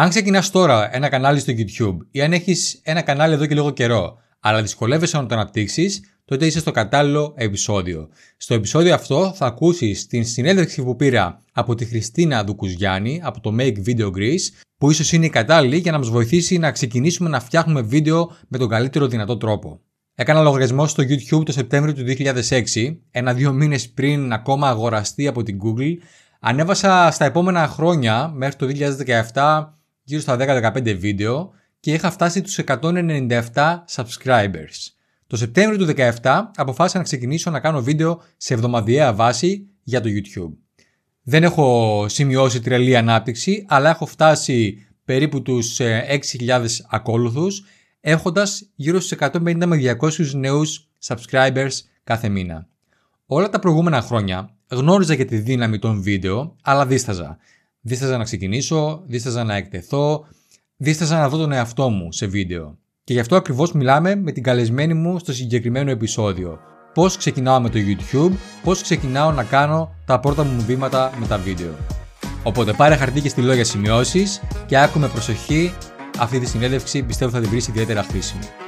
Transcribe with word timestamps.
Αν 0.00 0.08
ξεκινάς 0.08 0.50
τώρα 0.50 0.94
ένα 0.96 1.08
κανάλι 1.08 1.40
στο 1.40 1.52
YouTube 1.56 1.96
ή 2.10 2.20
αν 2.20 2.32
έχεις 2.32 2.80
ένα 2.82 3.02
κανάλι 3.02 3.34
εδώ 3.34 3.46
και 3.46 3.54
λίγο 3.54 3.70
καιρό, 3.70 4.18
αλλά 4.40 4.62
δυσκολεύεσαι 4.62 5.16
να 5.16 5.26
το 5.26 5.34
αναπτύξεις, 5.34 6.00
τότε 6.24 6.46
είσαι 6.46 6.58
στο 6.58 6.70
κατάλληλο 6.70 7.34
επεισόδιο. 7.36 8.08
Στο 8.36 8.54
επεισόδιο 8.54 8.94
αυτό 8.94 9.32
θα 9.36 9.46
ακούσεις 9.46 10.06
την 10.06 10.24
συνέντευξη 10.24 10.82
που 10.82 10.96
πήρα 10.96 11.42
από 11.52 11.74
τη 11.74 11.84
Χριστίνα 11.84 12.44
Δουκουζιάννη 12.44 13.20
από 13.22 13.40
το 13.40 13.56
Make 13.58 13.74
Video 13.86 14.06
Greece, 14.06 14.52
που 14.78 14.90
ίσως 14.90 15.12
είναι 15.12 15.26
η 15.26 15.30
κατάλληλη 15.30 15.76
για 15.76 15.92
να 15.92 15.98
μας 15.98 16.08
βοηθήσει 16.08 16.58
να 16.58 16.70
ξεκινήσουμε 16.70 17.28
να 17.28 17.40
φτιάχνουμε 17.40 17.80
βίντεο 17.80 18.36
με 18.48 18.58
τον 18.58 18.68
καλύτερο 18.68 19.06
δυνατό 19.06 19.36
τρόπο. 19.36 19.80
Έκανα 20.14 20.42
λογαριασμό 20.42 20.86
στο 20.86 21.02
YouTube 21.02 21.44
το 21.44 21.52
Σεπτέμβριο 21.52 21.94
του 21.94 22.04
2006, 22.48 22.96
ένα-δύο 23.10 23.52
μήνες 23.52 23.88
πριν 23.88 24.32
ακόμα 24.32 24.68
αγοραστεί 24.68 25.26
από 25.26 25.42
την 25.42 25.58
Google. 25.64 25.94
Ανέβασα 26.40 27.08
στα 27.12 27.24
επόμενα 27.24 27.68
χρόνια, 27.68 28.32
μέχρι 28.34 28.56
το 28.56 28.66
2017, 29.34 29.77
γύρω 30.08 30.20
στα 30.20 30.36
10-15 30.74 30.96
βίντεο 30.98 31.50
και 31.80 31.92
είχα 31.92 32.10
φτάσει 32.10 32.42
τους 32.42 32.58
197 32.66 33.38
subscribers. 33.94 34.92
Το 35.26 35.36
Σεπτέμβριο 35.36 35.86
του 35.86 35.92
2017 36.22 36.42
αποφάσισα 36.54 36.98
να 36.98 37.04
ξεκινήσω 37.04 37.50
να 37.50 37.60
κάνω 37.60 37.82
βίντεο 37.82 38.22
σε 38.36 38.54
εβδομαδιαία 38.54 39.12
βάση 39.12 39.68
για 39.82 40.00
το 40.00 40.08
YouTube. 40.08 40.52
Δεν 41.22 41.42
έχω 41.42 42.06
σημειώσει 42.08 42.60
τρελή 42.60 42.96
ανάπτυξη, 42.96 43.64
αλλά 43.68 43.90
έχω 43.90 44.06
φτάσει 44.06 44.86
περίπου 45.04 45.42
τους 45.42 45.76
6.000 45.80 45.84
ε, 46.48 46.66
ακόλουθους, 46.90 47.64
έχοντας 48.00 48.70
γύρω 48.74 49.00
στους 49.00 49.18
150 49.20 49.64
με 49.66 49.96
200 50.00 50.30
νέους 50.34 50.88
subscribers 51.06 51.72
κάθε 52.04 52.28
μήνα. 52.28 52.68
Όλα 53.26 53.48
τα 53.48 53.58
προηγούμενα 53.58 54.00
χρόνια 54.00 54.54
γνώριζα 54.68 55.14
για 55.14 55.24
τη 55.24 55.36
δύναμη 55.36 55.78
των 55.78 56.02
βίντεο, 56.02 56.56
αλλά 56.62 56.86
δίσταζα. 56.86 57.38
Δίσταζα 57.88 58.16
να 58.16 58.24
ξεκινήσω, 58.24 59.02
δίσταζα 59.06 59.44
να 59.44 59.54
εκτεθώ, 59.54 60.26
δίσταζα 60.76 61.18
να 61.18 61.28
δω 61.28 61.36
τον 61.36 61.52
εαυτό 61.52 61.88
μου 61.88 62.12
σε 62.12 62.26
βίντεο. 62.26 62.78
Και 63.04 63.12
γι' 63.12 63.18
αυτό 63.18 63.36
ακριβώς 63.36 63.72
μιλάμε 63.72 64.14
με 64.14 64.32
την 64.32 64.42
καλεσμένη 64.42 64.94
μου 64.94 65.18
στο 65.18 65.32
συγκεκριμένο 65.32 65.90
επεισόδιο. 65.90 66.58
Πώς 66.94 67.16
ξεκινάω 67.16 67.60
με 67.60 67.68
το 67.68 67.78
YouTube, 67.78 68.32
πώς 68.64 68.82
ξεκινάω 68.82 69.32
να 69.32 69.44
κάνω 69.44 69.94
τα 70.06 70.20
πρώτα 70.20 70.44
μου 70.44 70.64
βήματα 70.66 71.12
με 71.20 71.26
τα 71.26 71.38
βίντεο. 71.38 71.74
Οπότε 72.42 72.72
πάρε 72.72 72.96
χαρτί 72.96 73.20
και 73.20 73.28
στυλό 73.28 73.54
για 73.54 73.64
σημειώσεις 73.64 74.42
και 74.66 74.78
άκου 74.78 74.98
με 74.98 75.08
προσοχή 75.08 75.74
αυτή 76.18 76.38
τη 76.38 76.46
συνέντευξη, 76.46 77.02
πιστεύω 77.02 77.30
θα 77.30 77.40
την 77.40 77.50
βρεις 77.50 77.68
ιδιαίτερα 77.68 78.02
χρήσιμη. 78.02 78.67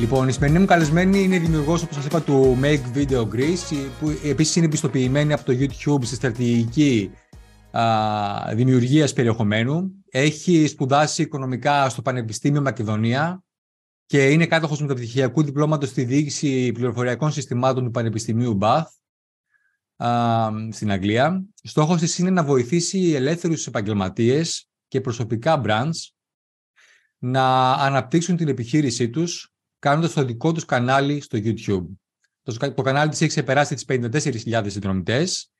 Λοιπόν, 0.00 0.28
η 0.28 0.32
σημερινή 0.32 0.58
μου 0.58 0.66
καλεσμένη 0.66 1.22
είναι 1.22 1.38
δημιουργός, 1.38 1.82
όπως 1.82 1.94
σας 1.94 2.04
είπα, 2.06 2.22
του 2.22 2.58
Make 2.62 2.96
Video 2.96 3.28
Greece, 3.28 3.88
που 4.00 4.18
επίσης 4.24 4.56
είναι 4.56 4.68
πιστοποιημένη 4.68 5.32
από 5.32 5.44
το 5.44 5.52
YouTube 5.52 6.04
στη 6.04 6.14
στρατηγική 6.14 7.10
δημιουργίας 8.54 9.12
περιεχομένου. 9.12 9.90
Έχει 10.10 10.66
σπουδάσει 10.66 11.22
οικονομικά 11.22 11.88
στο 11.88 12.02
Πανεπιστήμιο 12.02 12.62
Μακεδονία 12.62 13.44
και 14.06 14.30
είναι 14.30 14.46
κάτοχος 14.46 14.80
μεταπτυχιακού 14.80 15.42
διπλώματος 15.42 15.88
στη 15.88 16.04
διοίκηση 16.04 16.72
πληροφοριακών 16.72 17.32
συστημάτων 17.32 17.84
του 17.84 17.90
Πανεπιστημίου 17.90 18.58
Bath 18.60 18.84
στην 20.70 20.90
Αγγλία. 20.90 21.44
Στόχος 21.62 22.00
της 22.00 22.18
είναι 22.18 22.30
να 22.30 22.44
βοηθήσει 22.44 23.12
ελεύθερους 23.14 23.66
επαγγελματίες 23.66 24.68
και 24.88 25.00
προσωπικά 25.00 25.62
brands 25.64 26.10
να 27.18 27.72
αναπτύξουν 27.72 28.36
την 28.36 28.48
επιχείρησή 28.48 29.10
τους 29.10 29.54
κάνοντας 29.80 30.12
το 30.12 30.24
δικό 30.24 30.52
τους 30.52 30.64
κανάλι 30.64 31.20
στο 31.20 31.38
YouTube. 31.42 31.86
Το, 32.42 32.72
το 32.74 32.82
κανάλι 32.82 33.10
της 33.10 33.20
έχει 33.20 33.30
ξεπεράσει 33.30 33.74
τις 33.74 33.84
54.000 33.88 34.64
συνδρομητές 34.66 35.50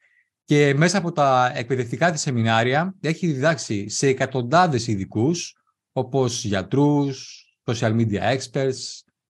και 0.44 0.75
μέσα 0.75 0.98
από 0.98 1.12
τα 1.12 1.53
εκπαιδευτικά 1.54 2.10
της 2.10 2.20
σεμινάρια 2.20 2.94
έχει 3.00 3.26
διδάξει 3.26 3.88
σε 3.88 4.06
εκατοντάδες 4.06 4.86
ειδικούς 4.86 5.56
όπως 5.92 6.44
γιατρούς, 6.44 7.44
social 7.64 8.00
media 8.00 8.36
experts, 8.36 8.78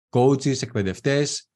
coaches, 0.09 0.61
εκπαιδευτές, 0.61 1.49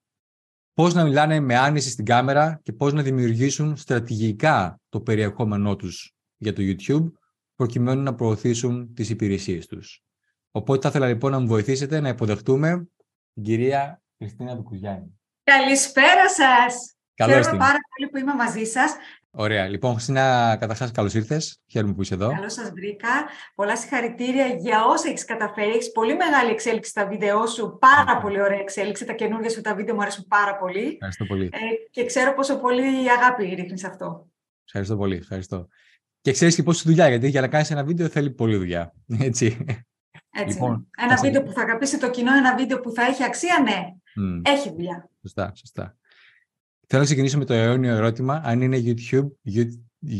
πώς 0.73 0.93
να 0.93 1.03
μιλάνε 1.03 1.39
με 1.39 1.57
άνεση 1.57 1.89
στην 1.89 2.05
κάμερα 2.05 2.59
και 2.63 2.73
πώς 2.73 2.93
να 2.93 3.01
δημιουργήσουν 3.01 3.77
στρατηγικά 3.77 4.79
το 4.89 5.01
περιεχόμενό 5.01 5.75
τους 5.75 6.13
για 6.37 6.53
το 6.53 6.61
YouTube 6.65 7.11
προκειμένου 7.55 8.01
να 8.01 8.15
προωθήσουν 8.15 8.93
τις 8.93 9.09
υπηρεσίες 9.09 9.67
τους. 9.67 10.03
Οπότε 10.51 10.81
θα 10.81 10.89
ήθελα 10.89 11.07
λοιπόν 11.07 11.31
να 11.31 11.39
μου 11.39 11.47
βοηθήσετε 11.47 11.99
να 11.99 12.09
υποδεχτούμε 12.09 12.87
την 13.33 13.43
κυρία 13.43 14.01
Χριστίνα 14.17 14.55
Δουκουζιάννη. 14.55 15.19
Καλησπέρα 15.43 16.29
σας. 16.29 16.95
Καλώς 17.15 17.35
Χαίρομαι 17.35 17.57
πάρα 17.57 17.77
πολύ 17.95 18.09
που 18.11 18.17
είμαι 18.17 18.33
μαζί 18.33 18.63
σας. 18.63 18.95
Ωραία. 19.31 19.67
Λοιπόν, 19.67 19.93
Χριστίνα, 19.93 20.57
καταρχάς, 20.59 20.91
καλώς 20.91 21.13
ήρθες. 21.13 21.61
Χαίρομαι 21.67 21.93
που 21.93 22.01
είσαι 22.01 22.13
εδώ. 22.13 22.29
Καλώς 22.29 22.53
σας 22.53 22.69
βρήκα. 22.71 23.09
Πολλά 23.55 23.77
συγχαρητήρια 23.77 24.45
για 24.45 24.85
όσα 24.85 25.09
έχεις 25.09 25.25
καταφέρει. 25.25 25.69
Έχεις 25.69 25.91
πολύ 25.91 26.15
μεγάλη 26.15 26.51
εξέλιξη 26.51 26.89
στα 26.89 27.07
βίντεο 27.07 27.47
σου. 27.47 27.77
Πάρα 27.79 28.17
πολύ 28.17 28.41
ωραία 28.41 28.59
εξέλιξη. 28.59 29.05
Τα 29.05 29.13
καινούργια 29.13 29.49
σου 29.49 29.61
τα 29.61 29.75
βίντεο 29.75 29.95
μου 29.95 30.01
αρέσουν 30.01 30.25
πάρα 30.27 30.57
πολύ. 30.57 30.91
Ευχαριστώ 30.93 31.25
πολύ. 31.25 31.45
Ε, 31.45 31.57
και 31.89 32.05
ξέρω 32.05 32.33
πόσο 32.33 32.59
πολύ 32.59 33.11
αγάπη 33.11 33.43
ρίχνεις 33.43 33.83
αυτό. 33.83 34.27
Ευχαριστώ 34.65 34.95
πολύ. 34.95 35.15
Ευχαριστώ. 35.15 35.67
Και 36.21 36.31
ξέρεις 36.31 36.55
και 36.55 36.63
πόση 36.63 36.83
δουλειά, 36.85 37.09
γιατί 37.09 37.27
για 37.27 37.41
να 37.41 37.47
κάνεις 37.47 37.71
ένα 37.71 37.83
βίντεο 37.83 38.07
θέλει 38.07 38.31
πολύ 38.31 38.55
δουλειά. 38.55 38.93
Έτσι. 39.19 39.65
Έτσι, 40.35 40.53
λοιπόν, 40.53 40.87
ένα 40.97 41.15
βίντεο 41.21 41.43
που 41.43 41.51
θα 41.51 41.61
αγαπήσει 41.61 41.97
το 41.99 42.09
κοινό, 42.09 42.35
ένα 42.35 42.55
βίντεο 42.55 42.79
που 42.79 42.91
θα 42.91 43.03
έχει 43.03 43.23
αξία, 43.23 43.63
ναι. 43.63 43.79
Έχει 44.51 44.69
δουλειά. 44.69 45.09
Σωστά, 45.21 45.51
σωστά. 45.55 45.95
Θέλω 46.87 47.01
να 47.01 47.05
ξεκινήσω 47.07 47.37
με 47.37 47.45
το 47.45 47.53
αιώνιο 47.53 47.95
ερώτημα, 47.95 48.41
αν 48.45 48.61
είναι 48.61 48.77
YouTube, 48.85 49.27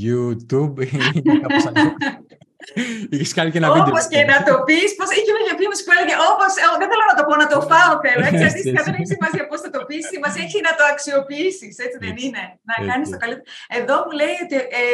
YouTube 0.04 0.80
ή 0.80 1.40
κάπως 1.42 1.64
Είχες 3.14 3.34
κάνει 3.38 3.50
και 3.52 3.60
ένα 3.62 3.70
βίντεο. 3.76 3.92
Όπως 3.94 4.06
και 4.14 4.22
να 4.34 4.38
το 4.48 4.54
πεις, 4.68 4.90
πώς 5.00 5.10
είχε 5.16 5.32
μια 5.36 5.46
διαφήμιση 5.50 5.82
που 5.86 5.94
έλεγε 5.96 6.16
Όπως. 6.32 6.52
Δεν 6.82 6.88
θέλω 6.92 7.06
να 7.12 7.18
το 7.20 7.24
πω, 7.28 7.34
να 7.44 7.48
το 7.54 7.60
φάω 7.70 7.94
θέλω. 8.06 8.24
Έτσι, 8.30 8.44
αντίστοιχα 8.50 8.82
δεν 8.88 8.94
έχει 8.98 9.10
σημασία 9.16 9.44
πώς 9.50 9.60
θα 9.64 9.70
το 9.76 9.80
πεις. 9.88 10.04
Σημασία 10.14 10.44
έχει 10.48 10.60
να 10.68 10.74
το 10.78 10.84
αξιοποιήσεις. 10.94 11.74
Έτσι 11.86 11.98
δεν 12.06 12.16
είναι. 12.24 12.44
Να 12.70 12.76
κάνεις 12.90 13.08
το 13.14 13.18
καλύτερο. 13.22 13.46
Εδώ 13.80 13.96
μου 14.04 14.14
λέει 14.22 14.36
ότι 14.46 14.56
ε, 14.80 14.86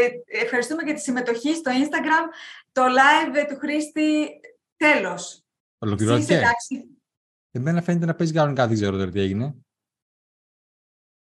ευχαριστούμε 0.46 0.82
για 0.88 0.96
τη 0.98 1.02
συμμετοχή 1.08 1.52
στο 1.60 1.70
Instagram. 1.82 2.26
Το 2.78 2.84
live 3.00 3.38
του 3.50 3.58
Χρήστη 3.62 4.08
Τέλος. 4.80 5.44
Ολοκληρώθηκε. 5.78 6.42
Εμένα 7.52 7.82
φαίνεται 7.82 8.06
να 8.06 8.16
παίζει 8.16 8.34
κανονικά, 8.34 8.68
δεν 8.68 8.76
ξέρω 8.76 8.98
τώρα 8.98 9.12
τι 9.12 9.20
έγινε. 9.20 9.56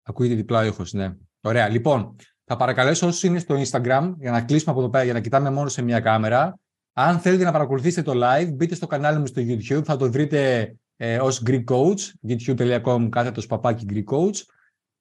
Ακούγεται 0.01 0.35
διπλά 0.35 0.59
ο 0.59 0.63
ήχος, 0.63 0.93
ναι. 0.93 1.15
Ωραία. 1.41 1.69
Λοιπόν, 1.69 2.15
θα 2.43 2.55
παρακαλέσω 2.55 3.07
όσους 3.07 3.23
είναι 3.23 3.39
στο 3.39 3.55
Instagram 3.55 4.13
για 4.17 4.31
να 4.31 4.41
κλείσουμε 4.41 4.71
από 4.71 4.79
εδώ 4.79 4.89
πέρα, 4.89 5.03
για 5.03 5.13
να 5.13 5.19
κοιτάμε 5.19 5.49
μόνο 5.49 5.69
σε 5.69 5.81
μια 5.81 5.99
κάμερα. 5.99 6.59
Αν 6.93 7.19
θέλετε 7.19 7.43
να 7.43 7.51
παρακολουθήσετε 7.51 8.11
το 8.11 8.19
live, 8.23 8.53
μπείτε 8.53 8.75
στο 8.75 8.87
κανάλι 8.87 9.19
μου 9.19 9.25
στο 9.25 9.41
YouTube. 9.45 9.83
Θα 9.83 9.97
το 9.97 10.11
βρείτε 10.11 10.75
ε, 10.95 11.19
ως 11.19 11.43
Greek 11.45 11.63
Coach, 11.63 11.99
youtube.com 12.27 13.07
κάθετος 13.11 13.45
παπάκι 13.45 13.85
Greek 13.89 14.15
Coach 14.15 14.35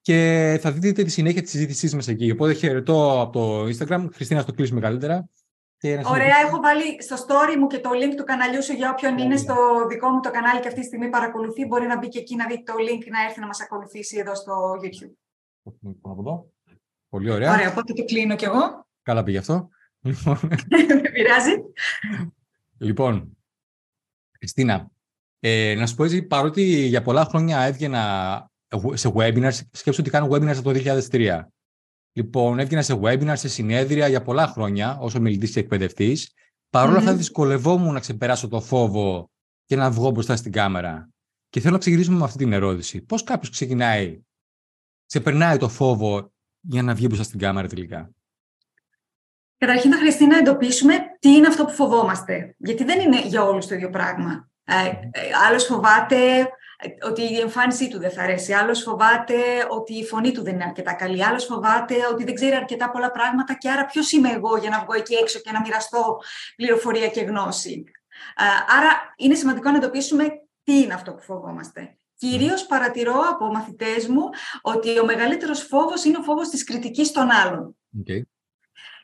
και 0.01 0.59
θα 0.61 0.73
δείτε 0.73 1.03
τη 1.03 1.11
συνέχεια 1.11 1.43
της 1.43 1.51
συζήτησής 1.51 1.95
μας 1.95 2.09
εκεί. 2.09 2.31
Οπότε 2.31 2.53
χαιρετώ 2.53 3.21
από 3.21 3.33
το 3.33 3.65
Instagram. 3.65 4.09
Χριστίνα, 4.13 4.45
το 4.45 4.53
κλείσουμε 4.53 4.81
καλύτερα. 4.81 5.29
Ωραία, 5.85 6.37
έχω 6.47 6.61
βάλει 6.61 7.03
στο 7.03 7.17
story 7.17 7.57
μου 7.59 7.67
και 7.67 7.79
το 7.79 7.91
link 7.93 8.15
του 8.17 8.25
καναλιού 8.25 8.63
σου 8.63 8.73
για 8.73 8.91
όποιον 8.91 9.19
είναι 9.19 9.37
στο 9.37 9.55
δικό 9.89 10.09
μου 10.09 10.21
το 10.21 10.31
κανάλι 10.31 10.61
και 10.61 10.69
αυτή 10.69 10.81
τη 10.81 10.87
στιγμή 10.87 11.09
παρακολουθεί. 11.09 11.67
Μπορεί 11.67 11.87
να 11.87 11.99
μπει 11.99 12.09
και 12.09 12.19
εκεί 12.19 12.37
να 12.37 12.47
δει 12.47 12.63
το 12.63 12.73
link 12.73 13.11
να 13.11 13.23
έρθει 13.25 13.41
να 13.41 13.47
μας 13.47 13.61
ακολουθήσει 13.61 14.19
εδώ 14.19 14.35
στο 14.35 14.53
YouTube. 14.83 15.15
Από 16.03 16.21
εδώ. 16.21 16.51
Πολύ 17.09 17.31
ωραία. 17.31 17.53
Ωραία, 17.53 17.71
οπότε 17.71 17.93
το 17.93 18.05
κλείνω 18.05 18.37
κι 18.37 18.45
εγώ. 18.45 18.87
Καλά 19.03 19.23
πήγε 19.23 19.39
αυτό. 19.39 19.69
Δεν 20.87 21.01
πειράζει. 21.13 21.53
Λοιπόν, 22.79 23.37
Χριστίνα, 24.39 24.91
ε, 25.41 25.75
να 25.75 25.87
σου 25.87 25.95
πω 25.95 26.05
έτσι, 26.05 26.23
παρότι 26.23 26.63
για 26.63 27.03
πολλά 27.03 27.25
χρόνια 27.25 27.61
έβγαινα 27.61 28.51
σε 28.93 29.13
webinars, 29.15 29.59
σκέψου 29.71 30.01
ότι 30.01 30.11
κάνω 30.11 30.29
webinars 30.31 30.57
από 30.57 30.73
το 30.73 30.81
2003. 31.11 31.41
Λοιπόν, 32.17 32.59
έβγαινα 32.59 32.83
σε 32.83 32.99
webinar, 33.03 33.33
σε 33.37 33.49
συνέδρια 33.49 34.09
για 34.09 34.23
πολλά 34.23 34.47
χρόνια 34.47 34.99
όσο 35.01 35.21
μιλητή 35.21 35.51
και 35.51 35.61
εκπαιδευτής. 35.61 36.33
Παρ' 36.71 36.89
όλα 36.89 36.97
mm-hmm. 36.97 36.99
αυτά, 36.99 37.15
δυσκολευόμουν 37.15 37.93
να 37.93 38.01
ξεπεράσω 38.01 38.49
το 38.49 38.61
φόβο 38.61 39.31
και 39.65 39.77
να 39.77 39.91
βγω 39.91 40.11
μπροστά 40.11 40.37
στην 40.37 40.53
κάμερα. 40.53 41.11
Και 41.49 41.61
θέλω 41.61 41.73
να 41.73 41.79
ξεκινήσουμε 41.79 42.17
με 42.17 42.25
αυτή 42.25 42.39
την 42.39 42.53
ερώτηση. 42.53 43.03
Πώς 43.03 43.23
κάποιος 43.23 43.51
ξεκινάει, 43.51 44.21
ξεπερνάει 45.07 45.57
το 45.57 45.69
φόβο 45.69 46.33
για 46.61 46.83
να 46.83 46.95
βγει 46.95 47.05
μπροστά 47.07 47.25
στην 47.25 47.39
κάμερα 47.39 47.69
τελικά; 47.69 48.11
Καταρχήν 49.59 49.93
θα 49.93 49.99
χρειαστεί 49.99 50.27
να 50.27 50.37
εντοπίσουμε 50.37 50.95
τι 51.19 51.29
είναι 51.29 51.47
αυτό 51.47 51.65
που 51.65 51.73
φοβόμαστε. 51.73 52.55
Γιατί 52.59 52.85
δεν 52.85 53.01
είναι 53.01 53.27
για 53.27 53.43
όλους 53.43 53.67
το 53.67 53.75
ίδιο 53.75 53.91
πράγμα. 53.91 54.51
Ε, 54.65 54.87
ε, 55.11 55.21
άλλος 55.49 55.65
φοβάται 55.65 56.49
ότι 57.07 57.23
η 57.23 57.41
εμφάνισή 57.41 57.89
του 57.89 57.99
δεν 57.99 58.11
θα 58.11 58.23
αρέσει. 58.23 58.53
Άλλος 58.53 58.83
φοβάται 58.83 59.35
ότι 59.69 59.95
η 59.95 60.05
φωνή 60.05 60.33
του 60.33 60.43
δεν 60.43 60.55
είναι 60.55 60.65
αρκετά 60.65 60.93
καλή. 60.93 61.25
Άλλος 61.25 61.45
φοβάται 61.45 61.95
ότι 62.11 62.25
δεν 62.25 62.35
ξέρει 62.35 62.55
αρκετά 62.55 62.91
πολλά 62.91 63.11
πράγματα 63.11 63.55
και 63.55 63.71
άρα 63.71 63.87
ποιος 63.87 64.13
είμαι 64.13 64.31
εγώ 64.31 64.57
για 64.57 64.71
να 64.71 64.81
βγω 64.81 64.95
εκεί 64.95 65.15
έξω 65.15 65.39
και 65.39 65.53
να 65.53 65.61
μοιραστώ 65.61 66.21
πληροφορία 66.57 67.09
και 67.09 67.21
γνώση. 67.21 67.85
Άρα 68.79 69.15
είναι 69.17 69.35
σημαντικό 69.35 69.71
να 69.71 69.77
εντοπίσουμε 69.77 70.29
τι 70.63 70.81
είναι 70.81 70.95
αυτό 70.95 71.13
που 71.13 71.23
φοβόμαστε. 71.23 71.97
Κυρίως 72.19 72.67
παρατηρώ 72.67 73.15
από 73.31 73.47
μαθητές 73.47 74.07
μου 74.07 74.23
ότι 74.63 74.99
ο 74.99 75.05
μεγαλύτερος 75.05 75.63
φόβος 75.63 76.05
είναι 76.05 76.19
ο 76.19 76.23
φόβος 76.23 76.49
της 76.49 76.65
κριτικής 76.65 77.13
των 77.13 77.31
άλλων. 77.31 77.77
Okay. 78.07 78.21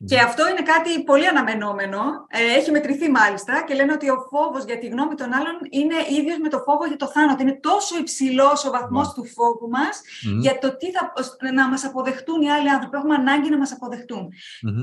Και 0.04 0.18
αυτό 0.18 0.48
είναι 0.48 0.62
κάτι 0.62 1.02
πολύ 1.04 1.26
αναμενόμενο. 1.26 2.26
Ε, 2.28 2.58
έχει 2.58 2.70
μετρηθεί 2.70 3.10
μάλιστα 3.10 3.64
και 3.66 3.74
λένε 3.74 3.92
ότι 3.92 4.08
ο 4.10 4.26
φόβος 4.30 4.64
για 4.64 4.78
τη 4.78 4.86
γνώμη 4.86 5.14
των 5.14 5.32
άλλων 5.32 5.56
είναι 5.70 5.94
ίδιος 6.18 6.38
με 6.38 6.48
το 6.48 6.58
φόβο 6.58 6.86
για 6.86 6.96
το 6.96 7.06
θάνατο. 7.06 7.42
Είναι 7.42 7.58
τόσο 7.60 7.98
υψηλός 7.98 8.64
ο 8.64 8.70
βαθμός 8.70 9.12
του 9.12 9.24
φόβου 9.26 9.68
μας 9.68 10.00
για 10.40 10.58
το 10.58 10.76
τι 10.76 10.90
θα, 10.90 11.12
να 11.52 11.68
μας 11.68 11.84
αποδεχτούν 11.84 12.40
οι 12.42 12.50
άλλοι 12.50 12.70
άνθρωποι. 12.70 12.96
Έχουμε 12.96 13.14
ανάγκη 13.14 13.50
να 13.50 13.58
μας 13.58 13.72
αποδεχτούν. 13.72 14.32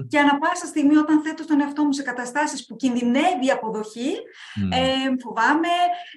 Και 0.08 0.20
ανα 0.20 0.38
πάσα 0.38 0.66
στιγμή, 0.66 0.98
όταν 0.98 1.22
θέτω 1.22 1.44
στον 1.44 1.62
εαυτό 1.62 1.84
μου 1.84 1.92
σε 1.92 2.02
καταστάσεις 2.02 2.66
που 2.66 2.76
κινδυνεύει 2.76 3.46
η 3.46 3.52
αποδοχή, 3.52 4.14
ε, 4.72 5.16
φοβάμαι, 5.24 5.74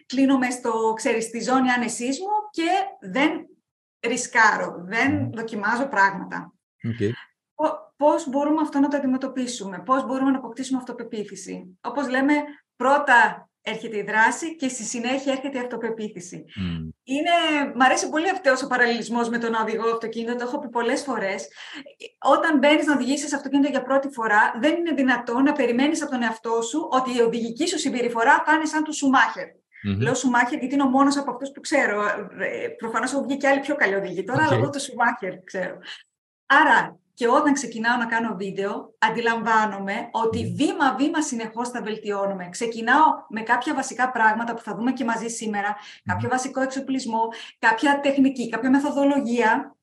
κλείνομαι 0.07 0.51
στο, 0.51 0.93
ξέρεις, 0.97 1.25
στη 1.25 1.41
ζώνη 1.41 1.71
άνεσής 1.71 2.19
μου 2.19 2.35
και 2.51 2.71
δεν 3.01 3.31
ρισκάρω, 4.01 4.85
δεν 4.87 5.31
δοκιμάζω 5.33 5.87
πράγματα. 5.89 6.53
Okay 6.85 7.11
πώς 7.97 8.29
μπορούμε 8.29 8.61
αυτό 8.61 8.79
να 8.79 8.89
το 8.89 8.97
αντιμετωπίσουμε, 8.97 9.83
πώς 9.85 10.07
μπορούμε 10.07 10.31
να 10.31 10.39
αποκτήσουμε 10.39 10.79
αυτοπεποίθηση. 10.79 11.79
Όπως 11.81 12.09
λέμε, 12.09 12.35
πρώτα 12.77 13.49
έρχεται 13.63 13.97
η 13.97 14.03
δράση 14.03 14.57
και 14.57 14.69
στη 14.69 14.83
συνέχεια 14.83 15.33
έρχεται 15.33 15.59
η 15.59 15.61
αυτοπεποίθηση. 15.61 16.45
Mm. 16.47 16.93
Είναι, 17.03 17.31
μ' 17.75 17.83
αρέσει 17.83 18.09
πολύ 18.09 18.31
αυτός 18.31 18.63
ο 18.63 18.67
παραλληλισμός 18.67 19.29
με 19.29 19.39
τον 19.39 19.55
οδηγό 19.55 19.91
αυτοκίνητο, 19.91 20.37
το 20.37 20.45
έχω 20.45 20.59
πει 20.59 20.69
πολλές 20.69 21.03
φορές. 21.03 21.49
Όταν 22.19 22.59
μπαίνεις 22.59 22.87
να 22.87 22.95
οδηγήσεις 22.95 23.35
αυτοκίνητο 23.35 23.69
για 23.71 23.83
πρώτη 23.83 24.09
φορά, 24.13 24.55
δεν 24.61 24.77
είναι 24.77 24.93
δυνατό 24.93 25.41
να 25.41 25.53
περιμένεις 25.53 26.03
από 26.03 26.11
τον 26.11 26.23
εαυτό 26.23 26.63
σου 26.63 26.89
ότι 26.91 27.17
η 27.17 27.21
οδηγική 27.21 27.69
σου 27.69 27.79
συμπεριφορά 27.79 28.43
θα 28.47 28.53
είναι 28.55 28.65
σαν 28.65 28.85
τους 28.85 28.97
Σουμάχερ. 28.97 29.47
Mm-hmm. 29.47 30.01
Λέω 30.01 30.15
Σουμάχερ 30.15 30.59
γιατί 30.59 30.75
είναι 30.75 30.83
ο 30.83 30.89
μόνος 30.89 31.17
από 31.17 31.31
αυτούς 31.31 31.51
που 31.51 31.61
ξέρω. 31.61 32.03
Ε, 32.39 32.69
Προφανώς 32.69 33.13
έχω 33.13 33.23
βγει 33.23 33.37
και 33.37 33.49
άλλοι 33.49 33.61
πιο 33.61 33.75
καλοί 33.75 33.95
οδηγοί 33.95 34.25
τώρα, 34.25 34.41
okay. 34.41 34.47
αλλά 34.47 34.57
εγώ 34.57 34.71
το 34.71 34.79
Σουμάχερ 34.79 35.43
ξέρω. 35.45 35.79
Άρα 36.47 37.01
και 37.15 37.29
όταν 37.29 37.53
ξεκινάω 37.53 37.97
να 37.97 38.07
κάνω 38.07 38.35
βίντεο, 38.37 38.95
αντιλαμβάνομαι 38.99 40.09
ότι 40.11 40.55
βήμα-βήμα 40.57 41.23
συνεχώς 41.23 41.69
θα 41.69 41.83
βελτιώνουμε. 41.83 42.49
Ξεκινάω 42.49 43.05
με 43.29 43.41
κάποια 43.41 43.75
βασικά 43.75 44.11
πράγματα 44.11 44.55
που 44.55 44.63
θα 44.63 44.75
δούμε 44.75 44.93
και 44.93 45.05
μαζί 45.05 45.29
σήμερα, 45.29 45.77
κάποιο 46.05 46.29
βασικό 46.29 46.61
εξοπλισμό, 46.61 47.29
κάποια 47.59 48.01
τεχνική, 48.01 48.49
κάποια 48.49 48.71
μεθοδολογία 48.71 49.77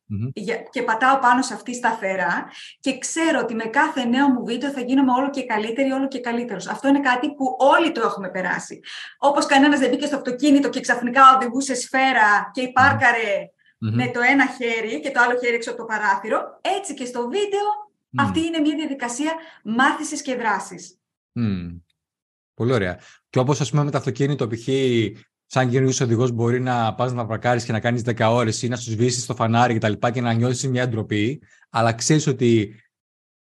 και 0.69 0.83
πατάω 0.83 1.19
πάνω 1.19 1.41
σε 1.41 1.53
αυτή 1.53 1.73
σταθερά 1.73 2.47
και 2.79 2.97
ξέρω 2.97 3.39
ότι 3.39 3.55
με 3.55 3.63
κάθε 3.63 4.05
νέο 4.05 4.27
μου 4.27 4.45
βίντεο 4.45 4.69
θα 4.71 4.81
γίνομαι 4.81 5.11
όλο 5.11 5.29
και 5.29 5.45
καλύτερη, 5.45 5.91
όλο 5.91 6.07
και 6.07 6.19
καλύτερος. 6.19 6.67
Αυτό 6.67 6.87
είναι 6.87 6.99
κάτι 6.99 7.33
που 7.33 7.55
όλοι 7.57 7.91
το 7.91 8.01
έχουμε 8.01 8.29
περάσει. 8.29 8.79
Όπως 9.17 9.45
κανένας 9.45 9.79
δεν 9.79 9.89
μπήκε 9.89 10.05
στο 10.05 10.15
αυτοκίνητο 10.15 10.69
και 10.69 10.79
ξαφνικά 10.79 11.21
οδηγούσε 11.35 11.75
σφαίρα 11.75 12.49
και 12.53 12.61
υπάρκαρε 12.61 13.49
με 13.79 14.07
το 14.07 14.19
ένα 14.31 14.45
χέρι 14.47 14.99
και 14.99 15.11
το 15.11 15.19
άλλο 15.19 15.39
χέρι 15.39 15.55
έξω 15.55 15.69
από 15.69 15.79
το 15.79 15.85
παράθυρο. 15.85 16.59
Έτσι 16.79 16.93
και 16.93 17.05
στο 17.05 17.21
βίντεο 17.21 17.67
αυτή 18.17 18.39
είναι 18.39 18.59
μια 18.59 18.75
διαδικασία 18.75 19.33
μάθησης 19.63 20.21
και 20.21 20.35
δράσης. 20.35 20.99
Πολύ 22.53 22.71
ωραία. 22.73 22.99
Και 23.29 23.39
όπως 23.39 23.61
ας 23.61 23.69
πούμε 23.69 23.83
με 23.83 23.91
το 23.91 23.97
αυτοκίνητο, 23.97 24.47
π.χ. 24.47 24.67
σαν 25.45 25.69
καινούργιος 25.69 25.99
οδηγός 25.99 26.31
μπορεί 26.31 26.59
να 26.59 26.95
πας 26.95 27.13
να 27.13 27.25
παρκάρεις 27.25 27.63
και 27.63 27.71
να 27.71 27.79
κάνεις 27.79 28.01
10 28.05 28.27
ώρες 28.31 28.61
ή 28.61 28.67
να 28.67 28.75
σου 28.75 28.91
σβήσεις 28.91 29.25
το 29.25 29.35
φανάρι 29.35 29.77
κτλ. 29.77 29.93
Και, 29.93 30.11
και 30.11 30.21
να 30.21 30.33
νιώσεις 30.33 30.69
μια 30.69 30.87
ντροπή, 30.87 31.41
αλλά 31.69 31.93
ξέρεις 31.93 32.27
ότι 32.27 32.75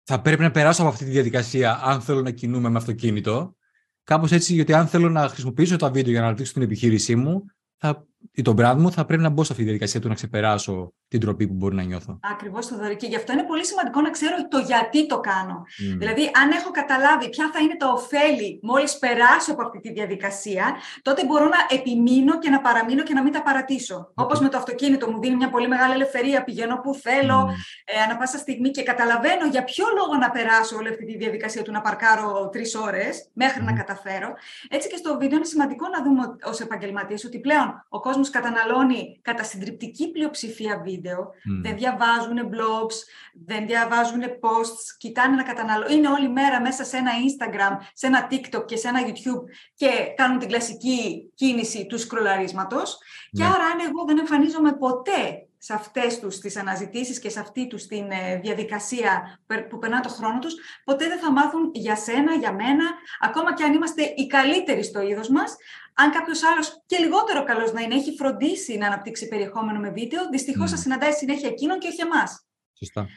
θα 0.04 0.22
πρέπει 0.22 0.42
να 0.42 0.52
περάσω 0.52 0.82
από 0.82 0.92
αυτή 0.92 1.06
τη 1.06 1.12
διαδικασία 1.12 1.80
αν 1.84 2.02
θέλω 2.02 2.22
να 2.22 2.32
κινούμε 2.32 2.70
με 2.70 2.78
αυτοκίνητο. 2.78 3.56
Κάπως 4.04 4.32
έτσι, 4.32 4.54
γιατί 4.54 4.74
αν 4.74 4.88
θέλω 4.88 5.10
να 5.10 5.28
χρησιμοποιήσω 5.28 5.76
τα 5.76 5.92
βίντεο 5.92 6.12
για 6.12 6.20
να 6.20 6.26
αναπτύξω 6.26 6.54
την 6.54 6.62
επιχείρησή 6.62 7.16
μου, 7.16 7.46
θα 7.78 8.08
ή 8.32 8.42
τον 8.42 8.56
brand 8.60 8.76
μου, 8.78 8.92
θα 8.92 9.06
πρέπει 9.06 9.22
να 9.22 9.30
μπω 9.30 9.44
σε 9.44 9.52
αυτή 9.52 9.64
τη 9.64 9.70
διαδικασία 9.70 10.00
του 10.00 10.08
να 10.08 10.14
ξεπεράσω 10.14 10.94
την 11.08 11.20
τροπή 11.20 11.48
που 11.48 11.54
μπορεί 11.54 11.76
να 11.76 11.84
νιώθω. 11.84 12.20
Ακριβώς 12.32 12.68
το 12.68 12.78
δωρή. 12.78 12.96
Και 12.96 13.08
γι' 13.08 13.16
αυτό 13.16 13.34
είναι 13.34 13.44
πολύ 13.44 13.66
σημαντικό 13.66 14.02
να 14.02 14.10
ξέρω 14.10 14.36
το 14.48 14.58
γιατί 14.58 15.08
το 15.08 15.20
κάνω. 15.20 15.64
Δηλαδή, 15.98 16.32
αν 16.42 16.52
έχω 16.52 16.72
καταλάβει 16.72 17.30
ποια 17.30 17.50
θα 17.54 17.60
είναι 17.60 17.76
τα 17.78 17.88
ωφέλη 17.92 18.60
μόλις 18.64 18.98
περάσω 18.98 19.52
από 19.52 19.62
αυτή 19.62 19.80
τη 19.80 19.92
διαδικασία, 19.92 20.76
τότε 21.02 21.26
μπορώ 21.26 21.46
να 21.46 21.78
επιμείνω 21.78 22.40
και 22.40 22.50
να 22.50 22.62
παραμείνω 22.62 23.04
και 23.04 23.14
να 23.14 23.24
μην 23.24 23.34
τα 23.34 23.42
παρατήσω. 23.44 23.98
Okay. 24.10 24.24
Όπως 24.24 24.40
με 24.40 24.50
το 24.50 24.58
αυτοκίνητο, 24.58 25.12
μου 25.12 25.20
δίνει 25.20 25.36
μια 25.36 25.50
πολύ 25.50 25.68
μεγάλη 25.68 25.94
ελευθερία, 25.94 26.44
πηγαίνω 26.44 26.80
που 26.84 26.94
θέλω, 26.94 27.48
mm. 27.50 27.54
ε, 27.86 28.02
ανα 28.02 28.18
πάσα 28.18 28.38
στιγμή 28.38 28.70
και 28.70 28.84
καταλαβαίνω 28.84 29.46
για 29.52 29.64
ποιο 29.64 29.86
λόγο 29.98 30.16
να 30.20 30.30
περάσω 30.30 30.78
όλη 30.78 30.90
αυτή 30.90 31.06
τη 31.06 31.18
διαδικασία 31.18 31.62
του 31.64 31.72
να 31.72 31.82
παρκάρω 31.82 32.50
τρεις 32.52 32.76
ώρες 32.76 33.30
μέχρι 33.34 33.64
να 33.64 33.74
καταφέρω. 33.74 34.34
Έτσι 34.70 34.90
και 34.90 34.96
στο 34.96 35.18
βίντεο 35.20 35.38
είναι 35.38 35.46
σημαντικό 35.46 35.88
να 35.88 36.04
δούμε 36.04 36.36
ως 36.44 36.60
επαγγελματίες 36.60 37.26
ότι 37.26 37.40
πλέον 37.40 37.86
ο 37.90 38.00
κόσμος 38.10 38.30
καταναλώνει 38.30 39.20
κατά 39.22 39.44
συντριπτική 39.44 40.12
πλειοψηφία 40.12 40.82
βίντεο, 40.84 41.30
δεν 41.62 41.78
διαβάζουν 41.78 42.38
blogs, 42.54 42.98
δεν 43.46 43.68
διαβάζουν 43.68 44.22
posts, 44.22 44.84
κοιτάνε 44.98 45.36
να 45.36 45.44
καταναλώνουν. 45.44 45.98
Είναι 45.98 46.08
όλη 46.08 46.30
μέρα 46.30 46.62
μέσα 46.62 46.84
σε 46.84 46.98
ένα 46.98 47.12
Instagram, 47.12 47.78
σε 47.94 48.08
ένα 48.08 48.28
TikTok 48.32 48.66
και 48.66 48.76
σε 48.76 48.88
ένα 48.88 49.00
YouTube 49.06 49.44
και 49.76 49.90
κάνουν 50.16 50.40
την 50.40 50.48
κλασική 50.48 51.32
κίνηση 51.36 51.86
του 51.86 52.00
σκρολαρίσματος. 52.00 52.98
Και 53.32 53.44
ναι. 53.44 53.50
άρα 53.50 53.66
αν 53.66 53.80
εγώ 53.80 54.06
δεν 54.08 54.18
εμφανίζομαι 54.18 54.74
ποτέ 54.74 55.49
σε 55.62 55.74
αυτές 55.74 56.20
τους 56.20 56.40
τις 56.40 56.58
αναζητήσεις 56.58 57.20
και 57.20 57.30
σε 57.30 57.40
αυτή 57.40 57.68
τους 57.68 57.86
την 57.86 58.12
ε, 58.12 58.40
διαδικασία 58.40 59.40
που 59.70 59.80
περνά 59.80 60.00
το 60.00 60.10
χρόνο 60.10 60.40
τους, 60.40 60.56
ποτέ 60.84 61.08
δεν 61.08 61.20
θα 61.20 61.32
μάθουν 61.32 61.72
για 61.74 61.96
σένα, 61.96 62.36
για 62.36 62.54
μένα, 62.54 62.86
ακόμα 63.20 63.54
και 63.54 63.64
αν 63.64 63.74
είμαστε 63.74 64.04
οι 64.04 64.28
καλύτεροι 64.28 64.84
στο 64.84 65.02
είδος 65.02 65.30
μας, 65.30 65.56
αν 65.94 66.12
κάποιος 66.12 66.44
άλλος 66.44 66.84
και 66.86 66.98
λιγότερο 66.98 67.44
καλός 67.44 67.72
να 67.74 67.82
είναι, 67.82 67.96
έχει 67.96 68.16
φροντίσει 68.16 68.78
να 68.78 68.88
αναπτύξει 68.88 69.28
περιεχόμενο 69.28 69.80
με 69.80 69.90
βίντεο, 69.90 70.30
δυστυχώς 70.30 70.70
θα 70.70 70.78
συναντάει 70.78 71.12
συνέχεια 71.12 71.50
εκείνον 71.50 71.80
και 71.80 71.88
όχι 71.88 72.02
εμάς. 72.02 72.46
Σωστά. 72.74 73.08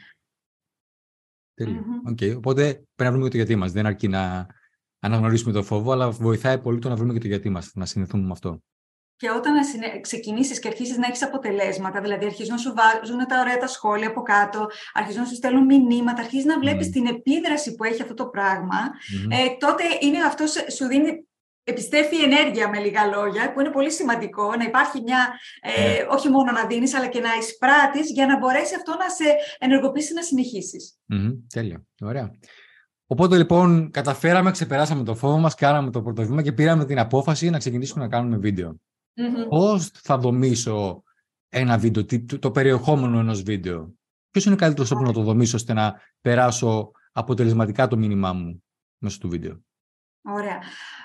Τέλειο. 1.53 1.83
Okay. 2.09 2.35
Οπότε 2.35 2.63
πρέπει 2.73 2.85
να 2.95 3.11
βρούμε 3.11 3.23
και 3.23 3.31
το 3.31 3.37
γιατί 3.37 3.55
μας. 3.55 3.71
Δεν 3.71 3.85
αρκεί 3.85 4.07
να 4.07 4.47
αναγνωρίσουμε 4.99 5.51
το 5.53 5.63
φόβο, 5.63 5.91
αλλά 5.91 6.11
βοηθάει 6.11 6.59
πολύ 6.59 6.79
το 6.79 6.89
να 6.89 6.95
βρούμε 6.95 7.13
και 7.13 7.19
το 7.19 7.27
γιατί 7.27 7.49
μας, 7.49 7.71
να 7.73 7.85
συνηθούμε 7.85 8.23
με 8.23 8.31
αυτό. 8.31 8.61
Και 9.15 9.29
όταν 9.29 9.53
ξεκινήσεις 10.01 10.59
και 10.59 10.67
αρχίσεις 10.67 10.97
να 10.97 11.07
έχεις 11.07 11.23
αποτελέσματα, 11.23 12.01
δηλαδή 12.01 12.25
αρχίζουν 12.25 12.53
να 12.53 12.59
σου 12.59 12.73
βάζουν 12.75 13.27
τα 13.27 13.39
ωραία 13.39 13.57
τα 13.57 13.67
σχόλια 13.67 14.07
από 14.07 14.21
κάτω, 14.21 14.67
αρχίζουν 14.93 15.21
να 15.21 15.27
σου 15.27 15.35
στέλνουν 15.35 15.65
μηνύματα, 15.65 16.21
αρχίζεις 16.21 16.45
να 16.45 16.59
βλέπεις 16.59 16.89
την 16.89 17.05
επίδραση 17.05 17.75
που 17.75 17.83
έχει 17.83 18.01
αυτό 18.01 18.13
το 18.13 18.25
πραγμα 18.25 18.91
ε, 19.29 19.57
τότε 19.57 19.83
είναι 19.99 20.17
αυτό 20.23 20.43
σου 20.71 20.85
δίνει 20.87 21.27
επιστρέφει 21.63 22.15
η 22.15 22.23
ενέργεια 22.23 22.69
με 22.69 22.79
λίγα 22.79 23.05
λόγια, 23.05 23.53
που 23.53 23.59
είναι 23.59 23.69
πολύ 23.69 23.91
σημαντικό 23.91 24.55
να 24.55 24.63
υπάρχει 24.63 25.01
μια, 25.01 25.39
ε, 25.61 25.81
ναι. 25.81 26.07
όχι 26.09 26.29
μόνο 26.29 26.51
να 26.51 26.65
δίνεις, 26.65 26.93
αλλά 26.93 27.07
και 27.07 27.19
να 27.19 27.29
εισπράττεις 27.39 28.11
για 28.11 28.25
να 28.25 28.37
μπορέσει 28.37 28.75
αυτό 28.75 28.91
να 28.91 29.09
σε 29.09 29.23
ενεργοποιήσει 29.59 30.13
να 30.13 30.21
συνεχίσεις. 30.21 30.97
Mm-hmm, 31.13 31.37
τέλεια. 31.53 31.83
Ωραία. 32.01 32.31
Οπότε 33.07 33.37
λοιπόν 33.37 33.91
καταφέραμε, 33.91 34.51
ξεπεράσαμε 34.51 35.03
το 35.03 35.15
φόβο 35.15 35.37
μας, 35.37 35.55
κάναμε 35.55 35.91
το 35.91 36.01
πρώτο 36.01 36.23
βήμα 36.23 36.41
και 36.41 36.51
πήραμε 36.51 36.85
την 36.85 36.99
απόφαση 36.99 37.49
να 37.49 37.57
ξεκινήσουμε 37.57 38.03
να 38.03 38.09
κάνουμε 38.09 38.37
βίντεο. 38.37 38.79
Mm-hmm. 39.15 39.49
Πώς 39.49 39.91
θα 39.93 40.17
δομήσω 40.17 41.03
ένα 41.49 41.77
βίντεο, 41.77 42.05
το 42.39 42.51
περιεχόμενο 42.51 43.19
ενός 43.19 43.41
βίντεο. 43.41 43.93
Ποιος 44.31 44.45
είναι 44.45 44.53
ο 44.53 44.57
καλύτερος 44.57 44.89
τρόπος 44.89 45.07
να 45.07 45.13
το 45.13 45.21
δομήσω 45.21 45.57
ώστε 45.57 45.73
να 45.73 46.01
περάσω 46.21 46.91
αποτελεσματικά 47.11 47.87
το 47.87 47.97
μήνυμά 47.97 48.33
μου 48.33 48.63
μέσω 48.97 49.17
του 49.17 49.29
βίντεο; 49.29 49.63
Ωραία. 50.21 50.59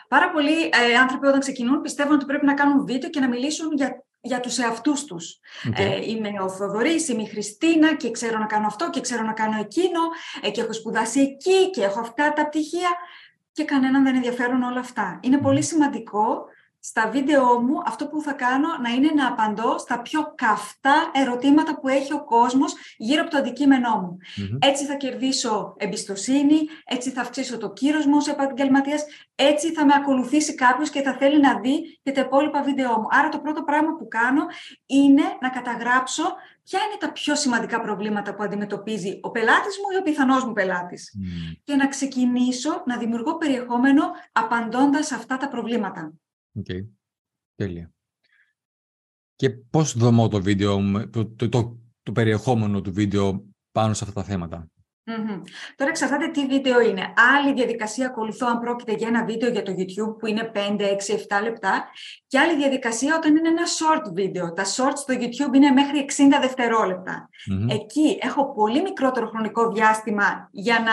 Πάρα 0.09 0.31
πολλοί 0.31 0.63
ε, 0.65 0.97
άνθρωποι 1.01 1.27
όταν 1.27 1.41
ξεκινούν 1.41 1.81
πιστεύουν 1.81 2.15
ότι 2.15 2.25
πρέπει 2.25 2.47
να 2.47 2.55
κάνουν 2.55 2.85
βίντεο 2.87 3.11
και 3.11 3.21
να 3.21 3.29
μιλήσουν 3.29 3.73
για, 3.73 4.05
για 4.21 4.41
τους 4.41 4.59
εαυτούς 4.59 5.05
τους. 5.05 5.39
Ε, 5.75 6.11
είμαι 6.11 6.31
ο 6.43 6.49
Θοδωρής, 6.49 7.09
είμαι 7.09 7.23
η 7.23 7.27
Χριστίνα 7.27 7.95
και 7.95 8.11
ξέρω 8.11 8.39
να 8.39 8.47
κάνω 8.47 8.67
αυτό 8.67 8.91
και 8.91 9.01
ξέρω 9.01 9.23
να 9.23 9.33
κάνω 9.33 9.59
εκείνο 9.59 10.01
ε, 10.43 10.51
και 10.51 10.61
έχω 10.61 10.73
σπουδάσει 10.73 11.21
εκεί 11.21 11.71
και 11.71 11.83
έχω 11.83 12.01
αυτά 12.01 12.33
τα 12.33 12.49
πτυχία 12.49 12.89
και 13.53 13.65
κανέναν 13.65 14.05
δεν 14.05 14.15
ενδιαφέρουν 14.15 14.63
όλα 14.63 14.81
αυτά. 14.81 15.21
Είναι 15.23 15.39
πολύ 15.39 15.63
σημαντικό 15.63 16.45
στα 16.81 17.09
βίντεο 17.09 17.61
μου 17.61 17.83
αυτό 17.87 18.07
που 18.07 18.21
θα 18.21 18.33
κάνω 18.33 18.69
να 18.83 18.91
είναι 18.91 19.11
να 19.15 19.27
απαντώ 19.27 19.79
στα 19.79 20.03
πιο 20.03 20.33
καυτά 20.35 21.11
ερωτήματα 21.13 21.79
που 21.81 21.89
έχει 21.89 22.13
ο 22.13 22.25
κόσμος 22.25 22.75
γύρω 22.97 23.23
από 23.23 23.31
το 23.31 23.37
αντικείμενό 23.37 23.99
μου. 24.01 24.19
Έτσι 24.59 24.85
θα 24.85 24.95
κερδίσω 24.95 25.75
εμπιστοσύνη, 25.77 26.59
έτσι 26.85 27.11
θα 27.11 27.21
αυξήσω 27.21 27.59
το 27.59 27.73
κύρος 27.73 28.07
μου 28.07 28.17
ως 28.17 28.29
επαγγελματίας, 28.29 29.05
έτσι 29.35 29.73
θα 29.73 29.85
με 29.85 29.93
ακολουθήσει 29.97 30.55
κάποιος 30.55 30.91
και 30.91 31.03
θα 31.03 31.17
θέλει 31.17 31.41
να 31.41 31.61
δει 31.61 32.01
και 32.03 32.13
τα 32.13 32.21
υπόλοιπα 32.21 32.63
βίντεο 32.63 32.99
μου. 32.99 33.07
Άρα 33.11 33.29
το 33.29 33.39
πρώτο 33.39 33.63
πράγμα 33.63 33.97
που 33.97 34.09
κάνω 34.09 34.47
είναι 34.87 35.23
να 35.41 35.49
καταγράψω 35.49 36.23
ποια 36.65 36.81
είναι 36.81 36.97
τα 36.99 37.13
πιο 37.13 37.35
σημαντικά 37.35 37.81
προβλήματα 37.81 38.35
που 38.35 38.43
αντιμετωπίζει 38.43 39.19
ο 39.23 39.31
πελάτης 39.31 39.79
μου 39.79 39.95
ή 39.95 39.97
ο 39.97 40.03
πιθανός 40.03 40.45
μου 40.45 40.53
πελάτης. 40.53 41.15
Και 41.65 41.75
να 41.75 41.89
ξεκινήσω 41.89 42.83
να 42.87 42.97
δημιουργώ 42.97 43.37
περιεχόμενο 43.37 44.03
απαντώντας 44.33 45.13
αυτά 45.13 45.37
τα 45.37 45.49
προβλήματα. 45.49 46.13
Okay. 46.59 46.89
Τέλεια. 47.55 47.93
Και 49.35 49.51
πώς 49.51 49.97
δομώ 49.97 50.29
το 50.29 50.43
βίντεο, 50.43 50.81
το, 51.11 51.27
το, 51.27 51.81
το 52.03 52.13
περιεχόμενο 52.13 52.81
του 52.81 52.93
βίντεο 52.93 53.49
πάνω 53.73 53.95
σε 53.95 54.05
αυτά 54.05 54.21
τα 54.21 54.27
θέματα; 54.27 54.71
Mm-hmm. 55.09 55.43
Τώρα 55.77 55.91
εξαρτάται 55.91 56.29
τι 56.29 56.47
βίντεο 56.47 56.81
είναι. 56.81 57.13
Άλλη 57.37 57.53
διαδικασία 57.53 58.07
ακολουθώ 58.07 58.47
αν 58.47 58.61
πρόκειται 58.61 58.93
για 58.93 59.09
ένα 59.09 59.25
βίντεο 59.25 59.51
για 59.51 59.63
το 59.63 59.73
YouTube 59.79 60.19
που 60.19 60.27
είναι 60.27 60.51
5, 60.55 60.59
6, 60.59 61.39
7 61.39 61.43
λεπτά 61.43 61.85
και 62.27 62.39
άλλη 62.39 62.57
διαδικασία 62.57 63.17
όταν 63.17 63.37
είναι 63.37 63.49
ένα 63.49 63.63
short 63.63 64.13
βίντεο. 64.13 64.53
Τα 64.53 64.65
short 64.65 64.93
στο 64.95 65.15
YouTube 65.15 65.55
είναι 65.55 65.71
μέχρι 65.71 66.05
60 66.09 66.39
δευτερόλεπτα. 66.41 67.29
Mm-hmm. 67.29 67.75
Εκεί 67.75 68.19
έχω 68.21 68.53
πολύ 68.53 68.83
μικρότερο 68.83 69.27
χρονικό 69.27 69.69
διάστημα 69.73 70.49
για 70.51 70.79
να 70.79 70.93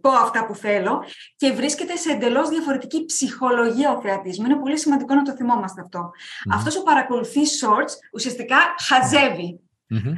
πω 0.00 0.10
αυτά 0.10 0.46
που 0.46 0.54
θέλω 0.54 1.04
και 1.36 1.52
βρίσκεται 1.52 1.96
σε 1.96 2.10
εντελώς 2.10 2.48
διαφορετική 2.48 3.04
ψυχολογία 3.04 3.90
ο 3.90 4.00
θεατής 4.00 4.38
μου. 4.38 4.46
Είναι 4.46 4.58
πολύ 4.58 4.78
σημαντικό 4.78 5.14
να 5.14 5.22
το 5.22 5.32
θυμόμαστε 5.32 5.80
αυτό. 5.80 6.00
Mm-hmm. 6.00 6.54
Αυτός 6.54 6.76
που 6.76 6.82
παρακολουθεί 6.82 7.40
shorts 7.40 7.92
ουσιαστικά 8.12 8.56
χαζεύει 8.78 9.60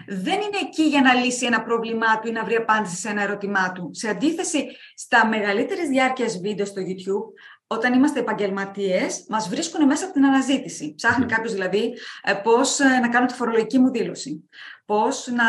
δεν 0.06 0.40
είναι 0.40 0.58
εκεί 0.62 0.82
για 0.82 1.00
να 1.00 1.14
λύσει 1.14 1.46
ένα 1.46 1.62
πρόβλημά 1.62 2.18
του 2.18 2.28
ή 2.28 2.30
να 2.30 2.44
βρει 2.44 2.54
απάντηση 2.54 2.96
σε 2.96 3.08
ένα 3.08 3.22
ερώτημά 3.22 3.72
του. 3.72 3.90
Σε 3.92 4.08
αντίθεση, 4.08 4.66
στα 4.94 5.26
μεγαλύτερες 5.26 5.88
διάρκεια 5.88 6.26
βίντεο 6.42 6.66
στο 6.66 6.82
YouTube, 6.82 7.32
όταν 7.72 7.92
είμαστε 7.92 8.20
επαγγελματίες, 8.20 9.24
μας 9.28 9.48
βρίσκουν 9.48 9.86
μέσα 9.86 10.04
από 10.04 10.12
την 10.12 10.24
αναζήτηση. 10.24 10.94
Ψάχνει 10.96 11.26
κάποιος 11.26 11.52
δηλαδή 11.52 11.92
ε, 12.22 12.32
πώς 12.32 12.80
ε, 12.80 12.98
να 13.00 13.08
κάνω 13.08 13.26
τη 13.26 13.34
φορολογική 13.34 13.78
μου 13.78 13.90
δήλωση 13.90 14.48
πώς 14.90 15.28
να 15.32 15.44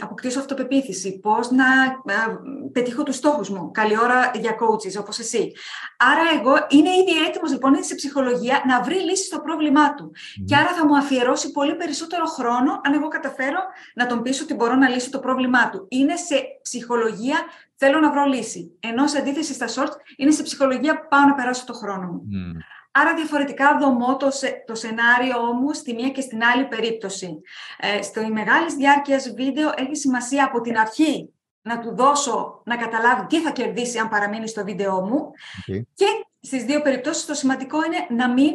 αποκτήσω 0.00 0.38
αυτοπεποίθηση, 0.38 1.20
πώς 1.20 1.50
να 1.50 1.64
πετύχω 2.72 3.02
τους 3.02 3.16
στόχους 3.16 3.50
μου. 3.50 3.70
Καλή 3.70 3.98
ώρα 3.98 4.30
για 4.34 4.56
coaches, 4.60 5.00
όπως 5.00 5.18
εσύ. 5.18 5.52
Άρα 5.96 6.22
εγώ 6.40 6.54
είναι 6.68 6.90
ήδη 6.90 7.24
έτοιμος, 7.28 7.50
λοιπόν, 7.50 7.74
είναι 7.74 7.82
σε 7.82 7.94
ψυχολογία 7.94 8.62
να 8.66 8.82
βρει 8.82 8.94
λύση 8.94 9.24
στο 9.24 9.40
πρόβλημά 9.40 9.94
του. 9.94 10.12
Και 10.44 10.56
άρα 10.56 10.72
θα 10.74 10.86
μου 10.86 10.96
αφιερώσει 10.96 11.50
πολύ 11.50 11.74
περισσότερο 11.74 12.24
χρόνο 12.24 12.80
αν 12.84 12.94
εγώ 12.94 13.08
καταφέρω 13.08 13.60
να 13.94 14.06
τον 14.06 14.22
πείσω 14.22 14.44
ότι 14.44 14.54
μπορώ 14.54 14.74
να 14.74 14.88
λύσω 14.88 15.10
το 15.10 15.18
πρόβλημά 15.18 15.70
του. 15.70 15.86
Είναι 15.88 16.16
σε 16.16 16.36
ψυχολογία 16.62 17.38
θέλω 17.84 18.00
να 18.00 18.10
βρω 18.10 18.24
λύση. 18.24 18.76
Ενώ 18.80 19.06
σε 19.06 19.18
αντίθεση 19.18 19.52
στα 19.54 19.66
shorts 19.66 19.96
είναι 20.16 20.30
σε 20.30 20.42
ψυχολογία 20.42 21.06
πάω 21.08 21.24
να 21.24 21.34
περάσω 21.34 21.64
το 21.66 21.72
χρόνο 21.72 22.06
μου. 22.06 22.22
Άρα 22.90 23.14
διαφορετικά 23.14 23.78
δομώ 23.78 24.16
το, 24.16 24.28
το 24.66 24.74
σενάριό 24.74 25.52
μου 25.52 25.72
στη 25.72 25.94
μία 25.94 26.08
και 26.08 26.20
στην 26.20 26.42
άλλη 26.42 26.64
περίπτωση. 26.64 27.40
Ε, 27.78 28.02
στο 28.02 28.20
μεγάλη 28.20 28.74
διάρκεια 28.76 29.20
βίντεο 29.36 29.72
έχει 29.76 29.96
σημασία 29.96 30.44
από 30.44 30.60
την 30.60 30.78
αρχή 30.78 31.32
να 31.62 31.78
του 31.78 31.94
δώσω 31.94 32.62
να 32.64 32.76
καταλάβει 32.76 33.26
τι 33.26 33.40
θα 33.40 33.50
κερδίσει 33.50 33.98
αν 33.98 34.08
παραμείνει 34.08 34.48
στο 34.48 34.64
βίντεο 34.64 35.00
μου. 35.00 35.30
Και 35.94 36.06
στις 36.40 36.64
δύο 36.64 36.82
περιπτώσεις 36.82 37.26
το 37.26 37.34
σημαντικό 37.34 37.84
είναι 37.84 38.06
να 38.22 38.32
μην 38.32 38.52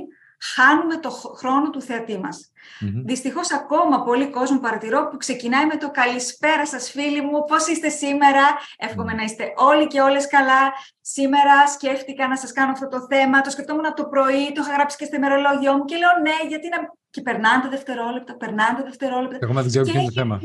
χάνουμε 0.55 0.97
το 0.97 1.09
χρόνο 1.09 1.69
του 1.69 1.81
θεατή 1.81 2.19
μας. 2.19 2.51
Mm-hmm. 2.81 3.01
Δυστυχώς, 3.05 3.51
ακόμα 3.51 4.03
πολύ 4.03 4.29
κόσμο 4.29 4.59
παρατηρώ 4.59 5.07
που 5.07 5.17
ξεκινάει 5.17 5.65
με 5.65 5.77
το 5.77 5.91
καλησπέρα 5.91 6.65
σας, 6.65 6.89
φίλοι 6.89 7.21
μου. 7.21 7.43
Πώς 7.43 7.67
είστε 7.67 7.89
σήμερα, 7.89 8.45
Εύχομαι 8.77 9.13
να 9.13 9.23
είστε 9.23 9.53
όλοι 9.55 9.87
και 9.87 10.01
όλες 10.01 10.27
καλά. 10.27 10.73
Σήμερα 11.01 11.67
σκέφτηκα 11.67 12.27
να 12.27 12.37
σας 12.37 12.51
κάνω 12.51 12.71
αυτό 12.71 12.87
το 12.87 13.05
θέμα. 13.09 13.41
Το 13.41 13.49
σκεφτόμουν 13.49 13.85
από 13.85 13.95
το 13.95 14.07
πρωί, 14.07 14.51
το 14.51 14.61
είχα 14.61 14.73
γράψει 14.73 14.97
και 14.97 15.05
στο 15.05 15.15
ημερολόγιο 15.15 15.73
μου 15.73 15.85
και 15.85 15.95
λέω 15.95 16.09
ναι, 16.21 16.47
γιατί 16.47 16.69
να 16.69 16.77
και 17.17 17.23
περνάνε 17.29 17.61
τα 17.65 17.69
δευτερόλεπτα, 17.75 18.31
περνάνε 18.43 18.73
τα 18.79 18.83
δευτερόλεπτα. 18.89 19.37
Εγώ 19.41 19.53
δεν 19.53 19.71
ξέρω 19.71 19.85
ποιο 19.85 19.99
είναι 19.99 20.11
το 20.11 20.19
θέμα. 20.19 20.35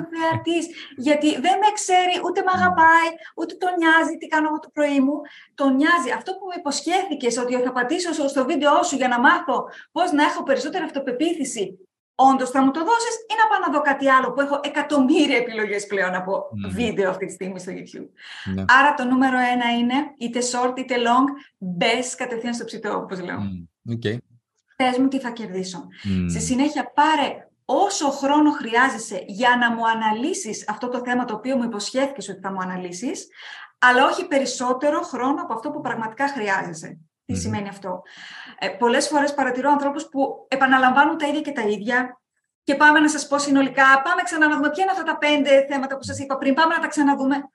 ο 0.00 0.04
θεατή. 0.12 0.58
γιατί 1.06 1.28
δεν 1.46 1.56
με 1.62 1.70
ξέρει, 1.78 2.14
ούτε 2.26 2.40
με 2.46 2.52
αγαπάει, 2.58 3.08
ούτε 3.40 3.52
τον 3.62 3.72
νοιάζει 3.80 4.14
τι 4.20 4.26
κάνω 4.32 4.46
εγώ 4.50 4.58
το 4.64 4.70
πρωί 4.76 5.00
μου. 5.06 5.16
Τον 5.60 5.70
νοιάζει. 5.78 6.10
Αυτό 6.18 6.30
που 6.36 6.44
με 6.50 6.54
υποσχέθηκες 6.62 7.34
ότι 7.42 7.52
θα 7.66 7.72
πατήσω 7.78 8.10
στο 8.34 8.42
βίντεο 8.50 8.74
σου 8.88 8.96
για 9.00 9.08
να 9.12 9.18
μάθω 9.26 9.56
πώς 9.96 10.08
να 10.16 10.22
έχω 10.28 10.40
περισσότερη 10.48 10.84
αυτοπεποίθηση. 10.90 11.64
Όντως 12.28 12.50
θα 12.54 12.60
μου 12.62 12.70
το 12.76 12.80
δώσεις 12.88 13.14
ή 13.30 13.34
να 13.40 13.44
πάω 13.50 13.60
να 13.64 13.70
δω 13.74 13.80
κάτι 13.90 14.06
άλλο 14.16 14.28
που 14.32 14.40
έχω 14.44 14.56
εκατομμύρια 14.70 15.38
επιλογές 15.44 15.82
πλέον 15.92 16.14
από 16.20 16.32
βίντεο 16.78 17.06
αυτή 17.10 17.24
τη 17.26 17.32
στιγμή 17.38 17.58
στο 17.64 17.72
YouTube. 17.78 18.08
Ναι. 18.54 18.64
Άρα 18.78 18.90
το 18.98 19.04
νούμερο 19.04 19.38
ένα 19.54 19.68
είναι 19.78 19.98
είτε 20.18 20.40
short 20.50 20.74
είτε 20.78 20.94
long, 21.06 21.26
μπες 21.58 22.14
κατευθείαν 22.14 22.54
στο 22.54 22.64
ψητό, 22.64 22.90
όπως 23.02 23.18
λέω. 23.26 23.40
Okay 23.96 24.16
πες 24.76 24.98
μου 24.98 25.08
τι 25.08 25.20
θα 25.20 25.30
κερδίσω. 25.30 25.86
Στη 26.28 26.40
συνέχεια 26.40 26.92
πάρε 26.94 27.48
όσο 27.64 28.10
χρόνο 28.10 28.50
χρειάζεσαι 28.50 29.24
για 29.26 29.56
να 29.56 29.72
μου 29.72 29.88
αναλύσεις 29.88 30.68
αυτό 30.68 30.88
το 30.88 31.00
θέμα 31.04 31.24
το 31.24 31.34
οποίο 31.34 31.56
μου 31.56 31.64
υποσχέθηκες 31.64 32.28
ότι 32.28 32.40
θα 32.40 32.52
μου 32.52 32.60
αναλύσεις, 32.60 33.28
αλλά 33.78 34.04
όχι 34.04 34.26
περισσότερο 34.26 35.00
χρόνο 35.00 35.42
από 35.42 35.54
αυτό 35.54 35.70
που 35.70 35.80
πραγματικά 35.80 36.28
χρειάζεσαι. 36.28 36.98
Τι 37.26 37.34
σημαίνει 37.34 37.68
αυτό; 37.68 38.02
Ε, 38.58 38.68
πολλές 38.68 39.08
φορές 39.08 39.34
παρατηρώ 39.34 39.70
ανθρώπους 39.70 40.08
που 40.08 40.46
επαναλαμβάνουν 40.48 41.18
τα 41.18 41.26
ίδια 41.26 41.40
και 41.40 41.52
τα 41.52 41.62
ίδια 41.62 42.20
και 42.62 42.74
πάμε 42.74 43.00
να 43.00 43.08
σας 43.08 43.26
πω 43.26 43.38
συνολικά, 43.38 44.02
πάμε 44.04 44.22
ξανά 44.22 44.48
να 44.48 44.56
δούμε 44.56 44.70
ποια 44.70 44.82
είναι 44.82 44.92
αυτά 44.92 45.04
τα 45.04 45.18
πέντε 45.18 45.66
θέματα 45.68 45.96
που 45.96 46.02
σας 46.02 46.18
είπα 46.18 46.38
πριν, 46.38 46.54
πάμε 46.54 46.74
να 46.74 46.80
τα 46.80 46.88
ξαναδούμε 46.88 47.48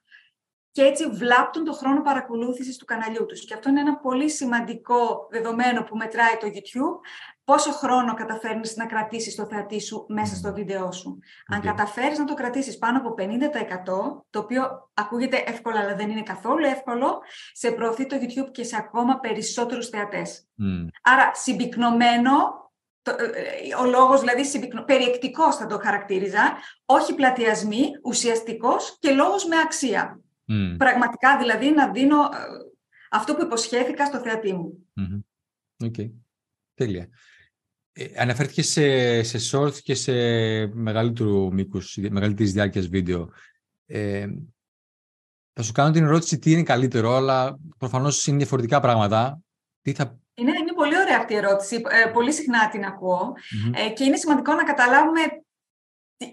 και 0.80 0.86
έτσι 0.86 1.10
βλάπτουν 1.10 1.64
το 1.64 1.74
χρόνο 1.74 2.02
παρακολούθησης 2.02 2.78
του 2.78 2.86
καναλιού 2.86 3.26
τους. 3.26 3.46
Και 3.46 3.54
αυτό 3.54 3.70
είναι 3.70 3.80
ένα 3.80 3.98
πολύ 3.98 4.30
σημαντικό 4.30 5.28
δεδομένο 5.32 5.84
που 5.84 5.98
μετράει 5.98 6.38
το 6.40 6.48
YouTube, 6.48 7.00
πόσο 7.44 7.72
χρόνο 7.72 8.14
καταφέρνεις 8.14 8.76
να 8.76 8.86
κρατήσεις 8.86 9.36
το 9.36 9.46
θεατή 9.46 9.82
σου 9.82 10.06
μέσα 10.08 10.36
στο 10.36 10.54
βίντεό 10.54 10.92
σου. 10.92 11.20
Αν 11.48 11.62
καταφέρεις 11.62 12.18
να 12.18 12.26
το 12.26 12.34
κρατήσεις 12.34 12.78
πάνω 12.78 12.98
από 12.98 13.16
50%, 13.18 13.24
το 14.30 14.40
οποίο 14.40 14.90
ακούγεται 14.94 15.44
εύκολο 15.48 15.78
αλλά 15.78 15.96
δεν 15.96 16.10
είναι 16.10 16.24
καθόλου 16.24 16.66
εύκολο, 16.66 17.22
σε 17.54 17.72
προωθεί 17.72 18.06
το 18.06 18.16
YouTube 18.20 18.52
και 18.52 18.64
σε 18.64 18.76
ακόμα 18.76 19.20
περισσότερους 19.20 19.88
θεατές. 19.90 20.48
Άρα 21.02 21.32
συμπυκνωμένο 21.34 22.32
ε, 23.04 23.12
ε, 23.12 23.76
ο 23.82 23.86
λόγος 23.86 24.20
δηλαδή 24.20 24.46
συμπυκνω... 24.46 24.84
περιεκτικός 24.84 25.56
θα 25.56 25.66
το 25.66 25.80
χαρακτήριζα, 25.84 26.58
όχι 26.86 27.14
πλατειασμοί, 27.14 27.92
ουσιαστικός 28.04 28.98
και 29.00 29.12
λόγος 29.12 29.46
με 29.46 29.56
αξία. 29.58 30.20
Πραγματικά 30.78 31.38
δηλαδή 31.38 31.72
να 31.72 31.92
δίνω 31.92 32.24
ε, 32.24 32.28
αυτό 33.10 33.36
που 33.36 33.42
υποσχέθηκα 33.44 34.06
στο 34.06 34.20
θεατή 34.20 34.54
μου. 34.54 34.88
OK. 35.84 35.94
Okay. 35.98 36.12
Τέλεια. 36.74 37.10
Ε, 37.92 38.22
αναφέρθηκε 38.22 38.62
σε, 38.62 39.24
σε 39.24 39.40
shorts 39.52 39.78
και 39.78 39.96
σε 39.96 40.12
μεγαλύτερου 40.66 41.54
μήκους, 41.54 41.98
μεγαλύτερης 41.98 42.54
διάρκειας 42.54 42.88
βίντεο. 42.88 43.30
Ε, 43.86 44.28
θα 45.54 45.64
σου 45.64 45.72
κάνω 45.72 45.92
την 45.92 46.04
ερώτηση 46.04 46.40
τι 46.40 46.52
είναι 46.52 46.64
καλύτερο, 46.64 47.16
αλλά 47.16 47.60
προφανώς 47.78 48.28
είναι 48.28 48.38
διαφορετικά 48.38 48.80
πράγματα. 48.80 49.40
Τι 49.82 49.94
θα... 49.94 50.20
είναι, 50.34 50.52
είναι 50.52 50.74
πολύ 50.74 50.98
ωραία 50.98 51.18
αυτή 51.18 51.34
η 51.34 51.38
ερώτηση. 51.38 51.82
Ε, 51.90 52.10
πολύ 52.10 52.34
συχνά 52.34 52.70
την 52.70 52.84
ακούω 52.84 53.34
ε, 53.74 53.90
και 53.90 54.04
είναι 54.04 54.18
σημαντικό 54.18 54.54
να 54.54 54.64
καταλάβουμε 54.64 55.22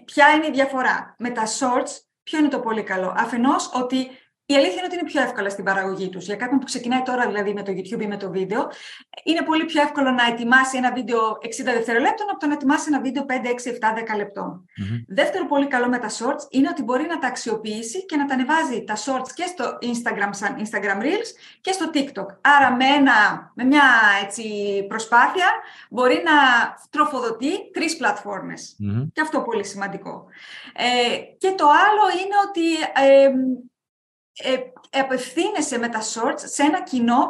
ποια 0.05 0.27
είναι 0.33 0.47
η 0.47 0.51
διαφορά. 0.51 1.15
Με 1.19 1.29
τα 1.29 1.43
shorts 1.45 2.06
Ποιο 2.27 2.39
είναι 2.39 2.47
το 2.47 2.59
πολύ 2.59 2.83
καλό; 2.83 3.13
Αφενός 3.17 3.71
ότι 3.73 4.09
η 4.49 4.55
αλήθεια 4.55 4.73
είναι 4.73 4.85
ότι 4.85 4.95
είναι 4.95 5.09
πιο 5.11 5.21
εύκολα 5.21 5.49
στην 5.49 5.63
παραγωγή 5.63 6.09
τους. 6.09 6.25
Για 6.25 6.35
κάποιον 6.35 6.59
που 6.59 6.65
ξεκινάει 6.65 7.01
τώρα 7.01 7.27
δηλαδή 7.27 7.53
με 7.53 7.63
το 7.63 7.71
YouTube 7.71 8.01
ή 8.01 8.07
με 8.07 8.17
το 8.17 8.31
βίντεο, 8.31 8.67
είναι 9.23 9.41
πολύ 9.41 9.65
πιο 9.65 9.81
εύκολο 9.81 10.11
να 10.11 10.25
ετοιμάσει 10.25 10.77
ένα 10.77 10.93
βίντεο 10.93 11.19
60 11.31 11.63
δευτερολέπτων 11.63 12.27
από 12.29 12.39
το 12.39 12.47
να 12.47 12.53
ετοιμάσει 12.53 12.85
ένα 12.87 13.01
βίντεο 13.01 13.25
5, 13.27 13.31
6, 13.31 13.35
7, 14.13 14.13
10 14.13 14.17
λεπτων 14.17 14.65
Δεύτερο 15.07 15.45
πολύ 15.45 15.67
καλό 15.67 15.87
με 15.89 15.97
τα 15.97 16.09
shorts 16.09 16.43
είναι 16.49 16.67
ότι 16.71 16.83
μπορεί 16.83 17.05
να 17.07 17.19
τα 17.19 17.27
αξιοποιήσει 17.27 18.05
και 18.05 18.15
να 18.15 18.25
τα 18.25 18.33
ανεβάζει 18.33 18.83
τα 18.83 18.95
shorts 18.95 19.31
και 19.33 19.45
στο 19.45 19.77
Instagram 19.81 20.29
σαν 20.29 20.55
Instagram 20.63 21.01
Reels 21.03 21.29
και 21.61 21.71
στο 21.71 21.89
TikTok. 21.93 22.27
Άρα 22.41 22.75
με, 22.75 22.85
ένα, 22.85 23.51
με 23.55 23.63
μια 23.63 23.83
έτσι, 24.23 24.43
προσπάθεια 24.87 25.47
μπορεί 25.89 26.23
να 26.25 26.33
τροφοδοτεί 26.89 27.71
τρεις 27.73 27.97
πλατφορμες 27.97 28.75
Και 29.13 29.21
αυτό 29.21 29.41
πολύ 29.41 29.65
σημαντικό. 29.65 30.25
Ε, 30.75 31.17
και 31.37 31.51
το 31.51 31.65
άλλο 31.65 32.03
είναι 32.19 32.35
ότι 32.47 32.73
ε, 33.11 33.29
ε, 34.43 34.57
απευθύνεσαι 34.99 35.77
με 35.77 35.87
τα 35.87 35.99
shorts 36.01 36.39
σε 36.43 36.63
ένα 36.63 36.83
κοινό 36.83 37.29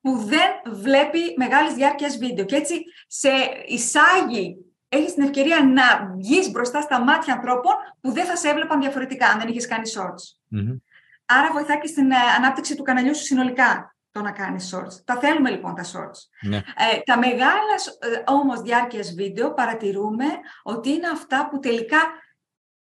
που 0.00 0.16
δεν 0.16 0.80
βλέπει 0.80 1.34
μεγάλης 1.36 1.74
διάρκειας 1.74 2.16
βίντεο 2.16 2.44
και 2.44 2.56
έτσι 2.56 2.84
σε 3.06 3.30
εισάγει 3.66 4.56
έχεις 4.88 5.14
την 5.14 5.22
ευκαιρία 5.22 5.64
να 5.64 6.12
βγεις 6.16 6.50
μπροστά 6.50 6.80
στα 6.80 7.00
μάτια 7.00 7.34
ανθρώπων 7.34 7.72
που 8.00 8.12
δεν 8.12 8.24
θα 8.24 8.36
σε 8.36 8.48
έβλεπαν 8.48 8.80
διαφορετικά 8.80 9.26
αν 9.26 9.38
δεν 9.38 9.48
είχες 9.48 9.66
κάνει 9.66 9.90
shorts. 9.94 10.56
Άρα 11.26 11.52
βοηθάει 11.52 11.78
και 11.78 11.86
στην 11.86 12.10
ε, 12.10 12.16
ανάπτυξη 12.36 12.76
του 12.76 12.82
καναλιού 12.82 13.16
σου 13.16 13.22
συνολικά 13.22 13.96
το 14.10 14.20
να 14.20 14.32
κάνεις 14.32 14.74
shorts. 14.74 15.04
Τα 15.04 15.16
θέλουμε 15.16 15.50
λοιπόν 15.50 15.74
τα 15.74 15.84
shorts. 15.84 16.48
Ναι. 16.48 16.56
Ε, 16.56 17.00
τα 17.04 17.18
μεγάλα 17.18 17.74
ε, 17.98 18.30
όμως 18.32 18.60
διάρκειας 18.60 19.14
βίντεο 19.14 19.54
παρατηρούμε 19.54 20.24
ότι 20.62 20.88
είναι 20.90 21.08
αυτά 21.08 21.48
που 21.50 21.58
τελικά 21.58 21.98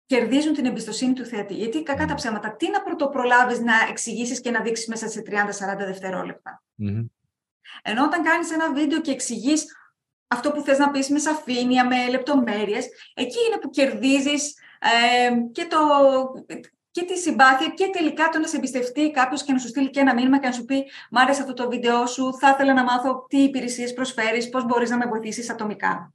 κερδίζουν 0.09 0.53
την 0.53 0.67
εμπιστοσύνη 0.67 1.13
του 1.13 1.25
θεατή. 1.25 1.55
Γιατί 1.55 1.83
κακά 1.83 2.07
τα 2.07 2.15
ψέματα, 2.15 2.57
τι 2.57 2.71
να 2.71 2.83
πρωτοπρολάβεις 2.83 3.61
να 3.61 3.73
εξηγήσεις 3.89 4.41
και 4.41 4.51
να 4.51 4.61
δείξεις 4.61 4.87
μέσα 4.87 5.09
σε 5.09 5.23
30-40 5.27 5.31
δευτερόλεπτα. 5.77 6.63
Ενώ 7.83 8.05
όταν 8.05 8.23
κάνεις 8.23 8.53
ένα 8.53 8.73
βίντεο 8.73 9.01
και 9.01 9.11
εξηγείς 9.11 9.67
αυτό 10.27 10.53
που 10.53 10.61
θες 10.61 10.79
να 10.79 10.91
πεις 10.91 11.09
με 11.09 11.19
σαφήνεια, 11.19 11.87
με 11.87 12.09
λεπτομέρειες, 12.11 12.89
εκεί 13.15 13.37
είναι 13.47 13.59
που 13.61 13.71
κερδίζεις 13.71 14.55
ε, 14.79 15.31
και, 15.53 15.67
το, 15.71 15.79
και 16.91 17.05
τη 17.05 17.17
συμπάθεια 17.17 17.69
και 17.69 17.91
τελικά 17.93 18.29
το 18.29 18.39
να 18.39 18.47
σε 18.47 18.57
εμπιστευτεί 18.57 19.11
κάποιος 19.11 19.43
και 19.43 19.53
να 19.53 19.59
σου 19.59 19.69
στείλει 19.69 19.91
και 19.91 20.01
ένα 20.01 20.15
μήνυμα 20.15 20.39
και 20.41 20.47
να 20.47 20.53
σου 20.53 20.65
πει 20.65 20.85
Μ' 21.11 21.19
άρεσε 21.19 21.41
αυτό 21.41 21.55
το 21.55 21.69
βίντεο 21.69 22.07
σου, 22.07 22.39
θα 22.39 22.51
ήθελα 22.51 22.75
να 22.75 22.83
μάθω 22.83 23.27
τι 23.29 23.39
υπηρεσίες 23.39 23.93
προσφέρεις, 23.93 24.49
πώς 24.49 24.65
μπορείς 24.65 24.91
να 24.91 24.97
με 24.97 25.07
βοηθήσεις 25.07 25.51
ατομικά. 25.51 26.13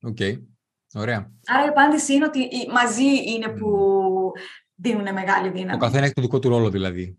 OK. 0.00 0.16
Okay. 0.20 0.55
Ωραία. 0.96 1.30
Άρα 1.46 1.64
η 1.64 1.68
απάντηση 1.68 2.14
είναι 2.14 2.24
ότι 2.24 2.48
μαζί 2.72 3.04
είναι 3.04 3.48
που 3.48 3.68
δίνουν 4.74 5.12
μεγάλη 5.12 5.48
δύναμη. 5.48 5.74
Το 5.74 5.78
καθένα 5.78 6.04
έχει 6.04 6.14
το 6.14 6.20
δικό 6.20 6.38
του 6.38 6.48
ρόλο 6.48 6.70
δηλαδή. 6.70 7.18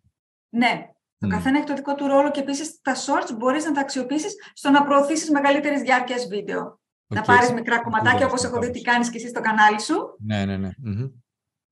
Ναι. 0.50 0.88
Το 1.18 1.28
καθένα 1.28 1.58
έχει 1.58 1.68
το 1.68 1.74
δικό 1.74 1.96
του 1.96 2.08
ρόλο 2.08 2.32
και 2.32 2.40
επίσης 2.40 2.82
τα 2.82 2.96
shorts 2.96 3.36
μπορείς 3.38 3.66
να 3.66 3.72
τα 3.72 3.82
αξιοποιήσεις 3.82 4.36
στο 4.54 4.70
να 4.70 4.84
προωθήσεις 4.84 5.30
μεγαλύτερη 5.32 5.82
διάρκεια 5.82 6.16
βίντεο. 6.30 6.80
Να 7.08 7.22
πάρεις 7.22 7.52
μικρά 7.52 7.82
κομματάκια 7.82 8.26
όπως 8.26 8.44
έχω 8.44 8.60
δει 8.60 8.72
ότι 8.72 8.82
κάνεις 8.82 9.10
και 9.10 9.18
εσύ 9.18 9.28
στο 9.28 9.42
κανάλι 9.42 9.82
σου. 9.82 9.96
Ναι, 10.26 10.46
ναι, 10.46 10.58
ναι. 10.58 10.70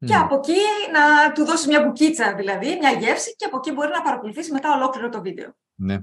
Και 0.05 0.15
από 0.15 0.35
εκεί 0.35 0.59
να 0.93 1.31
του 1.31 1.45
δώσεις 1.45 1.67
μια 1.67 1.85
μπουκίτσα, 1.85 2.35
δηλαδή, 2.35 2.77
μια 2.79 2.91
γεύση, 2.91 3.35
και 3.35 3.45
από 3.45 3.57
εκεί 3.57 3.71
μπορεί 3.71 3.89
να 3.91 4.01
παρακολουθήσεις 4.01 4.51
μετά 4.51 4.75
ολόκληρο 4.75 5.09
το 5.09 5.21
βίντεο. 5.21 5.55
Ναι. 5.75 5.99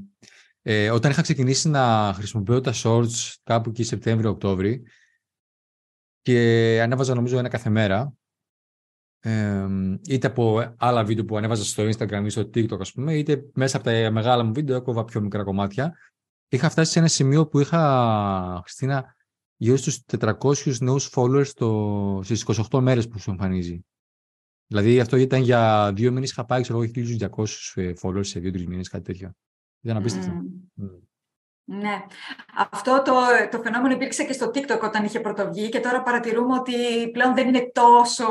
Ε, 0.63 0.91
όταν 0.91 1.11
είχα 1.11 1.23
ξεκινήσει 1.23 1.69
να 1.69 2.13
χρησιμοποιώ 2.15 2.61
τα 2.61 2.73
shorts 2.83 3.35
κάπου 3.43 3.71
εκεί 3.71 3.85
Σεπτέμβριο-Οκτώβρη 3.85 4.83
και 6.23 6.79
ανέβαζα 6.83 7.15
νομίζω 7.15 7.39
ένα 7.39 7.49
κάθε 7.49 7.71
μέρα, 7.71 8.15
ε, 9.21 9.67
είτε 10.09 10.27
από 10.27 10.75
άλλα 10.77 11.05
βίντεο 11.05 11.25
που 11.25 11.37
ανέβαζα 11.37 11.65
στο 11.65 11.83
Instagram 11.83 12.23
ή 12.25 12.29
στο 12.29 12.41
TikTok, 12.41 12.81
ας 12.81 12.93
πούμε, 12.93 13.15
είτε 13.15 13.45
μέσα 13.55 13.77
από 13.77 13.87
τα 13.87 14.11
μεγάλα 14.11 14.43
μου 14.43 14.53
βίντεο 14.53 14.77
έκοβα 14.77 15.05
πιο 15.05 15.21
μικρά 15.21 15.45
κομμάτια. 15.45 15.97
Είχα 16.49 16.69
φτάσει 16.69 16.93
σε 16.93 16.99
ένα 16.99 17.09
σημείο 17.09 17.47
που 17.47 17.61
είχα, 17.61 18.61
Χριστίνα, 18.63 19.15
γύρω 19.57 19.77
στους 19.77 20.01
400 20.19 20.77
νέους 20.81 21.11
followers 21.15 21.47
στο, 21.47 22.21
στις 22.25 22.45
28 22.71 22.81
μέρες 22.81 23.09
που 23.09 23.19
σου 23.19 23.31
εμφανίζει. 23.31 23.85
Δηλαδή 24.67 25.01
αυτό 25.01 25.17
ήταν 25.17 25.43
για 25.43 25.93
δύο 25.95 26.13
μήνες, 26.13 26.31
είχα 26.31 26.45
πάει, 26.45 26.63
ξέρω 26.63 26.83
εγώ, 26.83 26.91
1.200 26.95 27.45
ε, 27.75 27.93
followers 28.01 28.27
σε 28.27 28.41
δύο-τρεις 28.41 28.67
μήνες, 28.67 28.89
κάτι 28.89 29.05
τέτοιο. 29.05 29.33
Ήταν 29.81 29.97
απίστευτο. 29.97 30.33
Mm. 30.83 31.02
Ναι. 31.81 32.05
Αυτό 32.55 33.03
το, 33.05 33.13
το 33.51 33.63
φαινόμενο 33.63 33.95
υπήρξε 33.95 34.25
και 34.25 34.33
στο 34.33 34.47
TikTok 34.47 34.81
όταν 34.83 35.05
είχε 35.05 35.21
πρωτοβγεί 35.21 35.69
και 35.69 35.81
τώρα 35.81 36.03
παρατηρούμε 36.03 36.55
ότι 36.55 36.73
πλέον 37.13 37.35
δεν 37.35 37.49
είναι 37.49 37.71
τόσο 37.73 38.25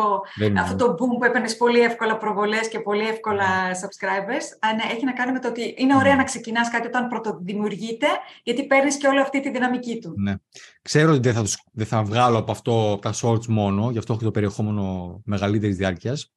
αυτό 0.57 0.85
το 0.85 0.93
boom 0.93 1.17
που 1.19 1.25
έπαιρνες 1.25 1.57
πολύ 1.57 1.79
εύκολα 1.79 2.17
προβολές 2.17 2.67
και 2.67 2.79
πολύ 2.79 3.07
εύκολα 3.07 3.67
ναι. 3.67 3.71
subscribers. 3.73 4.73
Ναι, 4.75 4.93
έχει 4.93 5.05
να 5.05 5.13
κάνει 5.13 5.31
με 5.31 5.39
το 5.39 5.47
ότι 5.47 5.75
είναι 5.77 5.95
ωραία 5.95 6.11
ναι. 6.11 6.17
να 6.17 6.23
ξεκινάς 6.23 6.69
κάτι 6.69 6.87
όταν 6.87 7.07
πρωτοδημιουργείται 7.07 8.07
γιατί 8.43 8.67
παίρνεις 8.67 8.97
και 8.97 9.07
όλη 9.07 9.19
αυτή 9.19 9.39
τη 9.39 9.51
δυναμική 9.51 9.99
του. 9.99 10.13
Ναι. 10.17 10.35
Ξέρω 10.81 11.11
ότι 11.11 11.31
δεν 11.31 11.33
θα, 11.33 11.43
δεν 11.71 11.85
θα 11.85 12.03
βγάλω 12.03 12.37
από 12.37 12.51
αυτό 12.51 12.97
τα 12.97 13.13
shorts 13.21 13.45
μόνο, 13.45 13.89
γι' 13.91 13.97
αυτό 13.97 14.13
έχω 14.13 14.23
το 14.23 14.31
περιεχόμενο 14.31 15.21
μεγαλύτερης 15.25 15.75
διάρκειας. 15.75 16.33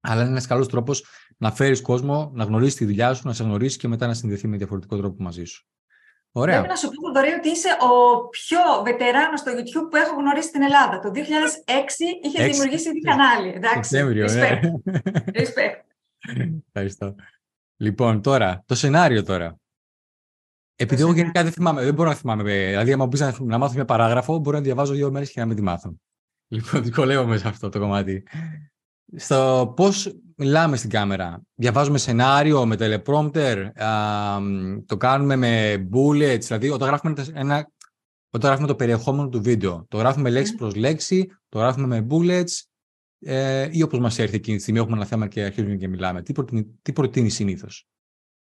Αλλά 0.00 0.20
είναι 0.20 0.30
ένας 0.30 0.46
καλός 0.46 0.68
τρόπος 0.68 1.04
να 1.38 1.52
φέρεις 1.52 1.80
κόσμο, 1.80 2.30
να 2.34 2.44
γνωρίσεις 2.44 2.74
τη 2.74 2.84
δουλειά 2.84 3.14
σου, 3.14 3.26
να 3.26 3.32
σε 3.32 3.44
γνωρίσεις 3.44 3.76
και 3.76 3.88
μετά 3.88 4.06
να 4.06 4.14
συνδεθεί 4.14 4.48
με 4.48 4.56
διαφορετικό 4.56 4.96
τρόπο 4.96 5.22
μαζί 5.22 5.44
σου. 5.44 5.66
Ωραία. 6.36 6.54
Πρέπει 6.54 6.68
να 6.68 6.76
σου 6.76 6.88
πω, 6.88 7.06
Θοδωρή, 7.06 7.32
ότι 7.32 7.48
είσαι 7.48 7.68
ο 7.68 8.28
πιο 8.28 8.58
βετεράνος 8.84 9.40
στο 9.40 9.52
YouTube 9.52 9.90
που 9.90 9.96
έχω 9.96 10.14
γνωρίσει 10.20 10.48
στην 10.48 10.62
Ελλάδα. 10.62 10.98
Το 10.98 11.10
2006 11.14 11.18
είχε 12.22 12.44
δημιουργήσει 12.44 12.88
ήδη 12.88 13.00
κανάλι. 13.00 13.48
Εντάξει. 13.48 13.90
Σεπτέμβριο, 13.90 14.26
ναι. 14.32 14.60
Respect. 15.40 15.80
Ευχαριστώ. 16.66 17.14
Λοιπόν, 17.76 18.22
τώρα, 18.22 18.62
το 18.66 18.74
σενάριο 18.74 19.22
τώρα. 19.24 19.58
Επειδή 20.76 21.02
εγώ 21.02 21.12
γενικά 21.12 21.42
δεν 21.42 21.52
θυμάμαι, 21.52 21.84
δεν 21.84 21.94
μπορώ 21.94 22.08
να 22.08 22.14
θυμάμαι. 22.14 22.42
Δηλαδή, 22.42 22.92
άμα 22.92 23.08
πει 23.08 23.18
να, 23.18 23.34
να 23.40 23.58
μάθω 23.58 23.74
μια 23.74 23.84
παράγραφο, 23.84 24.38
μπορώ 24.38 24.56
να 24.56 24.62
διαβάζω 24.62 24.94
δύο 24.94 25.10
μέρες 25.10 25.30
και 25.30 25.40
να 25.40 25.46
μην 25.46 25.56
τη 25.56 25.62
μάθω. 25.62 25.94
Λοιπόν, 26.48 26.82
δυσκολεύομαι 26.84 27.36
σε 27.36 27.48
αυτό 27.48 27.68
το 27.68 27.78
κομμάτι 27.78 28.26
στο 29.16 29.72
πώς 29.76 30.14
μιλάμε 30.36 30.76
στην 30.76 30.90
κάμερα. 30.90 31.42
Διαβάζουμε 31.54 31.98
σενάριο 31.98 32.66
με 32.66 32.76
teleprompter, 32.78 33.70
το 34.86 34.96
κάνουμε 34.96 35.36
με 35.36 35.74
bullets, 35.92 36.40
δηλαδή 36.40 36.70
όταν 36.70 36.88
γράφουμε, 36.88 37.14
ένα, 37.32 37.70
όταν 38.30 38.48
γράφουμε 38.48 38.68
το 38.68 38.74
περιεχόμενο 38.74 39.28
του 39.28 39.42
βίντεο. 39.42 39.86
Το 39.88 39.96
γράφουμε 39.96 40.30
λέξη 40.30 40.54
προς 40.54 40.74
λέξη, 40.74 41.36
το 41.48 41.58
γράφουμε 41.58 41.86
με 41.86 42.06
bullets 42.10 42.62
ε, 43.18 43.68
ή 43.70 43.82
όπως 43.82 43.98
μας 43.98 44.18
έρθει 44.18 44.36
εκείνη 44.36 44.56
τη 44.56 44.62
στιγμή, 44.62 44.80
έχουμε 44.80 44.96
ένα 44.96 45.06
θέμα 45.06 45.28
και 45.28 45.42
αρχίζουμε 45.42 45.76
και 45.76 45.88
μιλάμε. 45.88 46.22
Τι 46.22 46.32
προτείνει, 46.32 46.78
τι 46.82 46.92
προτείνει 46.92 47.30
συνήθως; 47.30 47.86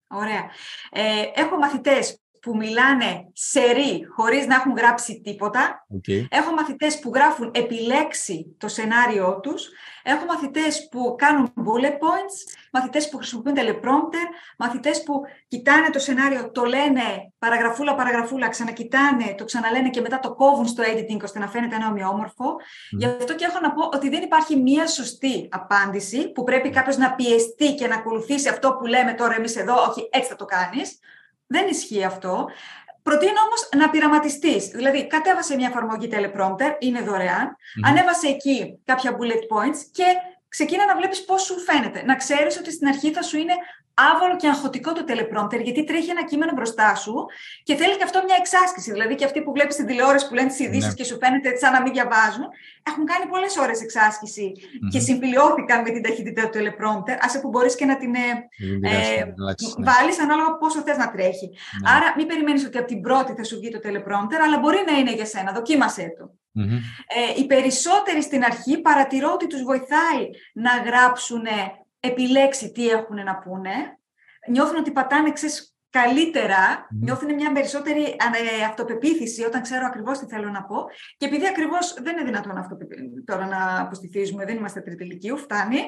Ωραία. 0.08 0.50
Ε, 0.92 1.42
έχω 1.42 1.58
μαθητές 1.58 2.20
που 2.48 2.58
μιλάνε 2.58 3.30
σερή 3.34 4.08
χωρίς 4.16 4.48
να 4.48 4.56
έχουν 4.56 4.74
γράψει 4.76 5.22
τίποτα. 5.24 5.86
Έχω 6.30 6.54
μαθητές 6.54 7.00
που 7.00 7.12
γράφουν 7.14 7.52
επιλέξει 7.54 8.56
το 8.58 8.68
σενάριό 8.68 9.40
τους. 9.40 9.70
Έχω 10.04 10.26
μαθητές 10.26 10.88
που 10.92 11.16
κάνουν 11.18 11.54
bullet 11.56 11.92
points, 11.92 12.38
μαθητές 12.72 13.10
που 13.10 13.18
χρησιμοποιούν 13.18 13.56
teleprompter, 13.58 14.28
μαθητές 14.58 15.04
που 15.04 15.22
κοιτάνε 15.48 15.90
το 15.90 16.00
σενάριο, 16.00 16.52
το 16.52 16.64
λένε 16.64 17.02
παραγραφούλα, 17.40 17.96
παραγραφούλα, 17.96 18.50
ξανακοιτάνε, 18.50 19.36
το 19.38 19.46
ξαναλένε 19.46 19.90
και 19.90 20.02
μετά 20.02 20.20
το 20.20 20.36
κόβουν 20.36 20.68
στο 20.68 20.84
editing 20.84 21.22
ώστε 21.24 21.40
να 21.40 21.48
φαίνεται 21.48 21.76
ένα 21.76 21.88
ομοιόμορφο. 21.88 22.56
Γι' 22.92 23.06
αυτό 23.06 23.36
και 23.36 23.46
έχω 23.46 23.60
να 23.60 23.72
πω 23.74 23.90
ότι 23.94 24.10
δεν 24.10 24.24
υπάρχει 24.24 24.56
μία 24.56 24.88
σωστή 24.88 25.48
απάντηση 25.52 26.32
που 26.32 26.44
πρέπει 26.44 26.70
κάποιος 26.70 26.98
να 26.98 27.14
πιεστεί 27.14 27.74
και 27.74 27.88
να 27.88 27.96
ακολουθήσει 27.96 28.50
αυτό 28.50 28.74
που 28.74 28.86
λέμε 28.86 29.14
τώρα 29.14 29.36
εμείς 29.36 29.56
εδώ, 29.56 29.74
όχι 29.90 30.10
έτσι 30.12 30.30
θα 30.30 30.36
το 30.36 30.46
κάνεις. 30.46 31.00
Δεν 31.48 31.68
ισχύει 31.68 32.04
αυτό. 32.04 32.50
Προτείνω 33.04 33.42
όμως 33.46 33.70
να 33.76 33.90
πειραματιστείς. 33.90 34.68
Δηλαδή, 34.68 35.08
κατέβασε 35.08 35.56
μια 35.56 35.68
εφαρμογή 35.68 36.10
teleprompter, 36.12 36.76
είναι 36.80 37.02
δωρεάν, 37.02 37.56
ανέβασε 37.86 38.28
εκεί 38.28 38.80
κάποια 38.86 39.18
bullet 39.18 39.56
points 39.56 39.78
και 39.92 40.04
ξεκίνα 40.48 40.86
να 40.86 40.96
βλέπεις 40.96 41.26
πώς 41.26 41.42
σου 41.42 41.60
φαίνεται. 41.60 42.04
Να 42.04 42.16
ξέρεις 42.16 42.58
ότι 42.58 42.72
στην 42.72 42.88
αρχή 42.88 43.12
θα 43.12 43.22
σου 43.22 43.38
είναι 43.38 43.54
άβολο 44.12 44.36
και 44.36 44.48
αγχωτικό 44.48 44.94
το 44.94 45.04
teleprompter, 45.08 45.62
γιατί 45.64 45.84
τρέχει 45.84 46.10
ένα 46.10 46.24
κείμενο 46.24 46.52
μπροστά 46.56 46.96
σου 46.96 47.26
και 47.64 47.76
θέλει 47.76 47.98
και 47.98 48.04
αυτό 48.04 48.18
μια 48.26 48.36
εξάσκηση. 48.40 48.92
Δηλαδή, 48.92 49.16
και 49.16 49.26
αυτοί 49.26 49.42
που 49.44 49.52
βλέπεις 49.52 49.74
στην 49.74 49.86
τηλεόραση 49.86 50.28
που 50.28 50.34
λένε 50.34 50.48
τις 50.48 50.60
ειδήσεις 50.60 50.88
ναι. 50.88 50.94
και 50.94 51.04
σου 51.04 51.18
φαίνεται 51.22 51.58
σαν 51.58 51.72
να 51.74 51.82
μην 51.82 51.92
διαβάζουν, 51.94 52.46
έχουν 52.90 53.06
κάνει 53.06 53.26
πολλές 53.34 53.58
ώρες 53.58 53.82
εξάσκηση 53.82 54.52
mm-hmm. 54.56 54.90
και 54.92 55.00
συμφιλιώθηκαν 55.00 55.82
με 55.82 55.90
την 55.90 56.02
ταχύτητα 56.02 56.50
του 56.50 56.58
teleprompter, 56.58 57.16
άσε 57.26 57.40
που 57.40 57.50
μπορείς 57.50 57.76
και 57.76 57.86
να 57.86 57.98
την 57.98 58.16
ε, 58.16 58.20
ε, 58.20 58.86
ναι. 58.86 59.86
βάλεις 59.90 60.20
ανάλογα 60.20 60.58
πόσο 60.58 60.80
θες 60.82 60.98
να 60.98 61.12
τρέχει. 61.12 61.48
Ναι. 61.50 61.92
Άρα, 61.96 62.14
μην 62.18 62.28
περιμένεις 62.28 62.66
ότι 62.66 62.78
από 62.78 62.88
την 62.88 63.02
πρώτη 63.02 63.34
θα 63.38 63.44
σου 63.44 63.58
βγει 63.60 63.70
το 63.70 63.80
teleprompter, 63.86 64.40
αλλά 64.46 64.58
μπορεί 64.60 64.80
να 64.90 64.98
είναι 64.98 65.14
για 65.14 65.26
σένα. 65.26 65.52
Δοκίμασέ 65.52 66.08
το. 66.18 66.26
Mm-hmm. 66.60 66.80
Ε, 67.18 67.40
οι 67.40 67.46
περισσότεροι 67.46 68.22
στην 68.22 68.44
αρχή 68.44 68.82
παρατηρώ 68.82 69.32
ότι 69.34 69.48
τους 69.48 69.64
βοηθάει 69.64 70.24
να 70.54 70.72
γράψουν 70.86 71.46
επιλέξει 72.00 72.72
τι 72.72 72.90
έχουν 72.90 73.24
να 73.24 73.38
πούνε, 73.38 74.00
νιώθουν 74.50 74.78
ότι 74.78 74.92
πατάνε 74.92 75.32
ξέρεις, 75.32 75.78
καλύτερα, 75.90 76.86
mm. 76.86 76.98
νιώθουν 77.00 77.34
μια 77.34 77.52
περισσότερη 77.52 78.02
ε, 78.02 78.64
αυτοπεποίθηση 78.64 79.44
όταν 79.44 79.62
ξέρω 79.62 79.86
ακριβώς 79.86 80.20
τι 80.20 80.26
θέλω 80.26 80.50
να 80.50 80.64
πω. 80.64 80.86
Και 81.18 81.26
επειδή 81.26 81.48
ακριβώς 81.48 81.94
δεν 81.94 82.18
είναι 82.18 82.26
δυνατόν 82.26 82.58
αυτό 82.58 82.78
τώρα 83.26 83.46
να 83.46 83.82
αποστηθίζουμε, 83.82 84.46
δεν 84.46 84.58
είμαστε 84.58 84.82
τριτηλικίου, 84.82 85.38
φτάνει. 85.38 85.80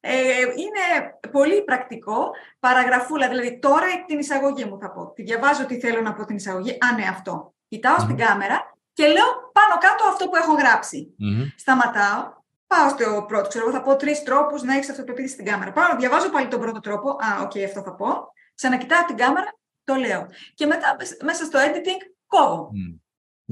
Ε, 0.00 0.12
είναι 0.40 0.82
πολύ 1.30 1.64
πρακτικό, 1.64 2.30
παραγραφούλα, 2.58 3.28
δηλαδή 3.28 3.58
τώρα 3.58 3.86
την 4.06 4.18
εισαγωγή 4.18 4.64
μου 4.64 4.78
θα 4.80 4.90
πω. 4.90 5.12
Τη 5.12 5.22
διαβάζω 5.22 5.66
τι 5.66 5.78
θέλω 5.78 6.00
να 6.00 6.14
πω 6.14 6.24
την 6.24 6.36
εισαγωγή, 6.36 6.70
α 6.70 6.94
ναι 6.96 7.06
αυτό. 7.10 7.54
Κοιτάω 7.68 7.98
στην 7.98 8.16
κάμερα 8.16 8.76
και 8.92 9.06
λέω 9.06 9.28
πάνω 9.52 9.74
κάτω 9.80 10.08
αυτό 10.08 10.28
που 10.28 10.36
έχω 10.36 10.52
γράψει. 10.52 11.14
Σταματάω, 11.56 12.43
Πάω 12.66 12.88
στο 12.88 13.24
πρώτο, 13.28 13.48
ξέρω, 13.48 13.70
θα 13.70 13.82
πω 13.82 13.96
τρεις 13.96 14.22
τρόπους 14.22 14.62
να 14.62 14.74
έχεις 14.74 14.90
αυτοπεποίθηση 14.90 15.34
στην 15.34 15.44
κάμερα. 15.44 15.72
Πάω, 15.72 15.96
διαβάζω 15.96 16.30
πάλι 16.30 16.48
τον 16.48 16.60
πρώτο 16.60 16.80
τρόπο. 16.80 17.08
Α, 17.10 17.42
OK, 17.42 17.50
okay, 17.50 17.62
αυτό 17.62 17.82
θα 17.82 17.94
πω. 17.94 18.06
Ξανακοιτάω 18.54 19.04
την 19.04 19.16
κάμερα, 19.16 19.58
το 19.84 19.94
λέω. 19.94 20.26
Και 20.54 20.66
μετά 20.66 20.96
μέσα 21.22 21.44
στο 21.44 21.58
editing 21.58 22.00
κόβω. 22.26 22.70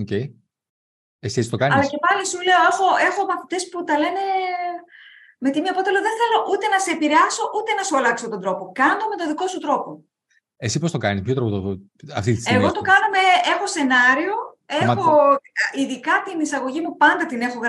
OK. 0.00 0.06
Okay. 0.10 0.32
Εσύ 1.18 1.50
το 1.50 1.56
κάνεις; 1.56 1.74
Αλλά 1.74 1.86
και 1.86 1.98
πάλι 2.06 2.26
σου 2.26 2.40
λέω, 2.40 2.60
έχω, 2.70 2.86
έχω 3.08 3.24
μαθητές 3.24 3.68
που 3.68 3.84
τα 3.84 3.98
λένε 3.98 4.24
με 5.38 5.50
τη 5.50 5.60
μία 5.60 5.72
οπότε 5.74 5.90
λέω, 5.90 6.02
δεν 6.02 6.16
θέλω 6.20 6.38
ούτε 6.52 6.68
να 6.68 6.78
σε 6.78 6.90
επηρεάσω, 6.90 7.42
ούτε 7.56 7.72
να 7.72 7.82
σου 7.82 7.96
αλλάξω 7.96 8.28
τον 8.28 8.40
τρόπο. 8.40 8.72
Κάνω 8.72 9.04
με 9.10 9.16
τον 9.16 9.26
δικό 9.28 9.46
σου 9.46 9.58
τρόπο. 9.58 10.04
Εσύ 10.56 10.78
πώς 10.78 10.90
το 10.90 10.98
κάνεις, 10.98 11.22
ποιο 11.22 11.34
τρόπο 11.34 11.50
το 11.50 11.80
αυτή 12.14 12.34
τη 12.34 12.40
στιγμή. 12.40 12.58
Εγώ 12.58 12.72
το 12.72 12.80
κάνω 12.80 13.08
με, 13.10 13.50
έχω 13.54 13.66
σενάριο 13.66 14.34
Έχω, 14.66 15.40
ειδικά 15.72 16.22
την 16.24 16.40
εισαγωγή 16.40 16.80
μου 16.80 16.96
πάντα 16.96 17.26
την 17.26 17.40
έχω 17.40 17.60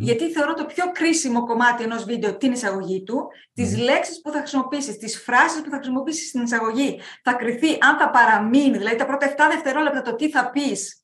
γιατί 0.00 0.32
θεωρώ 0.32 0.54
το 0.54 0.64
πιο 0.64 0.92
κρίσιμο 0.92 1.46
κομμάτι 1.46 1.82
ενός 1.82 2.04
βίντεο 2.04 2.36
την 2.36 2.52
εισαγωγή 2.52 3.02
του, 3.02 3.28
τις 3.52 3.78
λέξεις 3.78 4.20
που 4.20 4.30
θα 4.30 4.38
χρησιμοποιήσεις, 4.38 4.98
τις 4.98 5.22
φράσεις 5.22 5.62
που 5.62 5.70
θα 5.70 5.76
χρησιμοποιήσεις 5.76 6.28
στην 6.28 6.42
εισαγωγή, 6.42 7.00
θα 7.22 7.32
κρυθεί 7.32 7.70
αν 7.80 7.98
θα 7.98 8.10
παραμείνει, 8.10 8.78
δηλαδή 8.78 8.96
τα 8.96 9.06
πρώτα 9.06 9.26
7 9.26 9.34
δευτερόλεπτα 9.50 10.02
το 10.02 10.14
τι 10.14 10.30
θα 10.30 10.50
πεις, 10.50 11.02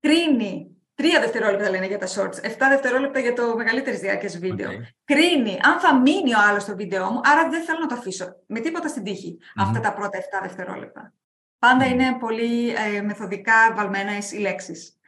κρίνει 0.00 0.74
Τρία 1.00 1.20
δευτερόλεπτα 1.20 1.70
λένε 1.70 1.86
για 1.86 1.98
τα 1.98 2.06
shorts, 2.06 2.44
7 2.44 2.66
δευτερόλεπτα 2.68 3.18
για 3.18 3.32
το 3.32 3.56
μεγαλύτερη 3.56 3.96
διάρκεια 3.96 4.28
βίντεο. 4.38 4.70
Κρίνει 5.04 5.58
αν 5.62 5.80
θα 5.80 6.00
μείνει 6.00 6.34
ο 6.34 6.38
άλλος 6.48 6.62
στο 6.62 6.76
βίντεο 6.76 7.10
μου, 7.10 7.20
άρα 7.24 7.48
δεν 7.48 7.62
θέλω 7.62 7.78
να 7.78 7.86
το 7.86 7.94
αφήσω 7.94 8.36
με 8.46 8.60
τίποτα 8.60 8.88
στην 8.88 9.04
τυχη 9.04 9.38
αυτά 9.56 9.80
τα 9.80 9.92
πρώτα 9.92 10.18
7 10.18 10.22
δευτερόλεπτα. 10.42 11.12
Πάντα 11.60 11.86
είναι 11.86 12.16
πολύ 12.20 12.68
ε, 12.68 13.02
μεθοδικά 13.02 13.74
βαλμένα 13.76 14.10
οι 14.16 14.38
λεξεις 14.38 14.98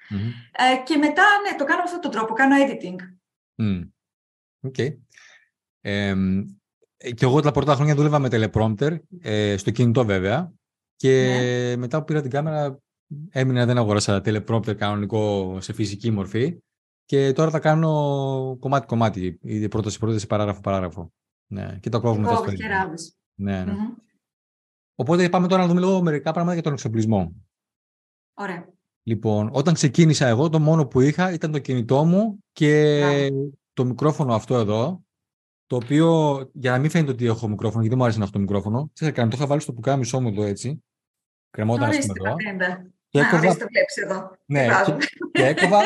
Ε, 0.52 0.82
και 0.84 0.96
μετά, 0.96 1.22
ναι, 1.42 1.56
το 1.58 1.64
κάνω 1.64 1.78
με 1.78 1.84
αυτόν 1.84 2.00
τον 2.00 2.10
τρόπο, 2.10 2.34
κάνω 2.34 2.54
editing. 2.58 2.96
Mm. 3.62 3.88
Okay. 4.68 4.96
Ε, 5.80 6.14
και 6.96 7.24
εγώ 7.24 7.40
τα 7.40 7.50
πρώτα 7.50 7.74
χρόνια 7.74 7.94
δούλευα 7.94 8.18
με 8.18 8.28
teleprompter, 8.32 8.98
ε, 9.20 9.56
στο 9.56 9.70
κινητό 9.70 10.04
βέβαια. 10.04 10.52
Και 10.96 11.24
ναι. 11.24 11.76
μετά 11.76 11.98
που 11.98 12.04
πήρα 12.04 12.20
την 12.20 12.30
κάμερα, 12.30 12.78
έμεινα 13.30 13.66
δεν 13.66 13.78
αγοράσα 13.78 14.20
teleprompter 14.24 14.76
κανονικό 14.76 15.56
σε 15.60 15.72
φυσική 15.72 16.10
μορφή. 16.10 16.58
Και 17.04 17.32
τώρα 17.32 17.50
θα 17.50 17.58
κάνω 17.58 18.56
κομμάτι-κομμάτι, 18.60 19.38
η 19.42 19.68
πρόταση-πρόταση, 19.68 20.26
παράγραφο-παράγραφο. 20.26 21.12
Ναι, 21.46 21.78
και 21.80 21.88
το 21.88 22.00
κόβουμε 22.00 22.22
μετά 22.22 22.36
στο 22.36 22.52
Ναι, 23.34 23.64
ναι. 23.64 23.72
Mm-hmm. 23.72 24.02
Οπότε 25.02 25.28
πάμε 25.28 25.48
τώρα 25.48 25.62
να 25.62 25.68
δούμε 25.68 25.80
λίγο 25.80 26.02
μερικά 26.02 26.30
πράγματα 26.32 26.54
για 26.54 26.62
τον 26.62 26.72
εξοπλισμό. 26.72 27.32
Ωραία. 28.34 28.68
Λοιπόν, 29.02 29.50
όταν 29.52 29.74
ξεκίνησα 29.74 30.26
εγώ, 30.26 30.48
το 30.48 30.60
μόνο 30.60 30.86
που 30.86 31.00
είχα 31.00 31.32
ήταν 31.32 31.52
το 31.52 31.58
κινητό 31.58 32.04
μου 32.04 32.44
και 32.52 33.00
το 33.72 33.84
μικρόφωνο 33.84 34.34
αυτό 34.34 34.56
εδώ, 34.56 35.02
το 35.66 35.76
οποίο, 35.76 36.38
για 36.52 36.70
να 36.70 36.78
μην 36.78 36.90
φαίνεται 36.90 37.12
ότι 37.12 37.26
έχω 37.26 37.48
μικρόφωνο, 37.48 37.80
γιατί 37.80 37.88
δεν 37.88 37.98
μου 37.98 38.04
άρεσε 38.04 38.20
αυτό 38.20 38.32
το 38.32 38.38
μικρόφωνο, 38.38 38.90
τι 38.94 39.04
θα 39.04 39.10
κάνω, 39.10 39.30
το 39.30 39.36
είχα 39.36 39.46
βάλει 39.46 39.60
στο 39.60 39.72
πουκάμισό 39.72 40.20
μου 40.20 40.28
εδώ 40.28 40.42
έτσι, 40.42 40.84
κρεμόταν 41.50 41.88
ας 41.88 41.98
πούμε 41.98 42.12
εδώ. 42.16 42.36
Και 43.08 43.18
έκοβα... 43.18 43.56
το 43.56 43.66
βλέπεις 43.68 43.96
εδώ. 43.96 44.30
Ναι, 44.46 44.66
και, 44.84 44.96
και 45.32 45.46
έκοβα 45.46 45.80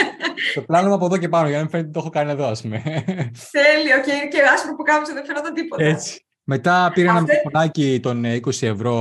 το 0.55 0.63
πλάνο 0.63 0.89
μου 0.89 0.95
από 0.95 1.05
εδώ 1.05 1.17
και 1.17 1.29
πάνω, 1.29 1.49
για 1.49 1.57
να 1.57 1.63
μην 1.63 1.71
φαίνεται 1.71 1.89
ότι 1.89 1.99
το 1.99 2.05
έχω 2.05 2.11
κάνει 2.11 2.31
εδώ, 2.31 2.47
ας 2.47 2.63
πούμε. 2.63 2.83
Τέλειο, 3.51 4.01
και, 4.05 4.29
και 4.31 4.43
άσπρο 4.55 4.75
που 4.77 4.83
κάμισε 4.83 5.13
δεν 5.13 5.25
φαίνονταν 5.25 5.55
τίποτα. 5.55 5.85
Έτσι. 5.85 6.26
Μετά 6.49 6.91
πήρα 6.95 7.11
ένα 7.11 7.21
μικροφωνάκι 7.21 8.01
των 8.03 8.25
20 8.25 8.63
ευρώ 8.63 8.95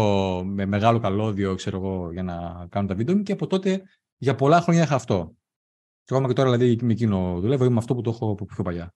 με 0.46 0.66
μεγάλο 0.66 1.00
καλώδιο, 1.00 1.56
ξέρω 1.56 1.78
εγώ, 1.78 2.12
για 2.12 2.24
να 2.24 2.68
κάνω 2.70 2.88
τα 2.88 2.96
βίντεο 2.96 3.16
μου 3.16 3.24
και 3.24 3.32
από 3.32 3.48
τότε 3.48 3.84
για 4.18 4.36
πολλά 4.36 4.62
χρόνια 4.62 4.84
είχα 4.84 4.96
αυτό. 4.96 5.36
Και 6.04 6.14
ακόμα 6.14 6.28
και 6.28 6.34
τώρα 6.34 6.52
δηλαδή 6.52 6.86
με 6.86 6.92
εκείνο 6.92 7.40
δουλεύω, 7.40 7.66
είμαι 7.66 7.78
αυτό 7.78 7.96
που 7.96 8.02
το 8.02 8.10
έχω 8.10 8.32
από 8.32 8.46
πιο 8.46 8.64
παλιά. 8.64 8.94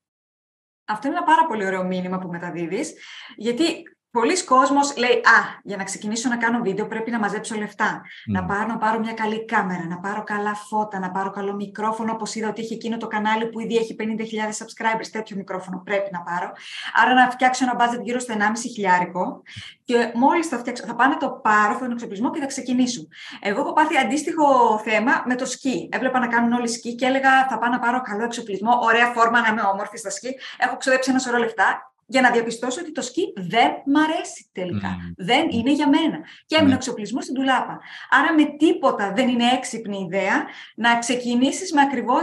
Αυτό 0.86 1.08
είναι 1.08 1.18
ένα 1.18 1.26
πάρα 1.26 1.48
πολύ 1.48 1.66
ωραίο 1.66 1.84
μήνυμα 1.84 2.20
που 2.20 2.28
μεταδίδεις, 2.28 2.94
γιατί 3.38 3.64
Πολλοί 4.12 4.44
κόσμος 4.44 4.98
λέει, 4.98 5.12
α, 5.12 5.60
για 5.64 5.78
να 5.78 5.84
ξεκινήσω 5.84 6.30
να 6.30 6.38
κάνω 6.38 6.62
βίντεο 6.62 6.88
πρέπει 6.88 7.12
να 7.12 7.20
μαζέψω 7.20 7.56
λεφτά. 7.56 8.02
Να, 8.26 8.46
πάρω, 8.46 8.66
να 8.66 8.78
πάρω 8.78 9.00
μια 9.00 9.14
καλή 9.14 9.46
κάμερα, 9.46 9.86
να 9.88 10.00
πάρω 10.00 10.24
καλά 10.24 10.54
φώτα, 10.56 11.00
να 11.00 11.12
πάρω 11.12 11.30
καλό 11.30 11.54
μικρόφωνο, 11.54 12.12
όπως 12.12 12.36
είδα 12.36 12.50
ότι 12.50 12.62
έχει 12.62 12.74
εκείνο 12.74 12.98
το 12.98 13.08
κανάλι 13.08 13.50
που 13.50 13.60
ήδη 13.60 13.76
έχει 13.78 13.96
50.000 14.00 14.04
subscribers, 14.04 15.08
τέτοιο 15.12 15.36
μικρόφωνο 15.36 15.82
πρέπει 15.86 16.10
να 16.12 16.22
πάρω. 16.22 16.52
Άρα 16.94 17.14
να 17.14 17.30
φτιάξω 17.30 17.66
ένα 17.66 17.76
budget 17.80 18.02
γύρω 18.04 18.20
στο 18.20 18.34
1,5 18.38 18.44
χιλιάρικο 18.74 19.44
και 19.84 20.12
μόλις 20.16 20.48
θα 20.48 20.58
φτιάξω, 20.58 20.86
θα 20.86 20.96
πάνε 20.96 21.16
το 21.18 21.30
πάρω 21.30 21.78
τον 21.80 21.92
εξοπλισμό 21.92 22.32
και 22.32 22.40
θα 22.40 22.46
ξεκινήσω. 22.46 23.08
Εγώ 23.40 23.62
έχω 23.62 23.74
πάθει 23.74 23.98
αντίστοιχο 23.98 24.78
θέμα 24.84 25.24
με 25.26 25.36
το 25.36 25.46
σκι. 25.46 25.90
Έβλεπα 25.92 26.20
να 26.20 26.28
κάνουν 26.28 26.54
όλοι 26.54 26.68
σκι 26.68 26.96
και 26.96 27.06
έλεγα 27.06 27.48
θα 27.48 27.58
πάω 27.58 27.70
να 27.70 27.80
πάρω 27.80 28.02
καλό 28.02 28.24
εξοπλισμό, 28.24 28.72
ωραία 28.82 29.06
φόρμα 29.06 29.42
να 29.42 29.48
είμαι 29.48 29.62
όμορφη 29.62 29.98
στα 29.98 30.10
σκι. 30.10 30.36
Έχω 30.58 30.78
ξοδέψει 30.78 31.10
ένα 31.10 31.20
σωρό 31.20 31.38
λεφτά 31.38 31.89
για 32.10 32.22
να 32.22 32.32
διαπιστώσω 32.32 32.82
ότι 32.82 32.92
το 32.92 33.02
σκι 33.02 33.34
δεν 33.36 33.72
μ' 33.86 33.98
αρέσει 33.98 34.50
τελικά. 34.52 34.98
Δεν 35.18 35.48
είναι 35.50 35.72
για 35.72 35.90
μένα. 35.90 36.18
Και 36.46 36.56
έμεινε 36.56 36.74
ο 36.74 36.76
εξοπλισμός 36.76 37.24
στην 37.24 37.36
τουλάπα. 37.36 37.80
Άρα 38.10 38.34
με 38.34 38.46
τίποτα 38.58 39.14
δεν 39.16 39.28
είναι 39.28 39.50
έξυπνη 39.54 40.08
ιδέα 40.08 40.46
να 40.76 40.98
ξεκινήσεις 40.98 41.74
με 41.74 41.82
ακριβό 41.82 42.18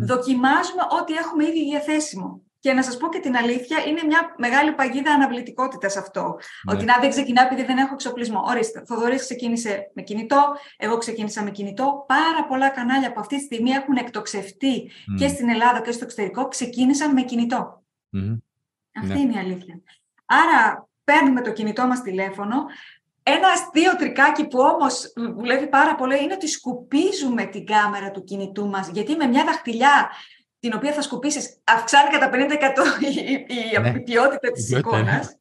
Δοκιμάζουμε 0.00 0.82
ό,τι 1.00 1.14
έχουμε 1.14 1.44
ήδη 1.44 1.64
διαθέσιμο. 1.64 2.42
Και 2.58 2.72
να 2.72 2.82
σας 2.82 2.96
πω 2.96 3.08
και 3.08 3.18
την 3.18 3.36
αλήθεια, 3.36 3.78
είναι 3.86 4.00
μια 4.06 4.34
μεγάλη 4.38 4.72
παγίδα 4.72 5.12
αναβλητικότητας 5.12 5.96
αυτό. 5.96 6.20
Ναι. 6.20 6.74
Ότι 6.74 6.84
να 6.84 6.98
δεν 7.00 7.10
ξεκινά 7.10 7.42
επειδή 7.42 7.64
δεν 7.64 7.76
έχω 7.76 7.94
εξοπλισμό. 7.94 8.44
Ορίστε, 8.46 8.82
Θοδωρής 8.86 9.20
ξεκίνησε 9.20 9.90
με 9.94 10.02
κινητό, 10.02 10.56
εγώ 10.76 10.96
ξεκίνησα 10.96 11.42
με 11.42 11.50
κινητό. 11.50 12.04
Πάρα 12.06 12.46
πολλά 12.48 12.68
κανάλια 12.68 13.12
που 13.12 13.20
αυτή 13.20 13.36
τη 13.36 13.42
στιγμή 13.42 13.70
έχουν 13.70 13.96
εκτοξευτεί 13.96 14.90
και 15.18 15.28
στην 15.28 15.48
Ελλάδα 15.48 15.80
και 15.80 15.92
στο 15.92 16.04
εξωτερικό 16.04 16.48
ξεκίνησαν 16.48 17.12
με 17.12 17.22
κινητό. 17.22 17.82
Αυτή 18.94 19.12
ναι. 19.12 19.20
είναι 19.20 19.34
η 19.34 19.38
αλήθεια. 19.38 19.80
Άρα 20.24 20.88
παίρνουμε 21.04 21.40
το 21.40 21.52
κινητό 21.52 21.86
μας 21.86 22.02
τηλέφωνο. 22.02 22.64
Ένα 23.22 23.48
αστείο 23.48 23.96
τρικάκι 23.96 24.46
που 24.46 24.58
όμως 24.58 25.12
δουλεύει 25.14 25.66
πάρα 25.66 25.94
πολύ 25.94 26.22
είναι 26.22 26.34
ότι 26.34 26.48
σκουπίζουμε 26.48 27.44
την 27.44 27.66
κάμερα 27.66 28.10
του 28.10 28.24
κινητού 28.24 28.68
μας. 28.68 28.88
Γιατί 28.88 29.16
με 29.16 29.26
μια 29.26 29.44
δαχτυλιά 29.44 30.10
την 30.58 30.72
οποία 30.74 30.92
θα 30.92 31.02
σκουπίσεις 31.02 31.60
αυξάνει 31.64 32.10
κατά 32.10 32.30
50% 32.32 32.36
η, 33.00 33.32
η, 33.32 33.78
ναι. 33.80 34.00
ποιότητα 34.00 34.50
της 34.50 34.70
εικόνας. 34.70 35.38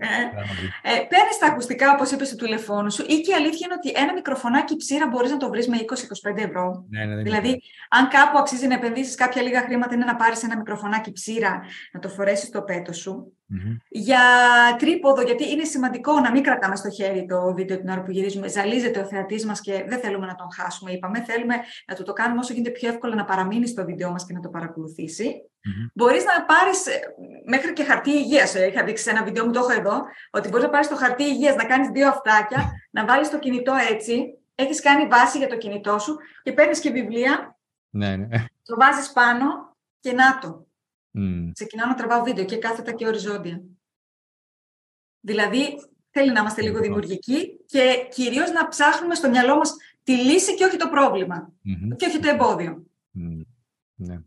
Ε, 0.00 0.90
ε, 0.90 1.06
Παίρνεις 1.08 1.38
τα 1.40 1.46
ακουστικά, 1.46 1.92
όπως 1.92 2.10
είπες, 2.10 2.30
του 2.30 2.36
τηλεφώνου 2.36 2.90
σου, 2.90 3.04
ή 3.08 3.20
και 3.20 3.30
η 3.30 3.34
αλήθεια 3.34 3.66
είναι 3.66 3.74
ότι 3.74 4.00
ένα 4.02 4.12
μικροφωνάκι 4.12 4.76
ψήρα 4.76 5.06
μπορείς 5.06 5.30
να 5.30 5.36
το 5.36 5.48
βρεις 5.48 5.68
με 5.68 5.76
20-25 5.76 6.36
ευρώ. 6.36 6.84
Ναι, 6.88 7.04
ναι, 7.04 7.14
ναι, 7.14 7.22
δηλαδή, 7.22 7.62
αν 7.88 8.08
κάπου 8.08 8.38
αξίζει 8.38 8.66
να 8.66 8.74
επενδύσεις 8.74 9.14
κάποια 9.14 9.42
λίγα 9.42 9.60
χρήματα, 9.60 9.94
είναι 9.94 10.04
να 10.04 10.16
πάρεις 10.16 10.42
ένα 10.42 10.56
μικροφωνάκι 10.56 11.12
ψήρα, 11.12 11.62
να 11.92 12.00
το 12.00 12.08
φορέσεις 12.08 12.48
στο 12.48 12.62
πέτο 12.62 12.92
σου. 12.92 13.32
Mm-hmm. 13.52 13.76
Για 13.88 14.20
τρίποδο, 14.78 15.22
γιατί 15.22 15.50
είναι 15.50 15.64
σημαντικό 15.64 16.20
να 16.20 16.30
μην 16.30 16.42
κρατάμε 16.42 16.76
στο 16.76 16.90
χέρι 16.90 17.26
το 17.26 17.54
βίντεο 17.54 17.78
την 17.78 17.88
ώρα 17.88 18.02
που 18.02 18.10
γυρίζουμε. 18.10 18.48
Ζαλίζεται 18.48 19.00
ο 19.00 19.04
θεατής 19.04 19.46
μας 19.46 19.60
και 19.60 19.84
δεν 19.88 20.00
θέλουμε 20.00 20.26
να 20.26 20.34
τον 20.34 20.46
χάσουμε. 20.52 20.90
Είπαμε, 20.92 21.22
θέλουμε 21.22 21.54
να 21.86 21.94
το, 21.94 22.02
το 22.02 22.12
κάνουμε 22.12 22.40
όσο 22.40 22.52
γίνεται 22.52 22.70
πιο 22.70 22.88
εύκολα 22.88 23.14
να 23.14 23.24
παραμείνει 23.24 23.66
στο 23.66 23.84
βίντεο 23.84 24.10
μας 24.10 24.26
και 24.26 24.32
να 24.32 24.40
το 24.40 24.48
παρακολουθήσει. 24.48 25.49
Mm-hmm. 25.64 25.90
Μπορείς 25.94 26.24
να 26.24 26.44
πάρεις 26.44 26.86
ε, 26.86 27.00
μέχρι 27.44 27.72
και 27.72 27.84
χαρτί 27.84 28.10
υγείας. 28.10 28.54
Ε, 28.54 28.66
είχα 28.66 28.84
δείξει 28.84 29.02
σε 29.02 29.10
ένα 29.10 29.24
βίντεο 29.24 29.44
μου, 29.44 29.52
το 29.52 29.58
έχω 29.58 29.72
εδώ, 29.72 30.02
ότι 30.30 30.48
μπορείς 30.48 30.64
να 30.64 30.70
πάρεις 30.70 30.88
το 30.88 30.96
χαρτί 30.96 31.22
υγείας, 31.22 31.56
να 31.56 31.64
κάνεις 31.64 31.88
δύο 31.88 32.08
αυτάκια, 32.08 32.72
να 32.96 33.04
βάλεις 33.04 33.30
το 33.30 33.38
κινητό 33.38 33.74
έτσι. 33.90 34.34
Έχεις 34.54 34.80
κάνει 34.80 35.06
βάση 35.06 35.38
για 35.38 35.48
το 35.48 35.56
κινητό 35.56 35.98
σου 35.98 36.16
και 36.42 36.52
παίρνεις 36.52 36.80
και 36.80 36.90
βιβλία. 36.90 37.58
Ναι, 37.90 38.16
ναι. 38.16 38.44
Το 38.68 38.76
βάζεις 38.76 39.12
πάνω 39.12 39.76
και 40.00 40.12
να 40.12 40.38
το. 40.38 40.66
Mm. 41.18 41.50
Ξεκινάω 41.52 41.88
να 41.88 41.94
τραβάω 41.94 42.22
βίντεο 42.22 42.44
και 42.44 42.58
κάθετα 42.58 42.92
και 42.92 43.06
οριζόντια. 43.06 43.62
Δηλαδή, 45.20 45.90
θέλει 46.10 46.32
να 46.32 46.40
είμαστε 46.40 46.62
λίγο 46.62 46.80
δημιουργικοί 46.80 47.64
και 47.66 48.06
κυρίως 48.10 48.50
να 48.50 48.68
ψάχνουμε 48.68 49.14
στο 49.14 49.28
μυαλό 49.28 49.56
μας 49.56 49.76
τη 50.02 50.12
λύση 50.12 50.54
και 50.54 50.64
όχι 50.64 50.76
το 50.76 50.88
πρόβλημα. 50.88 51.52
Mm-hmm. 51.52 51.96
Και 51.96 52.06
όχι 52.06 52.18
το 52.18 52.28
εμπόδιο. 52.28 52.86
Mm. 53.14 53.44
Ναι. 53.94 54.20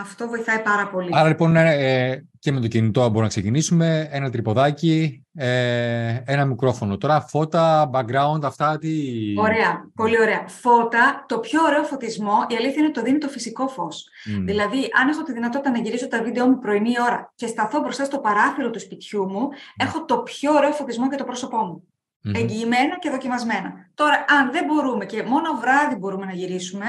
Αυτό 0.00 0.28
βοηθάει 0.28 0.58
πάρα 0.58 0.88
πολύ. 0.88 1.10
Άρα 1.12 1.28
λοιπόν 1.28 1.56
ε, 1.56 2.26
και 2.38 2.52
με 2.52 2.60
το 2.60 2.68
κινητό 2.68 3.00
μπορούμε 3.00 3.20
να 3.20 3.28
ξεκινήσουμε. 3.28 4.08
Ένα 4.10 4.30
τρυποδάκι, 4.30 5.24
ε, 5.34 6.22
ένα 6.24 6.44
μικρόφωνο. 6.44 6.96
Τώρα 6.96 7.20
φώτα, 7.20 7.90
background, 7.92 8.42
αυτά 8.42 8.78
τι... 8.78 8.90
Ωραία, 9.38 9.90
πολύ 9.94 10.20
ωραία. 10.20 10.44
Φώτα, 10.48 11.24
το 11.28 11.38
πιο 11.38 11.62
ωραίο 11.62 11.82
φωτισμό, 11.82 12.34
η 12.48 12.54
αλήθεια 12.54 12.82
είναι 12.82 12.90
το 12.90 13.02
δίνει 13.02 13.18
το 13.18 13.28
φυσικό 13.28 13.68
φως. 13.68 14.08
Δηλαδή, 14.44 14.78
αν 15.00 15.08
έχω 15.08 15.22
τη 15.22 15.32
δυνατότητα 15.32 15.70
να 15.70 15.78
γυρίσω 15.78 16.08
τα 16.08 16.22
βίντεο 16.22 16.46
μου 16.48 16.58
πρωινή 16.58 16.94
ώρα 17.06 17.32
και 17.34 17.46
σταθώ 17.46 17.80
μπροστά 17.80 18.04
στο 18.04 18.18
παράθυρο 18.18 18.70
του 18.70 18.80
σπιτιού 18.80 19.28
μου, 19.28 19.48
έχω 19.76 20.04
το 20.04 20.18
πιο 20.18 20.52
ωραίο 20.52 20.72
φωτισμό 20.72 21.06
για 21.08 21.18
το 21.18 21.24
πρόσωπό 21.24 21.56
μου. 21.56 21.82
mm 22.26 22.34
Εγγυημένα 22.34 22.98
και 22.98 23.10
δοκιμασμένα. 23.10 23.72
Τώρα, 23.94 24.24
αν 24.40 24.50
δεν 24.52 24.64
μπορούμε 24.64 25.04
και 25.04 25.22
μόνο 25.22 25.52
βράδυ 25.60 25.96
μπορούμε 25.96 26.26
να 26.26 26.32
γυρίσουμε, 26.32 26.86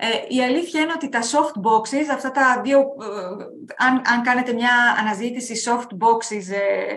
ε, 0.00 0.34
η 0.34 0.42
αλήθεια 0.42 0.80
είναι 0.80 0.92
ότι 0.94 1.08
τα 1.08 1.20
soft 1.22 1.60
boxes, 1.68 2.06
αυτά 2.12 2.30
τα 2.30 2.60
δύο, 2.64 2.78
ε, 2.78 2.84
αν, 3.76 4.02
αν 4.12 4.22
κάνετε 4.22 4.52
μια 4.52 4.70
αναζήτηση 4.98 5.62
soft 5.66 6.06
boxes 6.06 6.52
ε, 6.52 6.94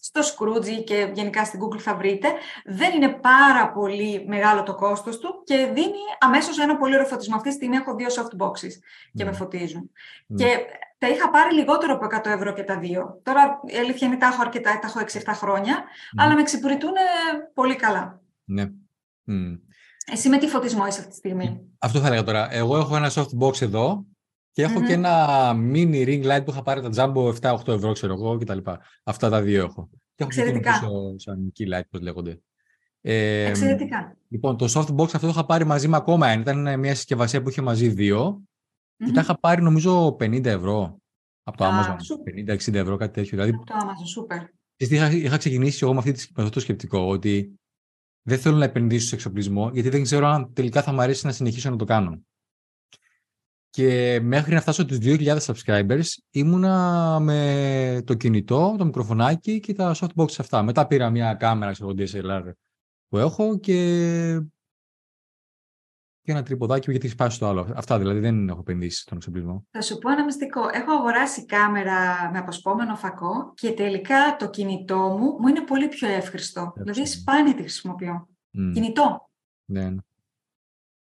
στο 0.00 0.20
Scrooge 0.20 0.84
και 0.84 1.10
γενικά 1.12 1.44
στην 1.44 1.60
Google 1.60 1.78
θα 1.78 1.94
βρείτε, 1.94 2.28
δεν 2.64 2.92
είναι 2.94 3.08
πάρα 3.08 3.72
πολύ 3.72 4.24
μεγάλο 4.26 4.62
το 4.62 4.74
κόστος 4.74 5.18
του 5.18 5.42
και 5.44 5.56
δίνει 5.56 6.02
αμέσως 6.20 6.58
ένα 6.58 6.76
πολύ 6.76 6.94
ωραίο 6.94 7.06
φωτισμό. 7.06 7.36
Αυτή 7.36 7.48
τη 7.48 7.54
στιγμή 7.54 7.76
έχω 7.76 7.94
δύο 7.94 8.08
soft 8.08 8.44
boxes 8.44 8.72
και 9.14 9.24
με 9.24 9.30
ναι. 9.30 9.36
φωτίζουν. 9.36 9.90
Ναι. 10.26 10.44
Και 10.44 10.58
τα 10.98 11.08
είχα 11.08 11.30
πάρει 11.30 11.54
λιγότερο 11.54 11.94
από 11.94 12.06
100 12.16 12.26
ευρώ 12.26 12.52
και 12.52 12.62
τα 12.62 12.78
δύο. 12.78 13.20
Τώρα 13.22 13.60
η 13.64 13.76
αλήθεια 13.76 14.06
είναι 14.06 14.16
τα 14.16 14.26
έχω 14.26 14.40
αρκετά, 14.40 14.78
τα 14.78 14.86
έχω 14.86 15.00
6-7 15.00 15.32
χρόνια, 15.34 15.74
ναι. 16.12 16.22
αλλά 16.24 16.34
με 16.34 16.40
εξυπηρετούν 16.40 16.92
πολύ 17.54 17.76
καλά. 17.76 18.20
Ναι. 18.44 18.70
Εσύ 20.12 20.28
με 20.28 20.38
τι 20.38 20.46
φωτισμό 20.46 20.86
είσαι 20.86 20.98
αυτή 20.98 21.10
τη 21.10 21.16
στιγμή; 21.16 21.60
Αυτό 21.78 21.98
θα 21.98 22.06
έλεγα 22.06 22.22
τώρα. 22.22 22.54
Εγώ 22.54 22.76
έχω 22.76 22.96
ένα 22.96 23.10
soft 23.10 23.38
box 23.38 23.62
εδώ 23.62 24.06
και 24.50 24.62
εχω 24.62 24.82
και 24.82 24.92
ένα 24.92 25.50
mini 25.72 26.06
ring 26.06 26.24
light 26.24 26.44
που 26.44 26.50
είχα 26.50 26.62
πάρει 26.62 26.80
τα 26.80 26.90
Jumbo 26.94 27.34
7-8 27.40 27.68
ευρώ, 27.68 27.92
ξέρω 27.92 28.12
εγώ 28.12 28.38
κτλ. 28.38 28.58
Αυτά 29.04 29.28
τα 29.28 29.42
δύο 29.42 29.64
έχω. 29.64 29.88
Και 29.90 30.22
έχω 30.22 30.28
Εξαιρετικά. 30.28 30.72
και 30.72 30.78
πίσω 30.78 31.18
σαν 31.18 31.52
key 31.58 31.78
light, 31.78 31.84
πώς 31.90 32.00
λέγονται. 32.00 32.40
Ε, 33.00 33.44
Εξαιρετικά. 33.44 34.16
Λοιπόν, 34.28 34.56
το 34.56 34.64
soft 34.74 34.94
box 34.94 35.04
αυτό 35.04 35.18
το 35.18 35.28
είχα 35.28 35.44
πάρει 35.44 35.64
μαζί 35.64 35.88
με 35.88 35.96
ακόμα 35.96 36.28
ένα. 36.28 36.40
Ήταν 36.40 36.78
μια 36.78 36.94
συσκευασία 36.94 37.42
που 37.42 37.48
είχε 37.48 37.62
μαζί 37.62 37.88
δύο. 37.88 38.42
Mm-hmm. 38.42 39.06
Και 39.06 39.12
τα 39.12 39.20
είχα 39.20 39.38
πάρει 39.38 39.62
νομίζω 39.62 40.16
50 40.20 40.44
ευρώ 40.44 40.98
από 41.42 41.56
το 41.56 41.64
Amazon. 41.64 41.96
50-60 42.50 42.74
ευρώ, 42.74 42.96
κάτι 42.96 43.12
τέτοιο. 43.12 43.30
Δηλαδή, 43.30 43.50
από 43.50 43.66
το 43.66 43.74
Amazon, 43.74 44.22
super. 44.22 44.46
Είχα, 44.76 45.10
είχα 45.10 45.36
ξεκινήσει 45.36 45.78
εγώ 45.82 45.92
με, 45.92 45.98
αυτή, 45.98 46.10
με 46.10 46.42
αυτό 46.42 46.50
το 46.50 46.60
σκεπτικό, 46.60 46.98
ότι 46.98 47.60
δεν 48.26 48.38
θέλω 48.38 48.56
να 48.56 48.64
επενδύσω 48.64 49.06
σε 49.06 49.14
εξοπλισμό, 49.14 49.70
γιατί 49.72 49.88
δεν 49.88 50.02
ξέρω 50.02 50.26
αν 50.26 50.52
τελικά 50.52 50.82
θα 50.82 50.92
μου 50.92 51.00
αρέσει 51.00 51.26
να 51.26 51.32
συνεχίσω 51.32 51.70
να 51.70 51.76
το 51.76 51.84
κάνω. 51.84 52.22
Και 53.70 54.20
μέχρι 54.22 54.54
να 54.54 54.60
φτάσω 54.60 54.82
στους 54.82 54.98
2.000 55.00 55.38
subscribers 55.38 56.06
ήμουνα 56.30 57.18
με 57.20 58.02
το 58.04 58.14
κινητό, 58.14 58.74
το 58.78 58.84
μικροφωνάκι 58.84 59.60
και 59.60 59.72
τα 59.72 59.94
softbox 59.98 60.28
αυτά. 60.38 60.62
Μετά 60.62 60.86
πήρα 60.86 61.10
μια 61.10 61.34
κάμερα, 61.34 61.72
ξέρω, 61.72 61.90
DSLR 61.98 62.52
που 63.08 63.18
έχω 63.18 63.58
και 63.58 64.40
και 66.24 66.32
ένα 66.32 66.42
τρυποδάκι 66.42 66.90
γιατί 66.90 67.06
έχει 67.06 67.14
σπάσει 67.14 67.38
το 67.38 67.46
άλλο. 67.46 67.72
Αυτά 67.74 67.98
δηλαδή 67.98 68.18
δεν 68.18 68.48
έχω 68.48 68.60
επενδύσει 68.60 69.00
στον 69.00 69.16
εξοπλισμό. 69.16 69.66
Θα 69.70 69.80
σου 69.80 69.98
πω 69.98 70.10
ένα 70.10 70.24
μυστικό. 70.24 70.60
Έχω 70.72 70.92
αγοράσει 70.92 71.46
κάμερα 71.46 72.30
με 72.32 72.38
αποσπόμενο 72.38 72.96
φακό 72.96 73.52
και 73.54 73.72
τελικά 73.72 74.36
το 74.38 74.50
κινητό 74.50 74.98
μου 74.98 75.36
μου 75.40 75.48
είναι 75.48 75.60
πολύ 75.60 75.88
πιο 75.88 76.08
εύχριστο. 76.08 76.72
Δηλαδή 76.76 77.06
σπάνια 77.06 77.54
τη 77.54 77.60
χρησιμοποιώ. 77.60 78.28
Mm. 78.58 78.70
Κινητό. 78.74 79.30
Ναι, 79.64 79.90
ναι. 79.90 80.00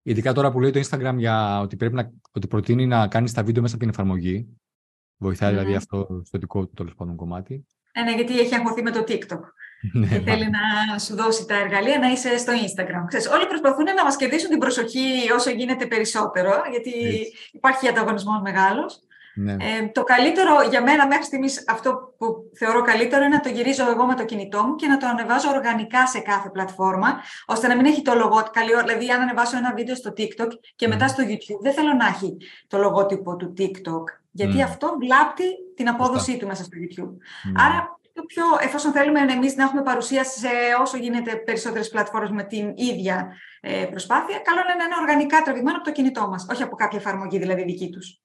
Ειδικά 0.01 0.33
τώρα 0.33 0.51
που 0.51 0.59
λέει 0.59 0.71
το 0.71 0.79
Instagram 0.79 1.15
για 1.17 1.59
ότι 1.59 1.75
πρέπει 1.75 1.95
να 1.95 2.11
ότι 2.31 2.47
προτείνει 2.47 2.85
να 2.85 3.07
κάνεις 3.07 3.33
τα 3.33 3.43
βίντεο 3.43 3.61
μέσα 3.61 3.75
από 3.75 3.83
την 3.83 3.93
εφαρμογή. 3.93 4.47
Βοηθάει 5.17 5.49
mm. 5.49 5.53
δηλαδή 5.53 5.75
αυτό 5.75 6.21
στο 6.25 6.37
δικό 6.37 6.65
του 6.65 6.73
τέλος 6.73 6.95
πάντων 6.95 7.15
κομμάτι. 7.15 7.65
Ε, 7.91 8.03
ναι, 8.03 8.15
γιατί 8.15 8.39
έχει 8.39 8.55
αγχωθεί 8.55 8.81
με 8.81 8.91
το 8.91 9.03
TikTok. 9.07 9.41
Ναι, 9.91 10.07
και 10.07 10.19
θέλει 10.19 10.49
να 10.49 10.97
σου 10.97 11.15
δώσει 11.15 11.45
τα 11.45 11.55
εργαλεία 11.55 11.99
να 11.99 12.07
είσαι 12.07 12.37
στο 12.37 12.53
Instagram. 12.53 13.03
Ξέρεις, 13.07 13.27
όλοι 13.27 13.47
προσπαθούν 13.47 13.83
να 13.83 14.03
μας 14.03 14.15
κερδίσουν 14.15 14.49
την 14.49 14.59
προσοχή 14.59 15.31
όσο 15.35 15.49
γίνεται 15.49 15.85
περισσότερο, 15.85 16.51
γιατί 16.71 16.91
υπάρχει 17.51 17.87
ανταγωνισμός 17.87 18.41
μεγάλος. 18.41 18.99
Ναι. 19.35 19.51
Ε, 19.51 19.87
το 19.91 20.03
καλύτερο 20.03 20.51
για 20.69 20.83
μένα 20.83 21.07
μέχρι 21.07 21.23
στιγμής, 21.23 21.63
αυτό 21.67 22.13
που 22.17 22.35
θεωρώ 22.55 22.81
καλύτερο 22.81 23.23
είναι 23.23 23.35
να 23.35 23.41
το 23.41 23.49
γυρίζω 23.49 23.89
εγώ 23.89 24.05
με 24.05 24.15
το 24.15 24.25
κινητό 24.25 24.63
μου 24.63 24.75
και 24.75 24.87
να 24.87 24.97
το 24.97 25.07
ανεβάζω 25.07 25.49
οργανικά 25.49 26.07
σε 26.07 26.19
κάθε 26.19 26.49
πλατφόρμα, 26.49 27.19
ώστε 27.45 27.67
να 27.67 27.75
μην 27.75 27.85
έχει 27.85 28.01
το 28.01 28.13
λογότυπο. 28.13 28.59
Δηλαδή, 28.85 29.09
αν 29.11 29.21
ανεβάσω 29.21 29.57
ένα 29.57 29.73
βίντεο 29.73 29.95
στο 29.95 30.13
TikTok 30.17 30.49
και 30.75 30.87
μετά 30.87 31.07
στο 31.07 31.23
YouTube, 31.27 31.61
δεν 31.61 31.73
θέλω 31.73 31.93
να 31.93 32.07
έχει 32.07 32.37
το 32.67 32.77
λογότυπο 32.77 33.35
του 33.35 33.53
TikTok, 33.57 34.03
γιατί 34.31 34.61
αυτό 34.61 34.97
βλάπτει 34.99 35.43
την 35.75 35.89
απόδοσή 35.89 36.37
του 36.37 36.47
μέσα 36.47 36.63
στο 36.63 36.77
YouTube. 36.81 37.13
Άρα, 37.55 37.99
το 38.01 38.02
πιο, 38.33 38.43
εφόσον 38.61 38.91
θέλουμε 38.91 39.19
εμείς 39.19 39.55
να 39.55 39.63
έχουμε 39.63 39.81
παρουσία 39.81 40.23
σε 40.23 40.47
όσο 40.81 40.97
γίνεται 40.97 41.35
περισσότερες 41.35 41.89
πλατφόρμες 41.89 42.29
με 42.29 42.43
την 42.43 42.73
ίδια 42.75 43.35
ε, 43.61 43.85
προσπάθεια, 43.85 44.37
καλό 44.39 44.59
είναι 44.59 44.75
να 44.77 44.83
είναι 44.83 44.95
οργανικά 45.01 45.41
τραβηγμένο 45.41 45.77
από 45.77 45.85
το 45.85 45.91
κινητό 45.91 46.27
μας, 46.27 46.45
όχι 46.51 46.63
από 46.63 46.75
κάποια 46.75 46.99
εφαρμογή 46.99 47.39
δηλαδή 47.39 47.63
δική 47.63 47.89
τους. 47.89 48.21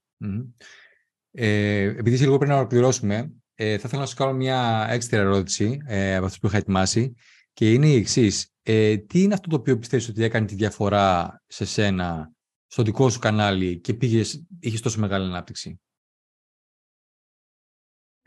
Ε, 1.31 1.81
επειδή 1.83 2.14
είσαι 2.14 2.25
λίγο 2.25 2.38
πριν 2.38 2.51
να 2.51 2.57
ολοκληρώσουμε, 2.57 3.33
ε, 3.55 3.79
θα 3.79 3.83
ήθελα 3.87 4.01
να 4.01 4.07
σου 4.07 4.16
κάνω 4.16 4.33
μια 4.33 4.87
έξτρα 4.90 5.21
ερώτηση 5.21 5.79
ε, 5.87 6.16
από 6.16 6.25
αυτούς 6.25 6.40
που 6.40 6.47
είχα 6.47 6.57
ετοιμάσει 6.57 7.14
και 7.53 7.73
είναι 7.73 7.87
η 7.87 7.94
εξής. 7.94 8.53
Ε, 8.62 8.97
τι 8.97 9.23
είναι 9.23 9.35
αυτό 9.35 9.49
το 9.49 9.57
οποίο 9.57 9.79
πιστεύεις 9.79 10.09
ότι 10.09 10.25
έκανε 10.25 10.47
τη 10.47 10.55
διαφορά 10.55 11.40
σε 11.47 11.64
σένα, 11.64 12.33
στο 12.66 12.83
δικό 12.83 13.11
σου 13.11 13.18
κανάλι 13.18 13.81
και 13.81 13.94
πήγες, 13.94 14.47
είχες 14.61 14.81
τόσο 14.81 15.01
μεγάλη 15.01 15.25
ανάπτυξη; 15.25 15.81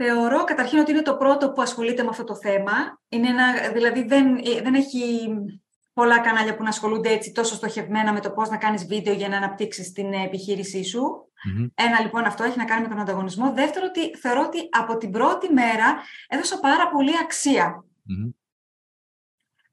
Θεωρώ 0.04 0.44
καταρχήν 0.44 0.80
ότι 0.80 0.92
είναι 0.92 1.02
το 1.02 1.16
πρώτο 1.16 1.52
που 1.52 1.62
ασχολείται 1.62 2.04
με 2.04 2.10
αυτό 2.10 2.24
το 2.24 2.36
θέμα. 2.36 2.72
Είναι 3.10 3.28
ένα, 3.28 3.72
δηλαδή 3.74 4.04
δεν, 4.04 4.36
δεν 4.64 4.74
έχει 4.74 5.30
πολλά 5.94 6.20
κανάλια 6.20 6.56
που 6.56 6.64
να 6.64 6.70
ασχολούνται 6.70 7.10
έτσι 7.10 7.32
τόσο 7.32 7.56
στοχευμένα 7.56 8.14
με 8.14 8.20
το 8.20 8.32
πώς 8.32 8.50
να 8.50 8.58
κάνεις 8.58 8.86
βίντεο 8.86 9.14
για 9.14 9.30
να 9.30 9.38
αναπτύξεις 9.38 9.92
την 9.92 10.14
επιχείρησή 10.14 10.84
σου. 10.84 11.02
Ένα 11.76 12.00
λοιπόν 12.02 12.24
αυτό 12.24 12.44
έχει 12.44 12.58
να 12.58 12.66
κάνει 12.66 12.82
με 12.82 12.88
τον 12.88 13.00
ανταγωνισμό. 13.00 13.54
Δεύτερο, 13.54 13.86
ότι 13.90 14.18
θεωρώ 14.18 14.42
ότι 14.42 14.58
από 14.72 14.98
την 14.98 15.12
πρώτη 15.12 15.54
μέρα 15.54 15.98
έδωσα 16.28 16.60
πάρα 16.60 16.90
πολύ 16.90 17.12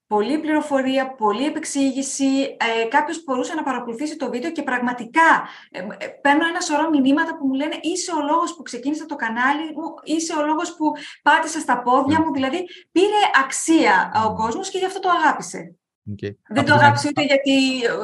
Πολύ 0.08 0.38
πληροφορία, 0.38 1.14
πολλή 1.14 1.44
επεξήγηση. 1.44 2.24
Ε, 2.24 2.88
Κάποιος 2.88 3.24
μπορούσε 3.24 3.54
να 3.54 3.62
παρακολουθήσει 3.62 4.16
το 4.16 4.30
βίντεο 4.30 4.50
και 4.50 4.62
πραγματικά 4.62 5.48
ε, 5.70 5.78
ε, 5.78 6.06
παίρνω 6.06 6.46
ένα 6.46 6.60
σωρό 6.60 6.90
μηνύματα 6.90 7.36
που 7.36 7.46
μου 7.46 7.54
λένε 7.54 7.78
Είσαι 7.82 8.12
ο 8.12 8.22
λόγος 8.30 8.56
που 8.56 8.62
ξεκίνησα 8.62 9.06
το 9.06 9.16
κανάλι 9.16 9.62
μου, 9.62 9.94
είσαι 10.04 10.34
ο 10.38 10.46
λόγος 10.46 10.76
που 10.76 10.92
πάτησα 11.22 11.60
στα 11.60 11.82
πόδια 11.82 12.20
μου. 12.20 12.32
Δηλαδή 12.32 12.64
πήρε 12.92 13.20
αξία 13.44 14.12
ο 14.26 14.34
κόσμος 14.34 14.70
και 14.70 14.78
γι' 14.78 14.84
αυτό 14.84 15.00
το 15.00 15.08
αγάπησε. 15.08 15.76
Okay. 16.10 16.30
Δεν 16.48 16.64
το 16.64 16.74
αγάπησε 16.74 17.08
ούτε 17.08 17.22
γιατί, 17.22 17.56